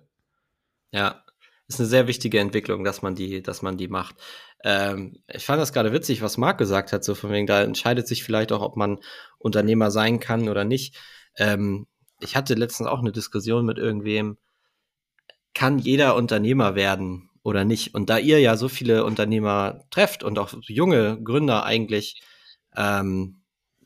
Ja, 0.91 1.23
ist 1.67 1.81
eine 1.81 1.89
sehr 1.89 2.07
wichtige 2.07 2.39
Entwicklung, 2.39 2.83
dass 2.83 3.03
man 3.03 3.15
die, 3.15 3.43
dass 3.43 3.61
man 3.61 3.77
die 3.77 3.89
macht. 3.89 4.17
Ähm, 4.65 5.19
ich 5.27 5.45
fand 5.45 5.61
das 5.61 5.73
gerade 5.73 5.93
witzig, 5.93 6.23
was 6.23 6.39
Marc 6.39 6.57
gesagt 6.57 6.93
hat, 6.93 7.05
so 7.05 7.15
von 7.15 7.31
wegen, 7.31 7.47
da 7.47 7.63
entscheidet 7.63 8.09
sich 8.09 8.25
vielleicht 8.25 8.53
auch, 8.53 8.63
ob 8.63 8.77
man 8.77 9.01
Unternehmer 9.39 9.91
sein 9.91 10.19
kann 10.19 10.49
oder 10.49 10.65
nicht. 10.65 10.97
Ähm, 11.37 11.87
ich 12.21 12.37
hatte 12.37 12.55
letztens 12.55 12.89
auch 12.89 13.01
eine 13.01 13.13
Diskussion 13.13 13.67
mit 13.67 13.79
irgendwem, 13.79 14.39
kann 15.59 15.81
jeder 15.81 16.15
Unternehmer 16.15 16.77
werden 16.77 17.31
oder 17.43 17.65
nicht? 17.65 17.93
Und 17.93 18.09
da 18.11 18.19
ihr 18.19 18.39
ja 18.39 18.57
so 18.57 18.69
viele 18.69 19.05
Unternehmer 19.05 19.85
trefft 19.91 20.23
und 20.23 20.39
auch 20.39 20.55
junge 20.69 21.21
Gründer 21.21 21.65
eigentlich, 21.65 22.23
ähm, 22.77 23.43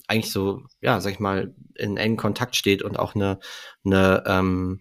eigentlich 0.06 0.30
so, 0.30 0.64
ja, 0.82 1.00
sag 1.00 1.14
ich 1.14 1.18
mal, 1.18 1.54
in 1.74 1.96
engen 1.96 2.18
Kontakt 2.18 2.56
steht 2.56 2.82
und 2.82 2.98
auch 2.98 3.14
eine, 3.14 3.38
eine, 3.86 4.22
ähm, 4.26 4.80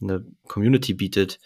eine 0.00 0.26
Community 0.48 0.94
bietet, 0.94 1.38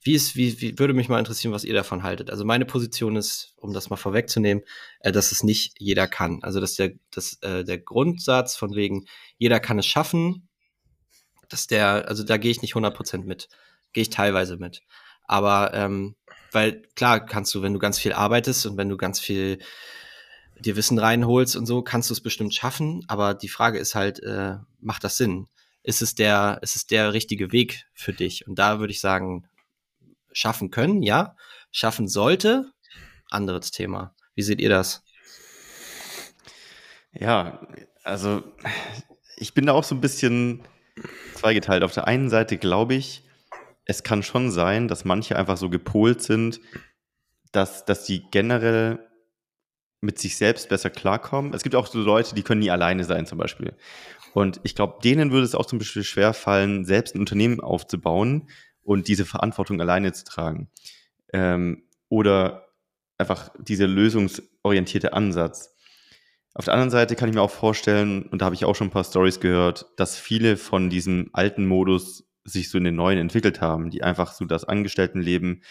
wie 0.00 0.14
ist, 0.14 0.36
wie, 0.36 0.60
wie 0.60 0.78
würde 0.78 0.94
mich 0.94 1.08
mal 1.08 1.18
interessieren, 1.18 1.52
was 1.52 1.64
ihr 1.64 1.74
davon 1.74 2.04
haltet? 2.04 2.30
Also 2.30 2.44
meine 2.44 2.66
Position 2.66 3.16
ist, 3.16 3.52
um 3.56 3.72
das 3.72 3.90
mal 3.90 3.96
vorwegzunehmen, 3.96 4.62
äh, 5.00 5.10
dass 5.10 5.32
es 5.32 5.42
nicht 5.42 5.74
jeder 5.80 6.06
kann. 6.06 6.44
Also 6.44 6.60
dass 6.60 6.76
der, 6.76 6.92
dass, 7.10 7.42
äh, 7.42 7.64
der 7.64 7.78
Grundsatz 7.78 8.54
von 8.54 8.76
wegen, 8.76 9.06
jeder 9.38 9.58
kann 9.58 9.80
es 9.80 9.86
schaffen, 9.86 10.48
dass 11.48 11.66
der, 11.66 12.06
also 12.06 12.22
da 12.22 12.36
gehe 12.36 12.52
ich 12.52 12.62
nicht 12.62 12.76
100% 12.76 13.24
mit. 13.24 13.48
Gehe 13.96 14.02
ich 14.02 14.10
teilweise 14.10 14.58
mit. 14.58 14.82
Aber, 15.24 15.72
ähm, 15.72 16.16
weil 16.52 16.82
klar 16.96 17.24
kannst 17.24 17.54
du, 17.54 17.62
wenn 17.62 17.72
du 17.72 17.78
ganz 17.78 17.98
viel 17.98 18.12
arbeitest 18.12 18.66
und 18.66 18.76
wenn 18.76 18.90
du 18.90 18.98
ganz 18.98 19.20
viel 19.20 19.58
dir 20.60 20.76
Wissen 20.76 20.98
reinholst 20.98 21.56
und 21.56 21.64
so, 21.64 21.80
kannst 21.80 22.10
du 22.10 22.12
es 22.12 22.20
bestimmt 22.20 22.52
schaffen. 22.52 23.06
Aber 23.08 23.32
die 23.32 23.48
Frage 23.48 23.78
ist 23.78 23.94
halt, 23.94 24.22
äh, 24.22 24.56
macht 24.80 25.02
das 25.02 25.16
Sinn? 25.16 25.48
Ist 25.82 26.02
es 26.02 26.14
der, 26.14 26.58
ist 26.60 26.76
es 26.76 26.86
der 26.86 27.14
richtige 27.14 27.52
Weg 27.52 27.86
für 27.94 28.12
dich? 28.12 28.46
Und 28.46 28.58
da 28.58 28.80
würde 28.80 28.90
ich 28.90 29.00
sagen, 29.00 29.48
schaffen 30.30 30.70
können, 30.70 31.02
ja. 31.02 31.34
Schaffen 31.70 32.06
sollte, 32.06 32.70
anderes 33.30 33.70
Thema. 33.70 34.14
Wie 34.34 34.42
seht 34.42 34.60
ihr 34.60 34.68
das? 34.68 35.04
Ja, 37.12 37.66
also 38.04 38.42
ich 39.38 39.54
bin 39.54 39.64
da 39.64 39.72
auch 39.72 39.84
so 39.84 39.94
ein 39.94 40.02
bisschen 40.02 40.60
zweigeteilt. 41.34 41.82
Auf 41.82 41.94
der 41.94 42.06
einen 42.06 42.28
Seite 42.28 42.58
glaube 42.58 42.94
ich, 42.94 43.25
es 43.86 44.02
kann 44.02 44.22
schon 44.22 44.50
sein, 44.50 44.88
dass 44.88 45.04
manche 45.04 45.36
einfach 45.36 45.56
so 45.56 45.70
gepolt 45.70 46.22
sind, 46.22 46.60
dass, 47.52 47.84
dass 47.84 48.04
die 48.04 48.22
generell 48.30 48.98
mit 50.00 50.18
sich 50.18 50.36
selbst 50.36 50.68
besser 50.68 50.90
klarkommen. 50.90 51.54
Es 51.54 51.62
gibt 51.62 51.74
auch 51.74 51.86
so 51.86 51.98
Leute, 52.00 52.34
die 52.34 52.42
können 52.42 52.60
nie 52.60 52.70
alleine 52.70 53.04
sein 53.04 53.26
zum 53.26 53.38
Beispiel. 53.38 53.74
Und 54.34 54.60
ich 54.62 54.74
glaube, 54.74 54.98
denen 55.02 55.32
würde 55.32 55.46
es 55.46 55.54
auch 55.54 55.64
zum 55.64 55.78
Beispiel 55.78 56.04
schwer 56.04 56.34
fallen, 56.34 56.84
selbst 56.84 57.14
ein 57.14 57.20
Unternehmen 57.20 57.60
aufzubauen, 57.60 58.48
und 58.86 59.08
diese 59.08 59.26
Verantwortung 59.26 59.80
alleine 59.80 60.12
zu 60.12 60.24
tragen. 60.24 60.70
Ähm, 61.32 61.82
oder 62.08 62.68
einfach 63.18 63.50
dieser 63.58 63.88
lösungsorientierte 63.88 65.12
Ansatz. 65.12 65.74
Auf 66.54 66.66
der 66.66 66.74
anderen 66.74 66.90
Seite 66.90 67.16
kann 67.16 67.28
ich 67.28 67.34
mir 67.34 67.42
auch 67.42 67.50
vorstellen, 67.50 68.22
und 68.26 68.40
da 68.40 68.46
habe 68.46 68.54
ich 68.54 68.64
auch 68.64 68.76
schon 68.76 68.86
ein 68.86 68.92
paar 68.92 69.04
Stories 69.04 69.40
gehört, 69.40 69.86
dass 69.96 70.16
viele 70.16 70.56
von 70.56 70.88
diesem 70.88 71.30
alten 71.32 71.66
Modus 71.66 72.24
sich 72.46 72.70
so 72.70 72.78
in 72.78 72.84
den 72.84 72.94
neuen 72.94 73.18
entwickelt 73.18 73.60
haben, 73.60 73.90
die 73.90 74.02
einfach 74.02 74.32
so 74.32 74.44
das 74.44 74.64
Angestelltenleben 74.64 75.62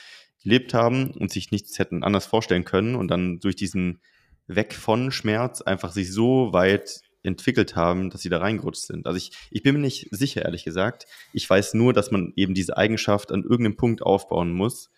gelebt 0.43 0.73
haben 0.73 1.11
und 1.11 1.31
sich 1.31 1.51
nichts 1.51 1.79
hätten 1.79 2.03
anders 2.03 2.25
vorstellen 2.25 2.65
können 2.65 2.95
und 2.95 3.09
dann 3.09 3.39
durch 3.39 3.55
diesen 3.55 3.99
Weg 4.47 4.73
von 4.73 5.11
Schmerz 5.11 5.61
einfach 5.61 5.91
sich 5.91 6.13
so 6.13 6.53
weit 6.53 7.01
entwickelt 7.23 7.75
haben, 7.75 8.11
dass 8.11 8.21
sie 8.21 8.29
da 8.29 8.37
reingerutscht 8.37 8.83
sind. 8.83 9.07
Also 9.07 9.17
ich, 9.17 9.31
ich 9.49 9.63
bin 9.63 9.73
mir 9.73 9.81
nicht 9.81 10.07
sicher, 10.11 10.43
ehrlich 10.43 10.63
gesagt. 10.63 11.07
Ich 11.33 11.49
weiß 11.49 11.73
nur, 11.73 11.91
dass 11.93 12.11
man 12.11 12.31
eben 12.35 12.53
diese 12.53 12.77
Eigenschaft 12.77 13.31
an 13.31 13.41
irgendeinem 13.41 13.77
Punkt 13.77 14.03
aufbauen 14.03 14.53
muss, 14.53 14.91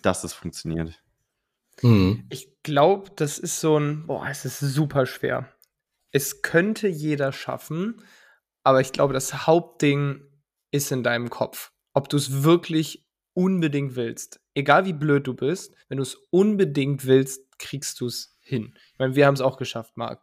dass 0.00 0.24
es 0.24 0.32
funktioniert. 0.32 1.02
Hm. 1.80 2.24
Ich 2.30 2.48
glaube, 2.62 3.10
das 3.16 3.38
ist 3.38 3.60
so 3.60 3.78
ein, 3.78 4.06
boah, 4.06 4.26
es 4.28 4.44
ist 4.44 4.60
super 4.60 5.04
schwer. 5.04 5.52
Es 6.10 6.42
könnte 6.42 6.88
jeder 6.88 7.32
schaffen, 7.32 8.02
aber 8.62 8.80
ich 8.80 8.92
glaube, 8.92 9.12
das 9.12 9.46
Hauptding 9.46 10.22
ist 10.72 10.90
in 10.90 11.04
deinem 11.04 11.30
Kopf. 11.30 11.70
Ob 11.94 12.08
du 12.08 12.16
es 12.16 12.42
wirklich 12.42 13.06
unbedingt 13.34 13.94
willst. 13.96 14.40
Egal 14.54 14.84
wie 14.84 14.92
blöd 14.92 15.26
du 15.26 15.34
bist, 15.34 15.74
wenn 15.88 15.98
du 15.98 16.02
es 16.02 16.16
unbedingt 16.30 17.06
willst, 17.06 17.40
kriegst 17.58 18.00
du 18.00 18.06
es 18.06 18.36
hin. 18.40 18.74
Ich 18.92 18.98
meine, 18.98 19.14
wir 19.14 19.26
haben 19.26 19.34
es 19.34 19.40
auch 19.40 19.56
geschafft, 19.56 19.96
Marc. 19.96 20.22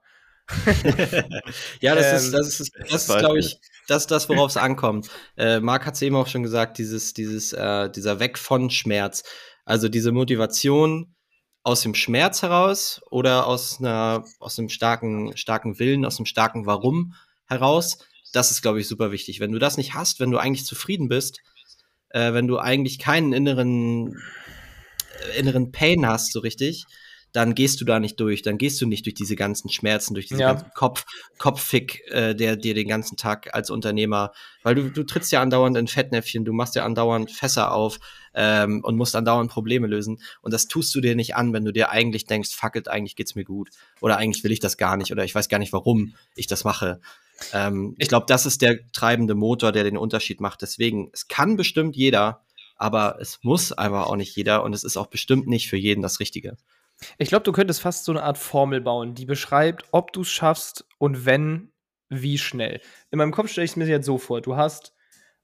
ja, 1.80 1.94
das 1.96 2.10
ähm, 2.10 2.16
ist, 2.16 2.34
das 2.34 2.60
ist, 2.60 2.72
das 2.90 3.08
ist, 3.08 3.18
glaube 3.18 3.40
ich, 3.40 3.60
das, 3.88 4.08
das, 4.08 4.30
worauf 4.30 4.50
es 4.50 4.58
ankommt. 4.58 5.10
Äh, 5.38 5.60
Marc 5.60 5.86
hat 5.86 5.94
es 5.94 6.02
eben 6.02 6.16
auch 6.16 6.28
schon 6.28 6.44
gesagt, 6.44 6.80
dieses, 6.80 7.14
dieses, 7.14 7.54
äh, 7.54 7.90
dieser 7.90 8.20
Weg 8.20 8.38
von 8.38 8.70
Schmerz. 8.70 9.24
Also 9.66 9.90
diese 9.90 10.12
Motivation 10.12 11.16
aus 11.64 11.82
dem 11.82 11.94
Schmerz 11.94 12.42
heraus 12.42 13.02
oder 13.12 13.46
aus 13.46 13.80
einer, 13.80 14.24
aus 14.40 14.58
einem 14.58 14.70
starken, 14.70 15.38
starken 15.38 15.78
Willen, 15.78 16.06
aus 16.06 16.18
einem 16.18 16.26
starken 16.26 16.66
Warum 16.66 17.14
heraus. 17.46 18.00
Das 18.34 18.52
ist, 18.52 18.62
glaube 18.62 18.80
ich, 18.80 18.88
super 18.88 19.12
wichtig. 19.12 19.40
Wenn 19.40 19.52
du 19.52 19.60
das 19.60 19.78
nicht 19.78 19.94
hast, 19.94 20.20
wenn 20.20 20.32
du 20.32 20.38
eigentlich 20.38 20.66
zufrieden 20.66 21.08
bist, 21.08 21.40
äh, 22.10 22.34
wenn 22.34 22.48
du 22.48 22.58
eigentlich 22.58 23.00
keinen 23.00 23.34
inneren, 23.34 24.16
äh, 25.34 25.40
inneren 25.40 25.72
Pain 25.72 26.06
hast, 26.06 26.32
so 26.32 26.40
richtig, 26.40 26.86
dann 27.32 27.54
gehst 27.54 27.80
du 27.80 27.86
da 27.86 28.00
nicht 28.00 28.20
durch, 28.20 28.42
dann 28.42 28.58
gehst 28.58 28.82
du 28.82 28.88
nicht 28.88 29.06
durch 29.06 29.14
diese 29.14 29.36
ganzen 29.36 29.70
Schmerzen, 29.70 30.14
durch 30.16 30.28
diesen 30.28 30.42
ja. 30.42 30.54
ganzen 30.54 30.72
Kopf, 30.74 31.06
Kopffick, 31.38 32.02
äh, 32.08 32.34
der 32.34 32.56
dir 32.56 32.74
den 32.74 32.88
ganzen 32.88 33.18
Tag 33.18 33.54
als 33.54 33.70
Unternehmer, 33.70 34.32
weil 34.64 34.76
du, 34.76 34.90
du 34.90 35.04
trittst 35.04 35.32
ja 35.32 35.42
andauernd 35.42 35.78
in 35.78 35.88
Fettnäpfchen, 35.88 36.44
du 36.44 36.54
machst 36.54 36.76
ja 36.76 36.86
andauernd 36.86 37.32
Fässer 37.32 37.72
auf 37.72 38.00
ähm, 38.34 38.84
und 38.84 38.96
musst 38.96 39.16
andauernd 39.16 39.52
Probleme 39.52 39.86
lösen. 39.86 40.20
Und 40.42 40.54
das 40.54 40.68
tust 40.68 40.94
du 40.96 41.02
dir 41.02 41.16
nicht 41.16 41.36
an, 41.36 41.54
wenn 41.54 41.66
du 41.66 41.72
dir 41.72 41.92
eigentlich 41.92 42.26
denkst, 42.26 42.50
fuck 42.52 42.76
it, 42.76 42.88
eigentlich 42.88 43.16
geht's 43.16 43.36
mir 43.36 43.46
gut. 43.46 43.70
Oder 44.02 44.18
eigentlich 44.18 44.44
will 44.44 44.52
ich 44.52 44.60
das 44.60 44.78
gar 44.78 44.98
nicht 44.98 45.12
oder 45.12 45.24
ich 45.24 45.36
weiß 45.36 45.50
gar 45.50 45.60
nicht, 45.60 45.74
warum 45.74 46.16
ich 46.36 46.48
das 46.48 46.64
mache. 46.64 47.00
Ähm, 47.54 47.96
ich 47.98 48.08
glaube, 48.08 48.26
das 48.28 48.46
ist 48.46 48.62
der 48.62 48.80
treibende 48.92 49.36
Motor, 49.36 49.72
der 49.72 49.84
den 49.84 49.98
Unterschied 49.98 50.42
macht. 50.42 50.62
Deswegen, 50.62 51.10
es 51.14 51.28
kann 51.28 51.56
bestimmt 51.56 51.96
jeder, 51.96 52.46
aber 52.76 53.18
es 53.20 53.40
muss 53.44 53.72
einfach 53.72 54.08
auch 54.08 54.16
nicht 54.16 54.36
jeder 54.36 54.64
und 54.64 54.74
es 54.74 54.84
ist 54.84 54.98
auch 54.98 55.08
bestimmt 55.08 55.48
nicht 55.48 55.70
für 55.70 55.78
jeden 55.78 56.02
das 56.02 56.20
Richtige. 56.20 56.58
Ich 57.18 57.30
glaube, 57.30 57.44
du 57.44 57.52
könntest 57.52 57.82
fast 57.82 58.06
so 58.06 58.12
eine 58.12 58.24
Art 58.24 58.38
Formel 58.38 58.82
bauen, 58.82 59.16
die 59.16 59.26
beschreibt, 59.26 59.86
ob 59.92 60.12
du 60.12 60.22
es 60.22 60.30
schaffst 60.30 60.86
und 60.98 61.26
wenn, 61.26 61.72
wie 62.10 62.38
schnell. 62.38 62.82
In 63.12 63.18
meinem 63.18 63.32
Kopf 63.32 63.50
stelle 63.50 63.66
ich 63.66 63.72
es 63.72 63.78
mir 63.78 63.88
jetzt 63.88 64.06
so 64.06 64.18
vor: 64.18 64.42
Du 64.42 64.56
hast, 64.56 64.94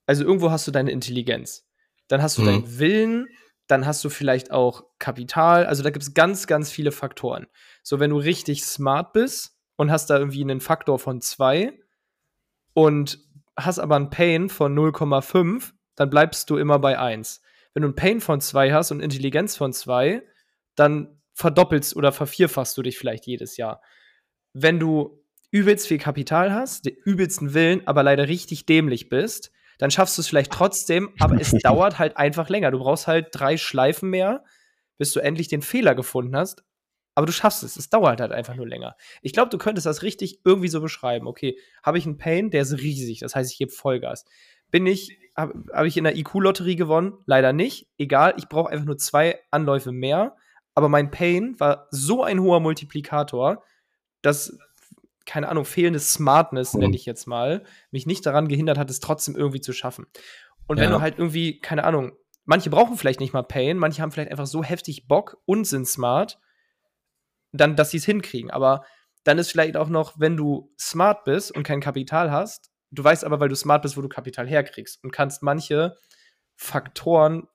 also 0.05 0.23
irgendwo 0.23 0.51
hast 0.51 0.67
du 0.67 0.71
deine 0.71 0.91
Intelligenz, 0.91 1.65
dann 2.07 2.21
hast 2.21 2.37
du 2.37 2.41
mhm. 2.41 2.45
deinen 2.45 2.79
Willen, 2.79 3.27
dann 3.67 3.85
hast 3.85 4.03
du 4.03 4.09
vielleicht 4.09 4.51
auch 4.51 4.83
Kapital. 4.99 5.65
Also 5.65 5.83
da 5.83 5.89
gibt 5.89 6.03
es 6.03 6.13
ganz, 6.13 6.47
ganz 6.47 6.71
viele 6.71 6.91
Faktoren. 6.91 7.47
So, 7.83 7.99
wenn 7.99 8.11
du 8.11 8.17
richtig 8.17 8.63
smart 8.63 9.13
bist 9.13 9.57
und 9.75 9.91
hast 9.91 10.09
da 10.09 10.17
irgendwie 10.17 10.41
einen 10.41 10.61
Faktor 10.61 10.99
von 10.99 11.21
2 11.21 11.73
und 12.76 13.19
hast 13.57 13.80
aber 13.80 13.95
einen 13.95 14.11
Pain 14.11 14.49
von 14.49 14.78
0,5, 14.78 15.71
dann 15.95 16.09
bleibst 16.09 16.49
du 16.49 16.57
immer 16.57 16.78
bei 16.78 16.99
1. 16.99 17.41
Wenn 17.73 17.82
du 17.82 17.88
einen 17.88 17.95
Pain 17.95 18.21
von 18.21 18.41
2 18.41 18.73
hast 18.73 18.91
und 18.91 18.99
Intelligenz 18.99 19.55
von 19.55 19.73
2, 19.73 20.21
dann 20.76 21.21
verdoppelst 21.34 21.95
oder 21.95 22.11
vervierfachst 22.11 22.78
du 22.78 22.84
dich 22.84 22.97
vielleicht 22.97 23.26
jedes 23.26 23.57
Jahr. 23.57 23.82
Wenn 24.53 24.80
du 24.80 25.23
übelst 25.51 25.88
viel 25.88 25.97
Kapital 25.97 26.53
hast, 26.53 26.86
den 26.86 26.95
übelsten 27.05 27.53
Willen, 27.53 27.88
aber 27.88 28.03
leider 28.03 28.28
richtig 28.28 28.65
dämlich 28.65 29.07
bist, 29.07 29.51
dann 29.78 29.89
schaffst 29.89 30.17
du 30.17 30.21
es 30.21 30.28
vielleicht 30.28 30.51
trotzdem, 30.51 31.13
aber 31.19 31.39
es 31.39 31.51
dauert 31.63 31.97
halt 31.97 32.17
einfach 32.17 32.49
länger. 32.49 32.71
Du 32.71 32.80
brauchst 32.80 33.07
halt 33.07 33.28
drei 33.32 33.55
Schleifen 33.55 34.09
mehr, 34.09 34.43
bis 34.97 35.13
du 35.13 35.21
endlich 35.21 35.47
den 35.47 35.61
Fehler 35.61 35.95
gefunden 35.95 36.36
hast. 36.36 36.65
Aber 37.16 37.26
du 37.26 37.32
schaffst 37.32 37.63
es. 37.63 37.78
Es 37.78 37.89
dauert 37.89 38.22
halt 38.22 38.32
einfach 38.32 38.55
nur 38.55 38.68
länger. 38.68 38.95
Ich 39.22 39.34
glaube, 39.34 39.49
du 39.49 39.57
könntest 39.57 39.86
das 39.86 40.03
richtig 40.03 40.41
irgendwie 40.43 40.68
so 40.68 40.82
beschreiben. 40.82 41.28
Okay, 41.28 41.57
habe 41.82 41.97
ich 41.97 42.05
einen 42.05 42.18
Pain, 42.18 42.51
der 42.51 42.61
ist 42.61 42.78
riesig. 42.78 43.20
Das 43.22 43.36
heißt, 43.36 43.51
ich 43.51 43.57
gebe 43.57 43.72
Vollgas. 43.72 44.26
Bin 44.70 44.86
ich, 44.86 45.18
habe 45.36 45.63
hab 45.72 45.86
ich 45.86 45.97
in 45.97 46.03
der 46.03 46.18
IQ-Lotterie 46.18 46.76
gewonnen? 46.76 47.13
Leider 47.26 47.53
nicht. 47.53 47.88
Egal, 47.97 48.34
ich 48.38 48.47
brauche 48.49 48.70
einfach 48.70 48.86
nur 48.86 48.97
zwei 48.97 49.39
Anläufe 49.49 49.91
mehr 49.91 50.36
aber 50.76 50.89
mein 50.89 51.09
Pain 51.09 51.57
war 51.59 51.88
so 51.89 52.24
ein 52.24 52.41
hoher 52.41 52.59
Multiplikator, 52.59 53.63
dass, 54.22 54.57
keine 55.26 55.47
Ahnung, 55.47 55.63
fehlende 55.63 55.99
Smartness, 55.99 56.74
nenne 56.74 56.95
ich 56.95 57.05
jetzt 57.05 57.26
mal, 57.26 57.63
mich 57.91 58.05
nicht 58.05 58.26
daran 58.26 58.49
gehindert 58.49 58.78
hat, 58.78 58.89
es 58.89 58.99
trotzdem 58.99 59.36
irgendwie 59.36 59.61
zu 59.61 59.72
schaffen. 59.72 60.05
Und 60.68 60.78
ja. 60.78 60.84
wenn 60.84 60.91
du 60.91 61.01
halt 61.01 61.18
irgendwie, 61.18 61.61
keine 61.61 61.86
Ahnung, 61.86 62.11
manche 62.43 62.70
brauchen 62.70 62.97
vielleicht 62.97 63.22
nicht 63.22 63.34
mal 63.34 63.43
Pain, 63.43 63.78
manche 63.78 64.01
haben 64.01 64.11
vielleicht 64.11 64.32
einfach 64.32 64.47
so 64.47 64.63
heftig 64.63 65.07
Bock 65.07 65.38
und 65.45 65.66
sind 65.66 65.88
smart, 65.88 66.39
dann, 67.58 67.76
dass 67.76 67.91
sie 67.91 67.97
es 67.97 68.06
hinkriegen. 68.06 68.51
Aber 68.51 68.86
dann 69.24 69.38
ist 69.38 69.51
vielleicht 69.51 69.78
auch 69.78 69.89
noch, 69.89 70.20
wenn 70.20 70.38
du 70.38 70.74
smart 70.80 71.24
bist 71.24 71.56
und 71.56 71.64
kein 71.64 71.82
Kapital 71.82 72.32
hast, 72.32 72.72
du 72.91 73.03
weißt 73.03 73.24
aber, 73.24 73.39
weil 73.39 73.49
du 73.49 73.56
smart 73.56 73.82
bist, 73.82 73.97
wo 73.97 74.01
du 74.01 74.10
Kapital 74.10 74.47
herkriegst 74.47 75.03
und 75.03 75.12
kannst 75.12 75.43
manche 75.43 75.97
Faktoren 76.56 77.47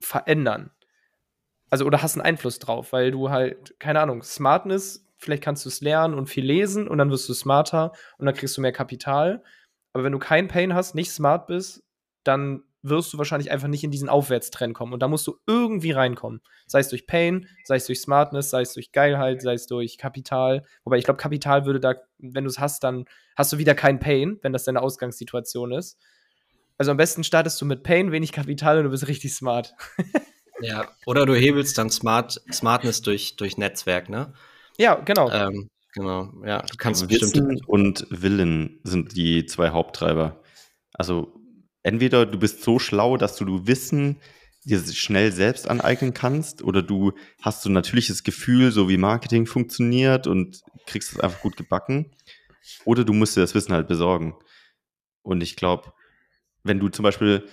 verändern 0.00 0.70
also 1.70 1.84
oder 1.86 2.02
hast 2.02 2.16
einen 2.16 2.26
Einfluss 2.26 2.58
drauf, 2.58 2.92
weil 2.92 3.12
du 3.12 3.30
halt, 3.30 3.78
keine 3.78 4.00
Ahnung, 4.00 4.22
Smartness, 4.22 5.06
vielleicht 5.16 5.42
kannst 5.42 5.64
du 5.64 5.68
es 5.68 5.80
lernen 5.80 6.14
und 6.14 6.26
viel 6.26 6.44
lesen 6.44 6.88
und 6.88 6.98
dann 6.98 7.10
wirst 7.10 7.28
du 7.28 7.34
smarter 7.34 7.92
und 8.18 8.26
dann 8.26 8.34
kriegst 8.34 8.56
du 8.56 8.60
mehr 8.60 8.72
Kapital. 8.72 9.42
Aber 9.92 10.04
wenn 10.04 10.12
du 10.12 10.18
keinen 10.18 10.48
Pain 10.48 10.74
hast, 10.74 10.94
nicht 10.94 11.12
smart 11.12 11.46
bist, 11.46 11.82
dann 12.24 12.64
wirst 12.82 13.12
du 13.12 13.18
wahrscheinlich 13.18 13.50
einfach 13.50 13.68
nicht 13.68 13.84
in 13.84 13.90
diesen 13.90 14.08
Aufwärtstrend 14.08 14.74
kommen. 14.74 14.92
Und 14.92 15.00
da 15.00 15.08
musst 15.08 15.26
du 15.26 15.36
irgendwie 15.46 15.90
reinkommen. 15.90 16.40
Sei 16.66 16.80
es 16.80 16.88
durch 16.88 17.06
Pain, 17.06 17.46
sei 17.64 17.76
es 17.76 17.86
durch 17.86 18.00
Smartness, 18.00 18.50
sei 18.50 18.62
es 18.62 18.72
durch 18.72 18.92
Geilheit, 18.92 19.42
sei 19.42 19.54
es 19.54 19.66
durch 19.66 19.98
Kapital. 19.98 20.64
Wobei 20.84 20.98
ich 20.98 21.04
glaube, 21.04 21.18
Kapital 21.18 21.66
würde 21.66 21.80
da, 21.80 21.94
wenn 22.18 22.44
du 22.44 22.50
es 22.50 22.58
hast, 22.58 22.84
dann 22.84 23.04
hast 23.36 23.52
du 23.52 23.58
wieder 23.58 23.74
kein 23.74 23.98
Pain, 23.98 24.38
wenn 24.42 24.52
das 24.52 24.64
deine 24.64 24.82
Ausgangssituation 24.82 25.72
ist. 25.72 25.98
Also 26.78 26.92
am 26.92 26.96
besten 26.96 27.24
startest 27.24 27.60
du 27.60 27.66
mit 27.66 27.82
Pain, 27.82 28.12
wenig 28.12 28.32
Kapital 28.32 28.78
und 28.78 28.84
du 28.84 28.90
bist 28.90 29.06
richtig 29.06 29.34
smart. 29.34 29.74
ja, 30.62 30.88
oder 31.04 31.26
du 31.26 31.34
hebelst 31.34 31.76
dann 31.76 31.90
Smart, 31.90 32.40
Smartness 32.50 33.02
durch, 33.02 33.36
durch 33.36 33.58
Netzwerk, 33.58 34.08
ne? 34.08 34.32
Ja, 34.78 34.94
genau. 34.94 35.30
Ähm, 35.30 35.68
genau, 35.92 36.32
ja. 36.46 36.62
Du 36.62 36.76
kannst 36.78 37.10
Wissen 37.10 37.20
bestimmt 37.20 37.68
und 37.68 38.06
Willen 38.08 38.80
sind 38.82 39.14
die 39.14 39.44
zwei 39.44 39.70
Haupttreiber. 39.70 40.40
Also 40.94 41.39
entweder 41.82 42.26
du 42.26 42.38
bist 42.38 42.62
so 42.62 42.78
schlau, 42.78 43.16
dass 43.16 43.36
du, 43.36 43.66
Wissen 43.66 44.20
dir 44.64 44.78
schnell 44.92 45.32
selbst 45.32 45.68
aneignen 45.68 46.12
kannst, 46.12 46.62
oder 46.62 46.82
du 46.82 47.12
hast 47.40 47.62
so 47.62 47.70
ein 47.70 47.74
natürliches 47.74 48.24
Gefühl, 48.24 48.72
so 48.72 48.88
wie 48.88 48.98
Marketing 48.98 49.46
funktioniert 49.46 50.26
und 50.26 50.60
kriegst 50.86 51.12
es 51.12 51.20
einfach 51.20 51.40
gut 51.40 51.56
gebacken, 51.56 52.12
oder 52.84 53.04
du 53.04 53.12
musst 53.12 53.36
dir 53.36 53.40
das 53.40 53.54
Wissen 53.54 53.72
halt 53.72 53.88
besorgen. 53.88 54.34
Und 55.22 55.42
ich 55.42 55.56
glaube, 55.56 55.92
wenn 56.62 56.78
du 56.78 56.88
zum 56.88 57.04
Beispiel 57.04 57.48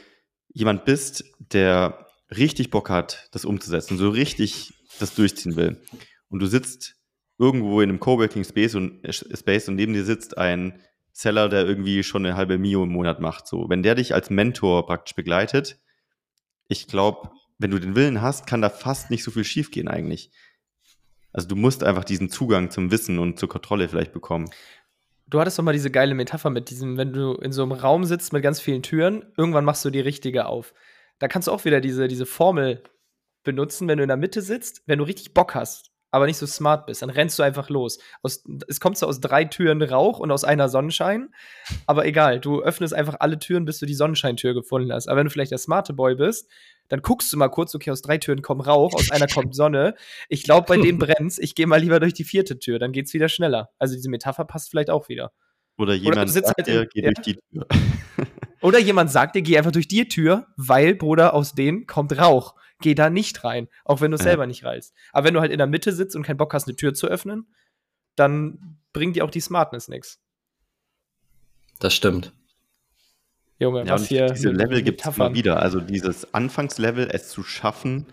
jemand 0.50 0.84
bist, 0.84 1.24
der 1.40 2.08
richtig 2.30 2.72
Bock 2.72 2.90
hat, 2.90 3.30
das 3.32 3.46
umzusetzen, 3.46 3.98
so 3.98 4.10
richtig 4.10 4.74
das 5.00 5.16
durchziehen 5.16 5.56
will, 5.56 5.82
und 6.30 6.40
du 6.40 6.46
sitzt 6.46 6.96
irgendwo 7.40 7.82
in 7.82 7.90
einem 7.90 8.00
Coworking 8.00 8.44
Space 8.44 8.76
und, 8.76 9.04
äh, 9.06 9.14
Space 9.14 9.70
und 9.70 9.76
neben 9.76 9.94
dir 9.94 10.04
sitzt 10.04 10.38
ein 10.38 10.82
Seller, 11.18 11.50
der 11.50 11.66
irgendwie 11.66 12.04
schon 12.04 12.24
eine 12.24 12.38
halbe 12.38 12.60
Mio 12.60 12.84
im 12.84 12.90
Monat 12.90 13.20
macht. 13.20 13.48
So, 13.48 13.70
wenn 13.70 13.82
der 13.82 13.96
dich 13.96 14.14
als 14.14 14.30
Mentor 14.30 14.86
praktisch 14.86 15.16
begleitet, 15.16 15.80
ich 16.68 16.88
glaube, 16.88 17.32
wenn 17.58 17.72
du 17.72 17.80
den 17.80 17.96
Willen 17.96 18.22
hast, 18.22 18.46
kann 18.46 18.62
da 18.62 18.70
fast 18.70 19.10
nicht 19.10 19.24
so 19.24 19.32
viel 19.32 19.44
schiefgehen 19.44 19.88
eigentlich. 19.88 20.30
Also 21.34 21.48
du 21.48 21.56
musst 21.56 21.84
einfach 21.84 22.04
diesen 22.04 22.30
Zugang 22.30 22.70
zum 22.70 22.92
Wissen 22.92 23.18
und 23.18 23.40
zur 23.40 23.50
Kontrolle 23.50 23.90
vielleicht 23.90 24.14
bekommen. 24.14 24.52
Du 25.26 25.40
hattest 25.40 25.58
doch 25.58 25.64
mal 25.64 25.74
diese 25.74 25.90
geile 25.90 26.14
Metapher 26.14 26.52
mit 26.52 26.70
diesem, 26.70 26.98
wenn 26.98 27.14
du 27.14 27.34
in 27.34 27.52
so 27.52 27.64
einem 27.64 27.72
Raum 27.72 28.04
sitzt 28.04 28.32
mit 28.32 28.44
ganz 28.44 28.60
vielen 28.60 28.84
Türen, 28.84 29.26
irgendwann 29.38 29.66
machst 29.66 29.84
du 29.86 29.90
die 29.90 30.00
richtige 30.00 30.46
auf. 30.46 30.76
Da 31.18 31.28
kannst 31.28 31.48
du 31.48 31.52
auch 31.52 31.66
wieder 31.66 31.82
diese, 31.82 32.08
diese 32.08 32.28
Formel 32.28 32.84
benutzen, 33.44 33.88
wenn 33.88 33.98
du 33.98 34.04
in 34.04 34.10
der 34.10 34.18
Mitte 34.18 34.44
sitzt, 34.44 34.84
wenn 34.86 35.00
du 35.00 35.06
richtig 35.06 35.34
Bock 35.34 35.56
hast 35.56 35.92
aber 36.12 36.26
nicht 36.26 36.38
so 36.38 36.46
smart 36.46 36.86
bist, 36.86 37.02
dann 37.02 37.10
rennst 37.10 37.38
du 37.38 37.44
einfach 37.44 37.70
los. 37.70 38.00
Aus, 38.22 38.44
es 38.68 38.80
kommt 38.80 38.98
so 38.98 39.08
aus 39.08 39.20
drei 39.20 39.46
Türen 39.46 39.82
Rauch 39.82 40.20
und 40.20 40.32
aus 40.32 40.44
einer 40.44 40.70
Sonnenschein, 40.70 41.30
aber 41.86 42.06
egal, 42.06 42.40
du 42.40 42.62
öffnest 42.62 42.94
einfach 42.94 43.18
alle 43.20 43.40
Türen, 43.40 43.66
bis 43.66 43.80
du 43.80 43.86
die 43.86 43.94
Sonnenscheintür 43.94 44.54
gefunden 44.54 44.92
hast. 44.92 45.08
Aber 45.08 45.18
wenn 45.18 45.26
du 45.26 45.32
vielleicht 45.32 45.52
der 45.52 45.58
smarte 45.58 45.94
Boy 45.94 46.16
bist, 46.16 46.50
dann 46.90 47.02
guckst 47.02 47.32
du 47.34 47.38
mal 47.38 47.50
kurz, 47.50 47.76
okay, 47.76 47.92
aus 47.92 48.02
drei 48.02 48.18
Türen 48.18 48.42
kommt 48.42 48.66
Rauch, 48.66 48.94
aus 48.94 49.12
einer 49.12 49.28
kommt 49.28 49.56
Sonne. 49.56 49.96
Ich 50.30 50.44
glaube, 50.44 50.68
bei 50.68 50.78
dem 50.78 50.98
brennt's. 51.00 51.38
Ich 51.38 51.56
gehe 51.56 51.68
mal 51.68 51.82
lieber 51.82 52.00
durch 52.00 52.14
die 52.14 52.24
vierte 52.24 52.60
Tür, 52.60 52.80
dann 52.80 52.92
geht's 52.94 53.14
wieder 53.14 53.30
schneller. 53.30 53.70
Also 53.78 53.96
diese 53.96 54.10
Metapher 54.10 54.46
passt 54.46 54.70
vielleicht 54.70 54.90
auch 54.90 55.10
wieder. 55.10 55.32
Oder 55.78 55.94
jemand 55.94 56.18
Oder 56.18 56.28
sagt 56.28 56.58
halt 56.58 56.68
dir, 56.68 56.88
geh 56.88 57.04
ja. 57.04 57.12
durch 57.12 57.26
die 57.26 57.34
Tür. 57.36 57.68
Oder 58.62 58.80
jemand 58.80 59.12
sagt 59.12 59.36
dir, 59.36 59.42
geh 59.42 59.58
einfach 59.58 59.72
durch 59.72 59.88
die 59.88 60.08
Tür, 60.08 60.48
weil, 60.56 60.96
Bruder, 60.96 61.34
aus 61.34 61.54
denen 61.54 61.86
kommt 61.86 62.18
Rauch 62.18 62.56
geh 62.80 62.96
da 62.96 63.10
nicht 63.10 63.44
rein, 63.44 63.68
auch 63.86 64.02
wenn 64.02 64.12
du 64.12 64.16
es 64.16 64.22
ja. 64.22 64.32
selber 64.32 64.48
nicht 64.48 64.64
reißt. 64.64 64.94
Aber 65.12 65.28
wenn 65.28 65.34
du 65.34 65.40
halt 65.40 65.52
in 65.52 65.58
der 65.58 65.68
Mitte 65.68 65.94
sitzt 65.94 66.16
und 66.16 66.24
keinen 66.24 66.38
Bock 66.38 66.54
hast, 66.54 66.68
eine 66.68 66.76
Tür 66.76 66.94
zu 66.94 67.08
öffnen, 67.08 67.48
dann 68.16 68.80
bringt 68.94 69.16
dir 69.16 69.26
auch 69.26 69.32
die 69.32 69.40
Smartness 69.40 69.88
nichts. 69.88 70.20
Das 71.80 71.94
stimmt. 71.94 72.34
Junge, 73.60 73.86
ja, 73.86 73.94
was 73.94 74.08
hier. 74.08 74.28
Diese 74.28 74.52
Level 74.52 74.82
gibt 74.84 75.06
es 75.06 75.16
immer 75.16 75.34
wieder. 75.34 75.62
Also 75.62 75.80
dieses 75.80 76.34
Anfangslevel, 76.34 77.10
es 77.12 77.30
zu 77.30 77.44
schaffen, 77.44 78.06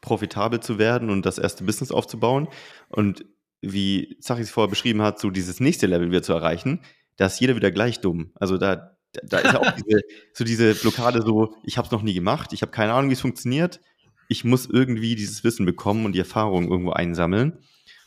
profitabel 0.00 0.60
zu 0.60 0.78
werden 0.78 1.10
und 1.10 1.26
das 1.26 1.38
erste 1.38 1.64
Business 1.64 1.92
aufzubauen. 1.92 2.48
Und 2.88 3.24
wie 3.60 4.16
Zachi 4.20 4.42
es 4.42 4.50
vorher 4.50 4.70
beschrieben 4.70 5.02
hat, 5.02 5.20
so 5.20 5.30
dieses 5.30 5.60
nächste 5.60 5.86
Level 5.86 6.10
wieder 6.10 6.22
zu 6.22 6.32
erreichen, 6.32 6.80
da 7.16 7.26
ist 7.26 7.40
jeder 7.40 7.56
wieder 7.56 7.70
gleich 7.70 8.00
dumm. 8.00 8.32
Also 8.34 8.56
da, 8.56 8.96
da 9.22 9.38
ist 9.38 9.52
ja 9.52 9.60
auch 9.60 9.72
diese, 9.76 10.00
so 10.32 10.44
diese 10.44 10.74
Blockade 10.74 11.22
so, 11.22 11.54
ich 11.64 11.76
habe 11.76 11.86
es 11.86 11.92
noch 11.92 12.02
nie 12.02 12.14
gemacht, 12.14 12.52
ich 12.52 12.62
habe 12.62 12.72
keine 12.72 12.92
Ahnung, 12.92 13.10
wie 13.10 13.14
es 13.14 13.20
funktioniert 13.20 13.80
ich 14.30 14.44
muss 14.44 14.66
irgendwie 14.66 15.16
dieses 15.16 15.42
Wissen 15.42 15.66
bekommen 15.66 16.06
und 16.06 16.12
die 16.12 16.20
Erfahrung 16.20 16.70
irgendwo 16.70 16.92
einsammeln. 16.92 17.58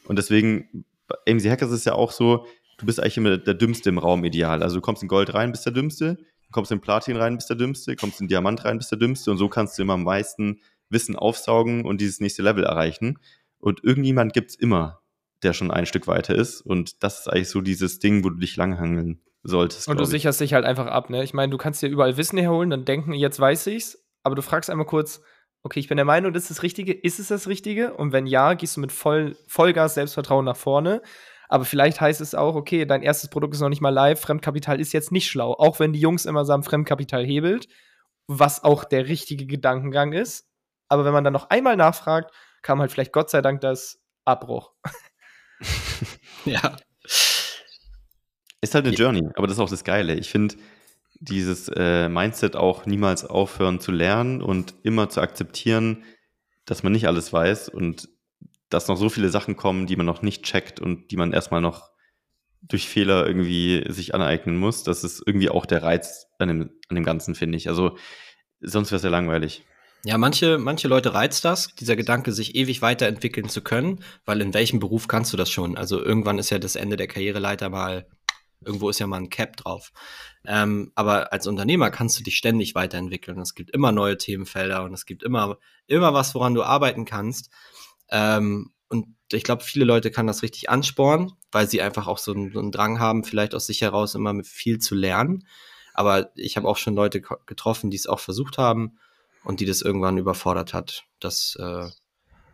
Und 0.08 0.18
deswegen, 0.18 0.86
bei 1.08 1.16
AMC 1.30 1.50
Hackers 1.50 1.72
ist 1.72 1.86
ja 1.86 1.94
auch 1.94 2.12
so, 2.12 2.48
du 2.78 2.86
bist 2.86 3.02
eigentlich 3.02 3.18
immer 3.18 3.38
der 3.38 3.54
Dümmste 3.54 3.90
im 3.90 3.98
Raum 3.98 4.24
ideal. 4.24 4.64
Also 4.64 4.78
du 4.78 4.82
kommst 4.82 5.04
in 5.04 5.10
Gold 5.10 5.34
rein, 5.34 5.52
bist 5.52 5.66
der 5.66 5.74
Dümmste, 5.74 6.16
du 6.16 6.52
kommst 6.52 6.72
in 6.72 6.80
Platin 6.80 7.18
rein, 7.18 7.36
bist 7.36 7.50
der 7.50 7.58
Dümmste, 7.58 7.98
kommst 7.98 8.22
in 8.22 8.30
Diamant 8.30 8.64
rein, 8.64 8.78
bist 8.78 8.90
der 8.90 8.98
Dümmste 8.98 9.32
und 9.32 9.38
so 9.38 9.50
kannst 9.50 9.78
du 9.78 9.82
immer 9.82 9.96
am 9.96 10.04
meisten 10.04 10.62
Wissen 10.90 11.18
aufsaugen 11.18 11.84
und 11.84 12.00
dieses 12.00 12.22
nächste 12.22 12.42
Level 12.42 12.64
erreichen. 12.64 13.20
Und 13.60 13.84
irgendjemand 13.84 14.32
gibt 14.32 14.52
es 14.52 14.56
immer, 14.56 15.02
der 15.44 15.52
schon 15.52 15.72
ein 15.72 15.86
Stück 15.86 16.08
weiter 16.08 16.36
ist. 16.36 16.62
Und 16.62 17.04
das 17.04 17.20
ist 17.20 17.28
eigentlich 17.28 17.50
so 17.50 17.60
dieses 17.60 18.00
Ding, 18.00 18.24
wo 18.24 18.30
du 18.30 18.38
dich 18.38 18.56
langhangeln 18.56 19.20
solltest. 19.44 19.90
Und 19.90 20.00
du 20.00 20.06
sicherst 20.06 20.40
dich 20.40 20.54
halt 20.54 20.64
einfach 20.64 20.88
ab, 20.88 21.10
ne? 21.10 21.22
Ich 21.22 21.34
meine, 21.34 21.52
du 21.52 21.58
kannst 21.58 21.82
dir 21.82 21.90
überall 21.90 22.16
Wissen 22.16 22.38
herholen, 22.38 22.70
dann 22.70 22.86
denken, 22.86 23.14
jetzt 23.14 23.42
weiß 23.42 23.68
ich's, 23.68 24.02
aber 24.24 24.36
du 24.36 24.42
fragst 24.42 24.70
einmal 24.70 24.86
kurz, 24.86 25.22
okay, 25.64 25.80
ich 25.80 25.88
bin 25.88 25.96
der 25.98 26.06
Meinung, 26.06 26.34
das 26.34 26.44
ist 26.44 26.52
das 26.52 26.64
Richtige. 26.64 26.94
Ist 26.94 27.20
es 27.20 27.30
das 27.30 27.48
Richtige? 27.48 27.94
Und 27.94 28.12
wenn 28.12 28.28
ja, 28.28 28.54
gehst 28.54 28.78
du 28.78 28.82
mit 28.82 28.92
voll, 28.92 29.36
Vollgas 29.48 29.96
Selbstvertrauen 29.96 30.46
nach 30.46 30.58
vorne. 30.58 31.02
Aber 31.50 31.66
vielleicht 31.66 32.02
heißt 32.02 32.22
es 32.22 32.36
auch, 32.36 32.56
okay, 32.56 32.86
dein 32.86 33.02
erstes 33.02 33.30
Produkt 33.30 33.54
ist 33.54 33.62
noch 33.62 33.70
nicht 33.70 33.82
mal 33.82 33.90
live, 33.90 34.20
Fremdkapital 34.20 34.80
ist 34.80 34.92
jetzt 34.92 35.12
nicht 35.12 35.28
schlau. 35.28 35.54
Auch 35.54 35.80
wenn 35.80 35.94
die 35.94 36.00
Jungs 36.00 36.26
immer 36.26 36.46
sagen, 36.46 36.64
Fremdkapital 36.64 37.26
hebelt, 37.26 37.68
was 38.28 38.64
auch 38.64 38.84
der 38.84 39.08
richtige 39.08 39.46
Gedankengang 39.46 40.14
ist. 40.14 40.48
Aber 40.90 41.06
wenn 41.06 41.14
man 41.14 41.24
dann 41.24 41.34
noch 41.34 41.50
einmal 41.50 41.78
nachfragt, 41.78 42.34
kam 42.62 42.80
halt 42.80 42.92
vielleicht 42.92 43.14
Gott 43.14 43.30
sei 43.30 43.42
Dank 43.42 43.62
das 43.62 44.02
Abbruch. 44.26 44.72
ja. 46.46 46.76
Ist 48.62 48.74
halt 48.74 48.88
eine 48.88 48.96
Journey, 48.96 49.28
aber 49.36 49.48
das 49.48 49.58
ist 49.58 49.62
auch 49.62 49.70
das 49.70 49.84
Geile. 49.84 50.16
Ich 50.16 50.30
finde, 50.30 50.56
dieses 51.24 51.70
äh, 51.70 52.10
Mindset 52.10 52.56
auch 52.56 52.86
niemals 52.86 53.26
aufhören 53.26 53.80
zu 53.80 53.92
lernen 53.92 54.42
und 54.42 54.76
immer 54.84 55.10
zu 55.10 55.22
akzeptieren, 55.22 56.04
dass 56.66 56.84
man 56.84 56.92
nicht 56.92 57.08
alles 57.08 57.32
weiß 57.32 57.70
und 57.70 58.10
dass 58.70 58.88
noch 58.88 58.98
so 58.98 59.10
viele 59.10 59.30
Sachen 59.30 59.56
kommen, 59.56 59.88
die 59.88 59.96
man 59.96 60.06
noch 60.06 60.22
nicht 60.22 60.44
checkt 60.44 60.80
und 60.80 61.12
die 61.12 61.18
man 61.18 61.32
erstmal 61.32 61.62
noch 61.62 61.92
durch 62.62 62.88
Fehler 62.88 63.28
irgendwie 63.28 63.86
sich 63.90 64.16
aneignen 64.16 64.58
muss. 64.58 64.84
Das 64.84 65.04
ist 65.04 65.22
irgendwie 65.26 65.50
auch 65.50 65.66
der 65.66 65.84
Reiz 65.84 66.28
an 66.40 66.48
dem, 66.48 66.62
an 66.90 66.96
dem 66.96 67.04
Ganzen, 67.04 67.36
finde 67.36 67.58
ich. 67.58 67.70
Also 67.70 67.98
sonst 68.62 68.92
wäre 68.92 68.98
es 68.98 69.04
ja 69.04 69.10
langweilig. 69.10 69.64
Ja, 70.06 70.18
manche, 70.18 70.58
manche 70.58 70.90
Leute 70.90 71.14
reizt 71.14 71.46
das, 71.46 71.76
dieser 71.76 71.96
Gedanke, 71.96 72.34
sich 72.34 72.56
ewig 72.56 72.82
weiterentwickeln 72.82 73.48
zu 73.48 73.62
können, 73.62 74.04
weil 74.26 74.42
in 74.42 74.54
welchem 74.54 74.80
Beruf 74.80 75.08
kannst 75.08 75.32
du 75.32 75.38
das 75.38 75.50
schon? 75.50 75.78
Also 75.78 76.04
irgendwann 76.04 76.40
ist 76.40 76.50
ja 76.50 76.60
das 76.60 76.76
Ende 76.76 76.98
der 76.98 77.08
Karriereleiter 77.08 77.70
mal, 77.70 78.08
irgendwo 78.66 78.90
ist 78.90 79.00
ja 79.00 79.08
mal 79.08 79.22
ein 79.22 79.30
Cap 79.30 79.56
drauf. 79.56 79.94
Ähm, 80.46 80.92
aber 80.96 81.32
als 81.32 81.48
Unternehmer 81.48 81.90
kannst 81.90 82.20
du 82.20 82.24
dich 82.24 82.38
ständig 82.38 82.76
weiterentwickeln. 82.76 83.40
Es 83.40 83.56
gibt 83.56 83.72
immer 83.72 83.92
neue 83.92 84.18
Themenfelder 84.18 84.84
und 84.84 84.94
es 84.94 85.06
gibt 85.06 85.24
immer, 85.24 85.58
immer 85.88 86.14
was, 86.14 86.36
woran 86.36 86.54
du 86.54 86.64
arbeiten 86.64 87.06
kannst. 87.06 87.50
Ähm, 88.10 88.74
und 88.90 89.08
ich 89.32 89.44
glaube, 89.44 89.64
viele 89.64 89.86
Leute 89.86 90.12
kann 90.12 90.28
das 90.28 90.44
richtig 90.44 90.70
anspornen, 90.70 91.32
weil 91.52 91.68
sie 91.68 91.82
einfach 91.82 92.08
auch 92.08 92.18
so 92.18 92.34
einen, 92.34 92.52
so 92.52 92.60
einen 92.60 92.72
Drang 92.72 93.00
haben, 93.00 93.24
vielleicht 93.24 93.56
aus 93.56 93.68
sich 93.68 93.82
heraus 93.82 94.16
immer 94.16 94.44
viel 94.44 94.80
zu 94.80 94.96
lernen. 94.96 95.48
Aber 95.94 96.32
ich 96.36 96.58
habe 96.58 96.68
auch 96.68 96.78
schon 96.78 96.96
Leute 96.96 97.22
getroffen, 97.22 97.90
die 97.90 97.98
es 97.98 98.08
auch 98.08 98.20
versucht 98.20 98.58
haben 98.58 98.98
und 99.44 99.60
die 99.60 99.66
das 99.66 99.82
irgendwann 99.82 100.18
überfordert 100.18 100.74
hat. 100.74 101.06
Das, 101.20 101.56
äh, 101.60 101.90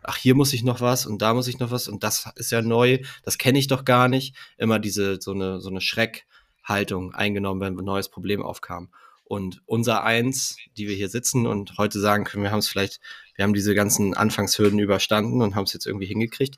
ach, 0.02 0.16
hier 0.16 0.34
muss 0.34 0.52
ich 0.52 0.62
noch 0.62 0.80
was 0.80 1.06
und 1.06 1.22
da 1.22 1.34
muss 1.34 1.48
ich 1.48 1.58
noch 1.58 1.70
was 1.70 1.88
und 1.88 2.04
das 2.04 2.30
ist 2.36 2.52
ja 2.52 2.62
neu, 2.62 2.98
das 3.22 3.38
kenne 3.38 3.58
ich 3.58 3.66
doch 3.66 3.84
gar 3.84 4.08
nicht. 4.08 4.36
Immer 4.56 4.78
diese, 4.78 5.20
so 5.20 5.32
eine, 5.32 5.60
so 5.60 5.70
eine 5.70 5.80
Schreck, 5.80 6.26
Haltung 6.70 7.14
eingenommen, 7.14 7.60
wenn 7.60 7.78
ein 7.78 7.84
neues 7.84 8.08
Problem 8.08 8.42
aufkam. 8.42 8.90
Und 9.24 9.62
unser 9.66 10.02
Eins, 10.02 10.56
die 10.76 10.88
wir 10.88 10.96
hier 10.96 11.08
sitzen 11.08 11.46
und 11.46 11.78
heute 11.78 12.00
sagen 12.00 12.24
können, 12.24 12.42
wir 12.42 12.50
haben 12.50 12.58
es 12.58 12.68
vielleicht, 12.68 13.00
wir 13.36 13.44
haben 13.44 13.54
diese 13.54 13.76
ganzen 13.76 14.14
Anfangshürden 14.14 14.78
überstanden 14.80 15.40
und 15.40 15.54
haben 15.54 15.64
es 15.64 15.72
jetzt 15.72 15.86
irgendwie 15.86 16.06
hingekriegt. 16.06 16.56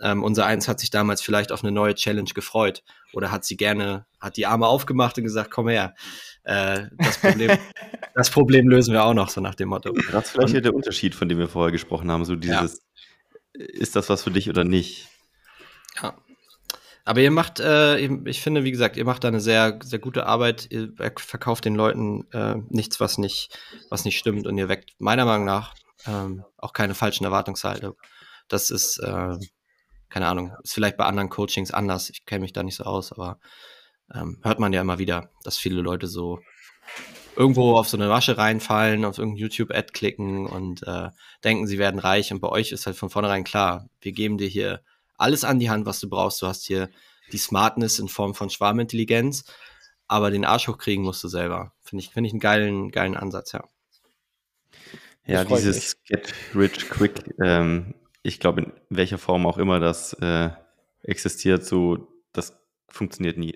Ähm, 0.00 0.22
unser 0.22 0.46
Eins 0.46 0.68
hat 0.68 0.80
sich 0.80 0.90
damals 0.90 1.20
vielleicht 1.20 1.52
auf 1.52 1.62
eine 1.62 1.72
neue 1.72 1.94
Challenge 1.94 2.30
gefreut 2.34 2.82
oder 3.12 3.30
hat 3.30 3.44
sie 3.44 3.56
gerne, 3.56 4.06
hat 4.20 4.36
die 4.36 4.46
Arme 4.46 4.66
aufgemacht 4.66 5.18
und 5.18 5.24
gesagt, 5.24 5.50
komm 5.50 5.68
her, 5.68 5.94
äh, 6.44 6.86
das, 6.96 7.18
Problem, 7.18 7.58
das 8.14 8.30
Problem 8.30 8.68
lösen 8.68 8.94
wir 8.94 9.04
auch 9.04 9.14
noch, 9.14 9.28
so 9.28 9.40
nach 9.40 9.56
dem 9.56 9.68
Motto. 9.68 9.92
Das 10.12 10.26
ist 10.26 10.30
vielleicht 10.30 10.54
und, 10.54 10.64
der 10.64 10.74
Unterschied, 10.74 11.14
von 11.14 11.28
dem 11.28 11.38
wir 11.38 11.48
vorher 11.48 11.72
gesprochen 11.72 12.10
haben, 12.10 12.24
so 12.24 12.36
dieses, 12.36 12.80
ja. 13.54 13.64
ist 13.66 13.96
das 13.96 14.08
was 14.08 14.22
für 14.22 14.30
dich 14.30 14.48
oder 14.48 14.64
nicht? 14.64 15.08
Ja, 16.00 16.16
aber 17.08 17.22
ihr 17.22 17.30
macht, 17.30 17.58
äh, 17.58 17.96
ich 17.96 18.42
finde, 18.42 18.64
wie 18.64 18.70
gesagt, 18.70 18.98
ihr 18.98 19.06
macht 19.06 19.24
da 19.24 19.28
eine 19.28 19.40
sehr, 19.40 19.78
sehr 19.82 19.98
gute 19.98 20.26
Arbeit. 20.26 20.66
Ihr 20.70 20.92
verkauft 21.16 21.64
den 21.64 21.74
Leuten 21.74 22.30
äh, 22.32 22.56
nichts, 22.68 23.00
was 23.00 23.16
nicht, 23.16 23.58
was 23.88 24.04
nicht 24.04 24.18
stimmt. 24.18 24.46
Und 24.46 24.58
ihr 24.58 24.68
weckt 24.68 24.90
meiner 24.98 25.24
Meinung 25.24 25.46
nach 25.46 25.74
ähm, 26.06 26.44
auch 26.58 26.74
keine 26.74 26.94
falschen 26.94 27.24
Erwartungshaltung. 27.24 27.94
Das 28.46 28.70
ist, 28.70 28.98
äh, 28.98 29.38
keine 30.10 30.26
Ahnung, 30.26 30.54
ist 30.62 30.74
vielleicht 30.74 30.98
bei 30.98 31.06
anderen 31.06 31.30
Coachings 31.30 31.70
anders. 31.70 32.10
Ich 32.10 32.26
kenne 32.26 32.42
mich 32.42 32.52
da 32.52 32.62
nicht 32.62 32.76
so 32.76 32.84
aus, 32.84 33.10
aber 33.10 33.40
ähm, 34.14 34.40
hört 34.42 34.58
man 34.58 34.74
ja 34.74 34.82
immer 34.82 34.98
wieder, 34.98 35.30
dass 35.44 35.56
viele 35.56 35.80
Leute 35.80 36.08
so 36.08 36.40
irgendwo 37.36 37.78
auf 37.78 37.88
so 37.88 37.96
eine 37.96 38.08
Masche 38.08 38.36
reinfallen, 38.36 39.06
auf 39.06 39.16
irgendein 39.16 39.40
YouTube-Ad 39.40 39.94
klicken 39.94 40.46
und 40.46 40.82
äh, 40.86 41.08
denken, 41.42 41.66
sie 41.66 41.78
werden 41.78 42.00
reich. 42.00 42.34
Und 42.34 42.40
bei 42.40 42.50
euch 42.50 42.70
ist 42.70 42.84
halt 42.84 42.96
von 42.96 43.08
vornherein 43.08 43.44
klar, 43.44 43.88
wir 44.02 44.12
geben 44.12 44.36
dir 44.36 44.48
hier 44.48 44.82
alles 45.18 45.44
an 45.44 45.58
die 45.58 45.70
Hand, 45.70 45.86
was 45.86 46.00
du 46.00 46.08
brauchst. 46.08 46.40
Du 46.40 46.46
hast 46.46 46.64
hier 46.64 46.88
die 47.32 47.38
Smartness 47.38 47.98
in 47.98 48.08
Form 48.08 48.34
von 48.34 48.48
Schwarmintelligenz, 48.48 49.44
aber 50.06 50.30
den 50.30 50.44
Arsch 50.44 50.68
hochkriegen 50.68 51.04
musst 51.04 51.22
du 51.22 51.28
selber. 51.28 51.72
Finde 51.82 52.04
ich, 52.04 52.10
finde 52.10 52.28
ich 52.28 52.32
einen 52.32 52.40
geilen, 52.40 52.90
geilen 52.90 53.16
Ansatz, 53.16 53.52
ja. 53.52 53.64
Ja, 55.26 55.44
dieses 55.44 55.96
mich. 55.96 56.04
Get 56.04 56.34
Rich 56.54 56.88
Quick, 56.88 57.34
ähm, 57.42 57.94
ich 58.22 58.40
glaube, 58.40 58.62
in 58.62 58.72
welcher 58.88 59.18
Form 59.18 59.46
auch 59.46 59.58
immer 59.58 59.78
das 59.78 60.14
äh, 60.14 60.50
existiert, 61.02 61.66
so, 61.66 62.08
das 62.32 62.56
funktioniert 62.88 63.36
nie. 63.36 63.54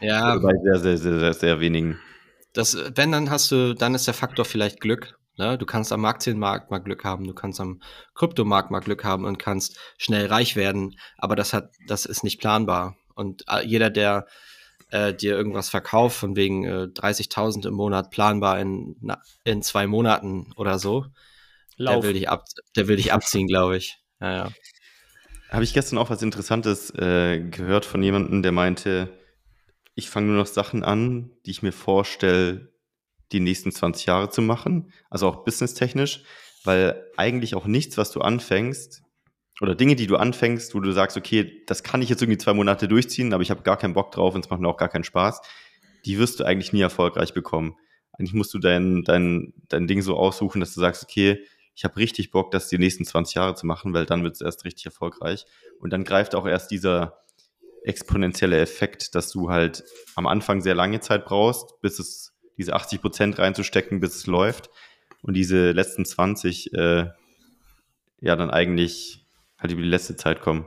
Ja. 0.00 0.36
Bei 0.42 0.52
sehr, 0.62 0.78
sehr, 0.78 0.98
sehr, 0.98 1.20
sehr, 1.20 1.34
sehr 1.34 1.60
wenigen. 1.60 1.98
Das, 2.52 2.76
wenn, 2.94 3.12
dann 3.12 3.30
hast 3.30 3.50
du, 3.50 3.74
dann 3.74 3.94
ist 3.94 4.06
der 4.06 4.14
Faktor 4.14 4.44
vielleicht 4.44 4.80
Glück. 4.80 5.18
Ne? 5.36 5.58
Du 5.58 5.66
kannst 5.66 5.92
am 5.92 6.04
Aktienmarkt 6.04 6.70
mal 6.70 6.78
Glück 6.78 7.04
haben, 7.04 7.26
du 7.26 7.34
kannst 7.34 7.60
am 7.60 7.80
Kryptomarkt 8.14 8.70
mal 8.70 8.80
Glück 8.80 9.04
haben 9.04 9.24
und 9.24 9.38
kannst 9.38 9.78
schnell 9.98 10.26
reich 10.26 10.56
werden, 10.56 10.98
aber 11.18 11.36
das 11.36 11.52
hat, 11.52 11.72
das 11.86 12.06
ist 12.06 12.22
nicht 12.22 12.40
planbar. 12.40 12.96
Und 13.14 13.44
äh, 13.48 13.64
jeder, 13.64 13.90
der 13.90 14.26
äh, 14.90 15.12
dir 15.12 15.36
irgendwas 15.36 15.70
verkauft, 15.70 16.16
von 16.16 16.36
wegen 16.36 16.64
äh, 16.64 16.84
30.000 16.84 17.66
im 17.66 17.74
Monat 17.74 18.10
planbar 18.10 18.60
in, 18.60 18.96
na, 19.00 19.20
in 19.44 19.62
zwei 19.62 19.86
Monaten 19.86 20.52
oder 20.56 20.78
so, 20.78 21.06
der 21.78 22.02
will, 22.02 22.12
dich 22.12 22.28
ab, 22.28 22.44
der 22.76 22.86
will 22.86 22.96
dich 22.96 23.12
abziehen, 23.12 23.48
glaube 23.48 23.76
ich. 23.76 23.98
Ja, 24.20 24.32
ja. 24.32 24.52
Habe 25.50 25.64
ich 25.64 25.74
gestern 25.74 25.98
auch 25.98 26.10
was 26.10 26.22
Interessantes 26.22 26.90
äh, 26.90 27.40
gehört 27.40 27.84
von 27.84 28.02
jemandem, 28.02 28.42
der 28.42 28.52
meinte, 28.52 29.08
ich 29.94 30.10
fange 30.10 30.28
nur 30.28 30.36
noch 30.36 30.46
Sachen 30.46 30.82
an, 30.82 31.30
die 31.46 31.50
ich 31.50 31.62
mir 31.62 31.72
vorstelle, 31.72 32.72
die 33.34 33.40
nächsten 33.40 33.72
20 33.72 34.06
Jahre 34.06 34.30
zu 34.30 34.42
machen, 34.42 34.92
also 35.10 35.28
auch 35.28 35.44
businesstechnisch, 35.44 36.22
weil 36.64 37.04
eigentlich 37.16 37.54
auch 37.54 37.66
nichts, 37.66 37.98
was 37.98 38.10
du 38.10 38.20
anfängst, 38.20 39.02
oder 39.60 39.74
Dinge, 39.74 39.94
die 39.94 40.06
du 40.06 40.16
anfängst, 40.16 40.74
wo 40.74 40.80
du 40.80 40.90
sagst, 40.92 41.16
okay, 41.16 41.62
das 41.66 41.82
kann 41.82 42.02
ich 42.02 42.08
jetzt 42.08 42.22
irgendwie 42.22 42.38
zwei 42.38 42.54
Monate 42.54 42.88
durchziehen, 42.88 43.32
aber 43.32 43.42
ich 43.42 43.50
habe 43.50 43.62
gar 43.62 43.76
keinen 43.76 43.94
Bock 43.94 44.10
drauf 44.10 44.34
und 44.34 44.44
es 44.44 44.50
macht 44.50 44.60
mir 44.60 44.68
auch 44.68 44.76
gar 44.76 44.88
keinen 44.88 45.04
Spaß, 45.04 45.42
die 46.04 46.18
wirst 46.18 46.40
du 46.40 46.44
eigentlich 46.44 46.72
nie 46.72 46.80
erfolgreich 46.80 47.34
bekommen. 47.34 47.76
Eigentlich 48.12 48.34
musst 48.34 48.52
du 48.54 48.58
dein, 48.58 49.04
dein, 49.04 49.54
dein 49.68 49.86
Ding 49.86 50.02
so 50.02 50.16
aussuchen, 50.16 50.60
dass 50.60 50.74
du 50.74 50.80
sagst, 50.80 51.02
okay, 51.04 51.44
ich 51.76 51.84
habe 51.84 51.96
richtig 51.96 52.30
Bock, 52.30 52.50
das 52.50 52.68
die 52.68 52.78
nächsten 52.78 53.04
20 53.04 53.34
Jahre 53.34 53.54
zu 53.54 53.66
machen, 53.66 53.92
weil 53.94 54.06
dann 54.06 54.22
wird 54.22 54.34
es 54.34 54.40
erst 54.40 54.64
richtig 54.64 54.86
erfolgreich. 54.86 55.46
Und 55.80 55.92
dann 55.92 56.04
greift 56.04 56.34
auch 56.34 56.46
erst 56.46 56.70
dieser 56.70 57.18
exponentielle 57.84 58.58
Effekt, 58.60 59.14
dass 59.14 59.30
du 59.30 59.50
halt 59.50 59.84
am 60.14 60.26
Anfang 60.26 60.62
sehr 60.62 60.74
lange 60.74 61.00
Zeit 61.00 61.24
brauchst, 61.24 61.80
bis 61.80 61.98
es 61.98 62.33
diese 62.56 62.74
80 62.74 63.00
Prozent 63.00 63.38
reinzustecken, 63.38 64.00
bis 64.00 64.16
es 64.16 64.26
läuft. 64.26 64.70
Und 65.22 65.34
diese 65.34 65.72
letzten 65.72 66.04
20, 66.04 66.72
äh, 66.74 67.06
ja, 68.20 68.36
dann 68.36 68.50
eigentlich 68.50 69.26
halt 69.58 69.72
über 69.72 69.82
die 69.82 69.88
letzte 69.88 70.16
Zeit 70.16 70.40
kommen. 70.40 70.66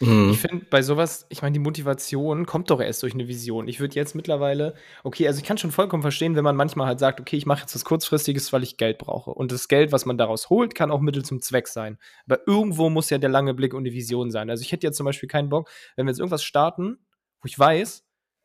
Mhm. 0.00 0.30
Ich 0.30 0.38
finde 0.38 0.64
bei 0.70 0.82
sowas, 0.82 1.26
ich 1.28 1.42
meine, 1.42 1.52
die 1.52 1.58
Motivation 1.58 2.46
kommt 2.46 2.70
doch 2.70 2.80
erst 2.80 3.02
durch 3.02 3.12
eine 3.12 3.28
Vision. 3.28 3.68
Ich 3.68 3.80
würde 3.80 3.94
jetzt 3.94 4.14
mittlerweile, 4.14 4.74
okay, 5.04 5.26
also 5.26 5.38
ich 5.38 5.44
kann 5.44 5.58
schon 5.58 5.70
vollkommen 5.70 6.02
verstehen, 6.02 6.36
wenn 6.36 6.44
man 6.44 6.56
manchmal 6.56 6.86
halt 6.86 6.98
sagt, 6.98 7.20
okay, 7.20 7.36
ich 7.36 7.46
mache 7.46 7.60
jetzt 7.60 7.74
was 7.74 7.84
Kurzfristiges, 7.84 8.52
weil 8.52 8.62
ich 8.62 8.78
Geld 8.78 8.98
brauche. 8.98 9.30
Und 9.30 9.52
das 9.52 9.68
Geld, 9.68 9.92
was 9.92 10.06
man 10.06 10.16
daraus 10.16 10.48
holt, 10.48 10.74
kann 10.74 10.90
auch 10.90 11.00
Mittel 11.00 11.24
zum 11.24 11.42
Zweck 11.42 11.68
sein. 11.68 11.98
Aber 12.26 12.40
irgendwo 12.46 12.88
muss 12.88 13.10
ja 13.10 13.18
der 13.18 13.28
lange 13.28 13.52
Blick 13.52 13.74
und 13.74 13.84
die 13.84 13.92
Vision 13.92 14.30
sein. 14.30 14.48
Also 14.48 14.62
ich 14.62 14.72
hätte 14.72 14.86
jetzt 14.86 14.96
zum 14.96 15.04
Beispiel 15.04 15.28
keinen 15.28 15.50
Bock, 15.50 15.68
wenn 15.96 16.06
wir 16.06 16.10
jetzt 16.10 16.20
irgendwas 16.20 16.44
starten, 16.44 16.98
wo 17.42 17.46
ich 17.46 17.58
weiß, 17.58 18.04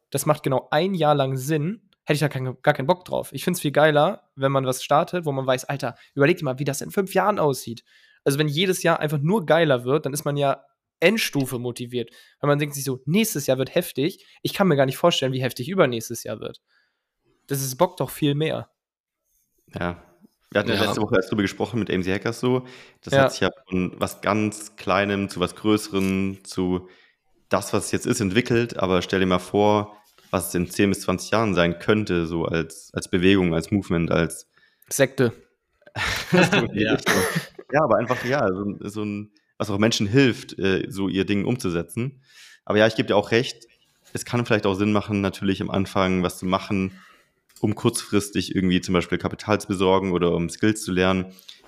das 0.09 0.25
macht 0.25 0.43
genau 0.43 0.67
ein 0.71 0.93
Jahr 0.93 1.15
lang 1.15 1.37
Sinn, 1.37 1.84
hätte 2.05 2.13
ich 2.13 2.19
da 2.19 2.29
kein, 2.29 2.57
gar 2.61 2.73
keinen 2.73 2.87
Bock 2.87 3.03
drauf. 3.05 3.29
Ich 3.33 3.43
finde 3.43 3.57
es 3.57 3.61
viel 3.61 3.71
geiler, 3.71 4.29
wenn 4.35 4.51
man 4.51 4.65
was 4.65 4.83
startet, 4.83 5.25
wo 5.25 5.31
man 5.31 5.45
weiß, 5.45 5.65
Alter, 5.65 5.95
überleg 6.13 6.37
dir 6.37 6.45
mal, 6.45 6.59
wie 6.59 6.63
das 6.63 6.81
in 6.81 6.91
fünf 6.91 7.13
Jahren 7.13 7.39
aussieht. 7.39 7.83
Also 8.23 8.39
wenn 8.39 8.47
jedes 8.47 8.83
Jahr 8.83 8.99
einfach 8.99 9.19
nur 9.19 9.45
geiler 9.45 9.83
wird, 9.85 10.05
dann 10.05 10.13
ist 10.13 10.25
man 10.25 10.37
ja 10.37 10.63
Endstufe 10.99 11.59
motiviert. 11.59 12.11
Weil 12.39 12.49
man 12.49 12.59
denkt 12.59 12.75
sich 12.75 12.83
so, 12.83 13.01
nächstes 13.05 13.47
Jahr 13.47 13.57
wird 13.57 13.75
heftig. 13.75 14.25
Ich 14.41 14.53
kann 14.53 14.67
mir 14.67 14.75
gar 14.75 14.85
nicht 14.85 14.97
vorstellen, 14.97 15.33
wie 15.33 15.41
heftig 15.41 15.69
übernächstes 15.69 16.23
Jahr 16.23 16.39
wird. 16.39 16.61
Das 17.47 17.61
ist 17.61 17.75
Bock 17.77 17.97
doch 17.97 18.09
viel 18.09 18.35
mehr. 18.35 18.69
Ja. 19.73 20.01
Wir 20.51 20.59
hatten 20.59 20.69
ja. 20.69 20.83
letzte 20.83 21.01
Woche 21.01 21.15
erst 21.15 21.29
darüber 21.29 21.41
gesprochen 21.41 21.79
mit 21.79 21.91
AMC 21.91 22.07
Hackers 22.07 22.39
so. 22.39 22.65
Das 23.01 23.13
ja. 23.13 23.23
hat 23.23 23.31
sich 23.31 23.41
ja 23.41 23.49
von 23.69 23.93
was 23.97 24.21
ganz 24.21 24.75
Kleinem 24.75 25.27
zu 25.27 25.39
was 25.39 25.55
Größerem 25.55 26.43
zu 26.43 26.87
das, 27.49 27.73
was 27.73 27.85
es 27.85 27.91
jetzt 27.91 28.05
ist, 28.05 28.21
entwickelt. 28.21 28.77
Aber 28.77 29.01
stell 29.01 29.19
dir 29.19 29.25
mal 29.25 29.39
vor, 29.39 29.97
was 30.35 30.49
es 30.49 30.55
in 30.55 30.69
10 30.69 30.89
bis 30.89 31.01
20 31.01 31.31
Jahren 31.31 31.53
sein 31.53 31.79
könnte, 31.79 32.27
so 32.27 32.43
als, 32.43 32.91
als 32.93 33.07
Bewegung, 33.09 33.53
als 33.53 33.71
Movement, 33.71 34.11
als 34.11 34.47
Sekte. 34.89 35.31
ja. 36.73 36.97
ja, 37.71 37.81
aber 37.81 37.95
einfach, 37.97 38.23
ja, 38.25 38.45
so, 38.49 38.75
so 38.81 39.03
ein 39.03 39.31
was 39.57 39.69
auch 39.69 39.77
Menschen 39.77 40.07
hilft, 40.07 40.59
äh, 40.59 40.85
so 40.89 41.07
ihr 41.07 41.25
Ding 41.25 41.45
umzusetzen. 41.45 42.21
Aber 42.65 42.77
ja, 42.77 42.87
ich 42.87 42.95
gebe 42.95 43.07
dir 43.07 43.15
auch 43.15 43.31
recht, 43.31 43.65
es 44.11 44.25
kann 44.25 44.45
vielleicht 44.45 44.65
auch 44.65 44.73
Sinn 44.73 44.91
machen, 44.91 45.21
natürlich 45.21 45.61
am 45.61 45.69
Anfang 45.69 46.23
was 46.23 46.39
zu 46.39 46.45
machen, 46.45 46.99
um 47.61 47.73
kurzfristig 47.73 48.53
irgendwie 48.53 48.81
zum 48.81 48.93
Beispiel 48.93 49.17
Kapital 49.17 49.61
zu 49.61 49.67
besorgen 49.67 50.11
oder 50.11 50.33
um 50.33 50.49
Skills 50.49 50.83
zu 50.83 50.91
lernen. 50.91 51.27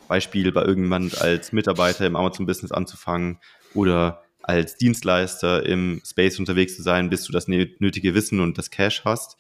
Beispiel 0.10 0.52
bei 0.52 0.64
irgendjemand 0.64 1.22
als 1.22 1.54
Mitarbeiter 1.54 2.06
im 2.06 2.18
Amazon-Business 2.18 2.74
anzufangen 2.74 3.40
oder 3.74 4.24
als 4.48 4.78
Dienstleister 4.78 5.66
im 5.66 6.02
Space 6.06 6.40
unterwegs 6.40 6.78
zu 6.78 6.82
sein, 6.82 7.10
bis 7.10 7.26
du 7.26 7.34
das 7.34 7.50
nötige 7.50 8.16
Wissen 8.16 8.40
und 8.40 8.58
das 8.58 8.72
Cash 8.72 9.04
hast. 9.04 9.38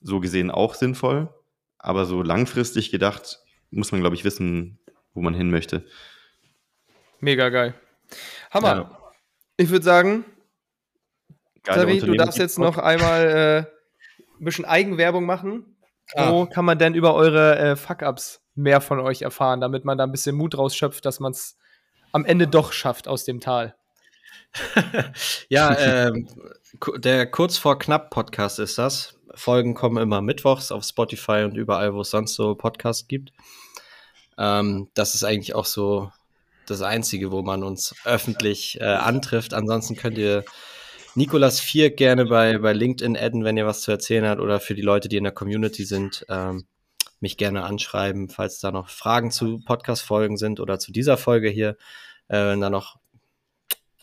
So 0.00 0.20
gesehen 0.20 0.50
auch 0.50 0.74
sinnvoll. 0.74 1.28
Aber 1.78 2.06
so 2.06 2.22
langfristig 2.22 2.92
gedacht 2.92 3.40
muss 3.70 3.90
man, 3.90 4.00
glaube 4.00 4.14
ich, 4.14 4.24
wissen, 4.24 4.78
wo 5.12 5.22
man 5.22 5.34
hin 5.34 5.50
möchte. 5.50 5.84
Mega 7.18 7.48
geil. 7.48 7.74
Hammer. 8.52 8.76
Ja. 8.76 8.98
Ich 9.56 9.70
würde 9.70 9.84
sagen, 9.84 10.24
Savi, 11.66 11.98
du 11.98 12.14
darfst 12.14 12.38
jetzt 12.38 12.58
noch 12.60 12.78
einmal 12.78 13.26
äh, 13.26 13.58
ein 14.38 14.44
bisschen 14.44 14.64
Eigenwerbung 14.64 15.26
machen. 15.26 15.76
Ah. 16.14 16.30
Wo 16.30 16.46
kann 16.46 16.64
man 16.64 16.78
denn 16.78 16.94
über 16.94 17.14
eure 17.14 17.58
äh, 17.58 17.76
Fuck-Ups 17.76 18.40
mehr 18.54 18.80
von 18.80 19.00
euch 19.00 19.22
erfahren, 19.22 19.60
damit 19.60 19.84
man 19.84 19.98
da 19.98 20.04
ein 20.04 20.12
bisschen 20.12 20.36
Mut 20.36 20.56
rausschöpft, 20.56 21.04
dass 21.04 21.18
man 21.18 21.32
es 21.32 21.56
am 22.12 22.24
Ende 22.24 22.46
doch 22.46 22.72
schafft 22.72 23.08
aus 23.08 23.24
dem 23.24 23.40
Tal? 23.40 23.74
ja, 25.48 25.76
ähm, 25.78 26.28
der 26.96 27.30
Kurz 27.30 27.58
vor 27.58 27.78
Knapp 27.78 28.10
Podcast 28.10 28.58
ist 28.58 28.78
das. 28.78 29.18
Folgen 29.34 29.74
kommen 29.74 30.02
immer 30.02 30.20
mittwochs 30.20 30.72
auf 30.72 30.84
Spotify 30.84 31.44
und 31.44 31.56
überall, 31.56 31.94
wo 31.94 32.02
es 32.02 32.10
sonst 32.10 32.34
so 32.34 32.54
Podcasts 32.54 33.08
gibt. 33.08 33.32
Ähm, 34.38 34.88
das 34.94 35.14
ist 35.14 35.24
eigentlich 35.24 35.54
auch 35.54 35.64
so 35.64 36.10
das 36.66 36.82
Einzige, 36.82 37.30
wo 37.30 37.42
man 37.42 37.62
uns 37.62 37.94
öffentlich 38.04 38.80
äh, 38.80 38.84
antrifft. 38.84 39.54
Ansonsten 39.54 39.96
könnt 39.96 40.18
ihr 40.18 40.44
Nikolas 41.14 41.60
Vier 41.60 41.90
gerne 41.90 42.26
bei, 42.26 42.58
bei 42.58 42.72
LinkedIn 42.72 43.16
adden, 43.16 43.44
wenn 43.44 43.56
ihr 43.56 43.66
was 43.66 43.82
zu 43.82 43.90
erzählen 43.90 44.26
habt 44.26 44.40
oder 44.40 44.60
für 44.60 44.74
die 44.74 44.82
Leute, 44.82 45.08
die 45.08 45.16
in 45.16 45.24
der 45.24 45.32
Community 45.32 45.84
sind, 45.84 46.24
ähm, 46.28 46.66
mich 47.20 47.36
gerne 47.36 47.64
anschreiben, 47.64 48.28
falls 48.28 48.60
da 48.60 48.72
noch 48.72 48.88
Fragen 48.88 49.30
zu 49.30 49.60
Podcast-Folgen 49.60 50.36
sind 50.36 50.58
oder 50.58 50.78
zu 50.78 50.92
dieser 50.92 51.16
Folge 51.16 51.48
hier, 51.48 51.76
äh, 52.28 52.46
wenn 52.46 52.60
da 52.60 52.70
noch 52.70 52.96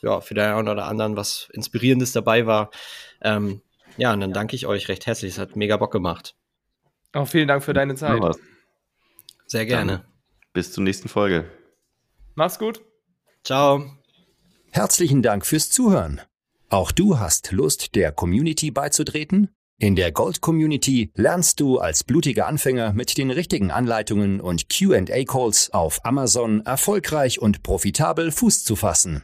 ja, 0.02 0.22
für 0.22 0.34
den 0.34 0.46
einen 0.46 0.68
oder 0.68 0.86
anderen 0.86 1.16
was 1.16 1.50
Inspirierendes 1.54 2.12
dabei 2.12 2.46
war. 2.46 2.72
Ähm, 3.22 3.62
ja, 3.98 4.14
und 4.14 4.22
dann 4.22 4.34
danke 4.34 4.56
ich 4.56 4.66
euch 4.66 4.88
recht 4.88 5.06
herzlich. 5.06 5.34
Es 5.34 5.40
hat 5.40 5.56
mega 5.56 5.78
Bock 5.78 5.92
gemacht. 5.92 6.36
Auch 7.14 7.28
vielen 7.28 7.48
Dank 7.48 7.64
für 7.64 7.74
deine 7.74 7.96
Zeit. 7.96 8.22
Sehr 9.48 9.66
gerne. 9.66 9.92
Dann 9.92 10.06
bis 10.54 10.72
zur 10.72 10.84
nächsten 10.84 11.10
Folge. 11.10 11.50
Mach's 12.36 12.60
gut. 12.60 12.82
Ciao. 13.44 13.86
Herzlichen 14.72 15.22
Dank 15.22 15.46
fürs 15.46 15.70
Zuhören. 15.70 16.22
Auch 16.70 16.92
du 16.92 17.18
hast 17.18 17.52
Lust, 17.52 17.96
der 17.96 18.12
Community 18.12 18.70
beizutreten? 18.70 19.50
In 19.82 19.96
der 19.96 20.12
Gold 20.12 20.42
Community 20.42 21.10
lernst 21.16 21.62
du 21.62 21.80
als 21.80 22.04
blutiger 22.04 22.48
Anfänger 22.48 22.94
mit 22.94 23.18
den 23.18 23.32
richtigen 23.32 23.72
Anleitungen 23.72 24.42
und 24.42 24.70
QA-Calls 24.70 25.74
auf 25.74 26.06
Amazon 26.06 26.66
erfolgreich 26.66 27.42
und 27.42 27.64
profitabel 27.64 28.32
Fuß 28.32 28.66
zu 28.66 28.76
fassen. 28.76 29.24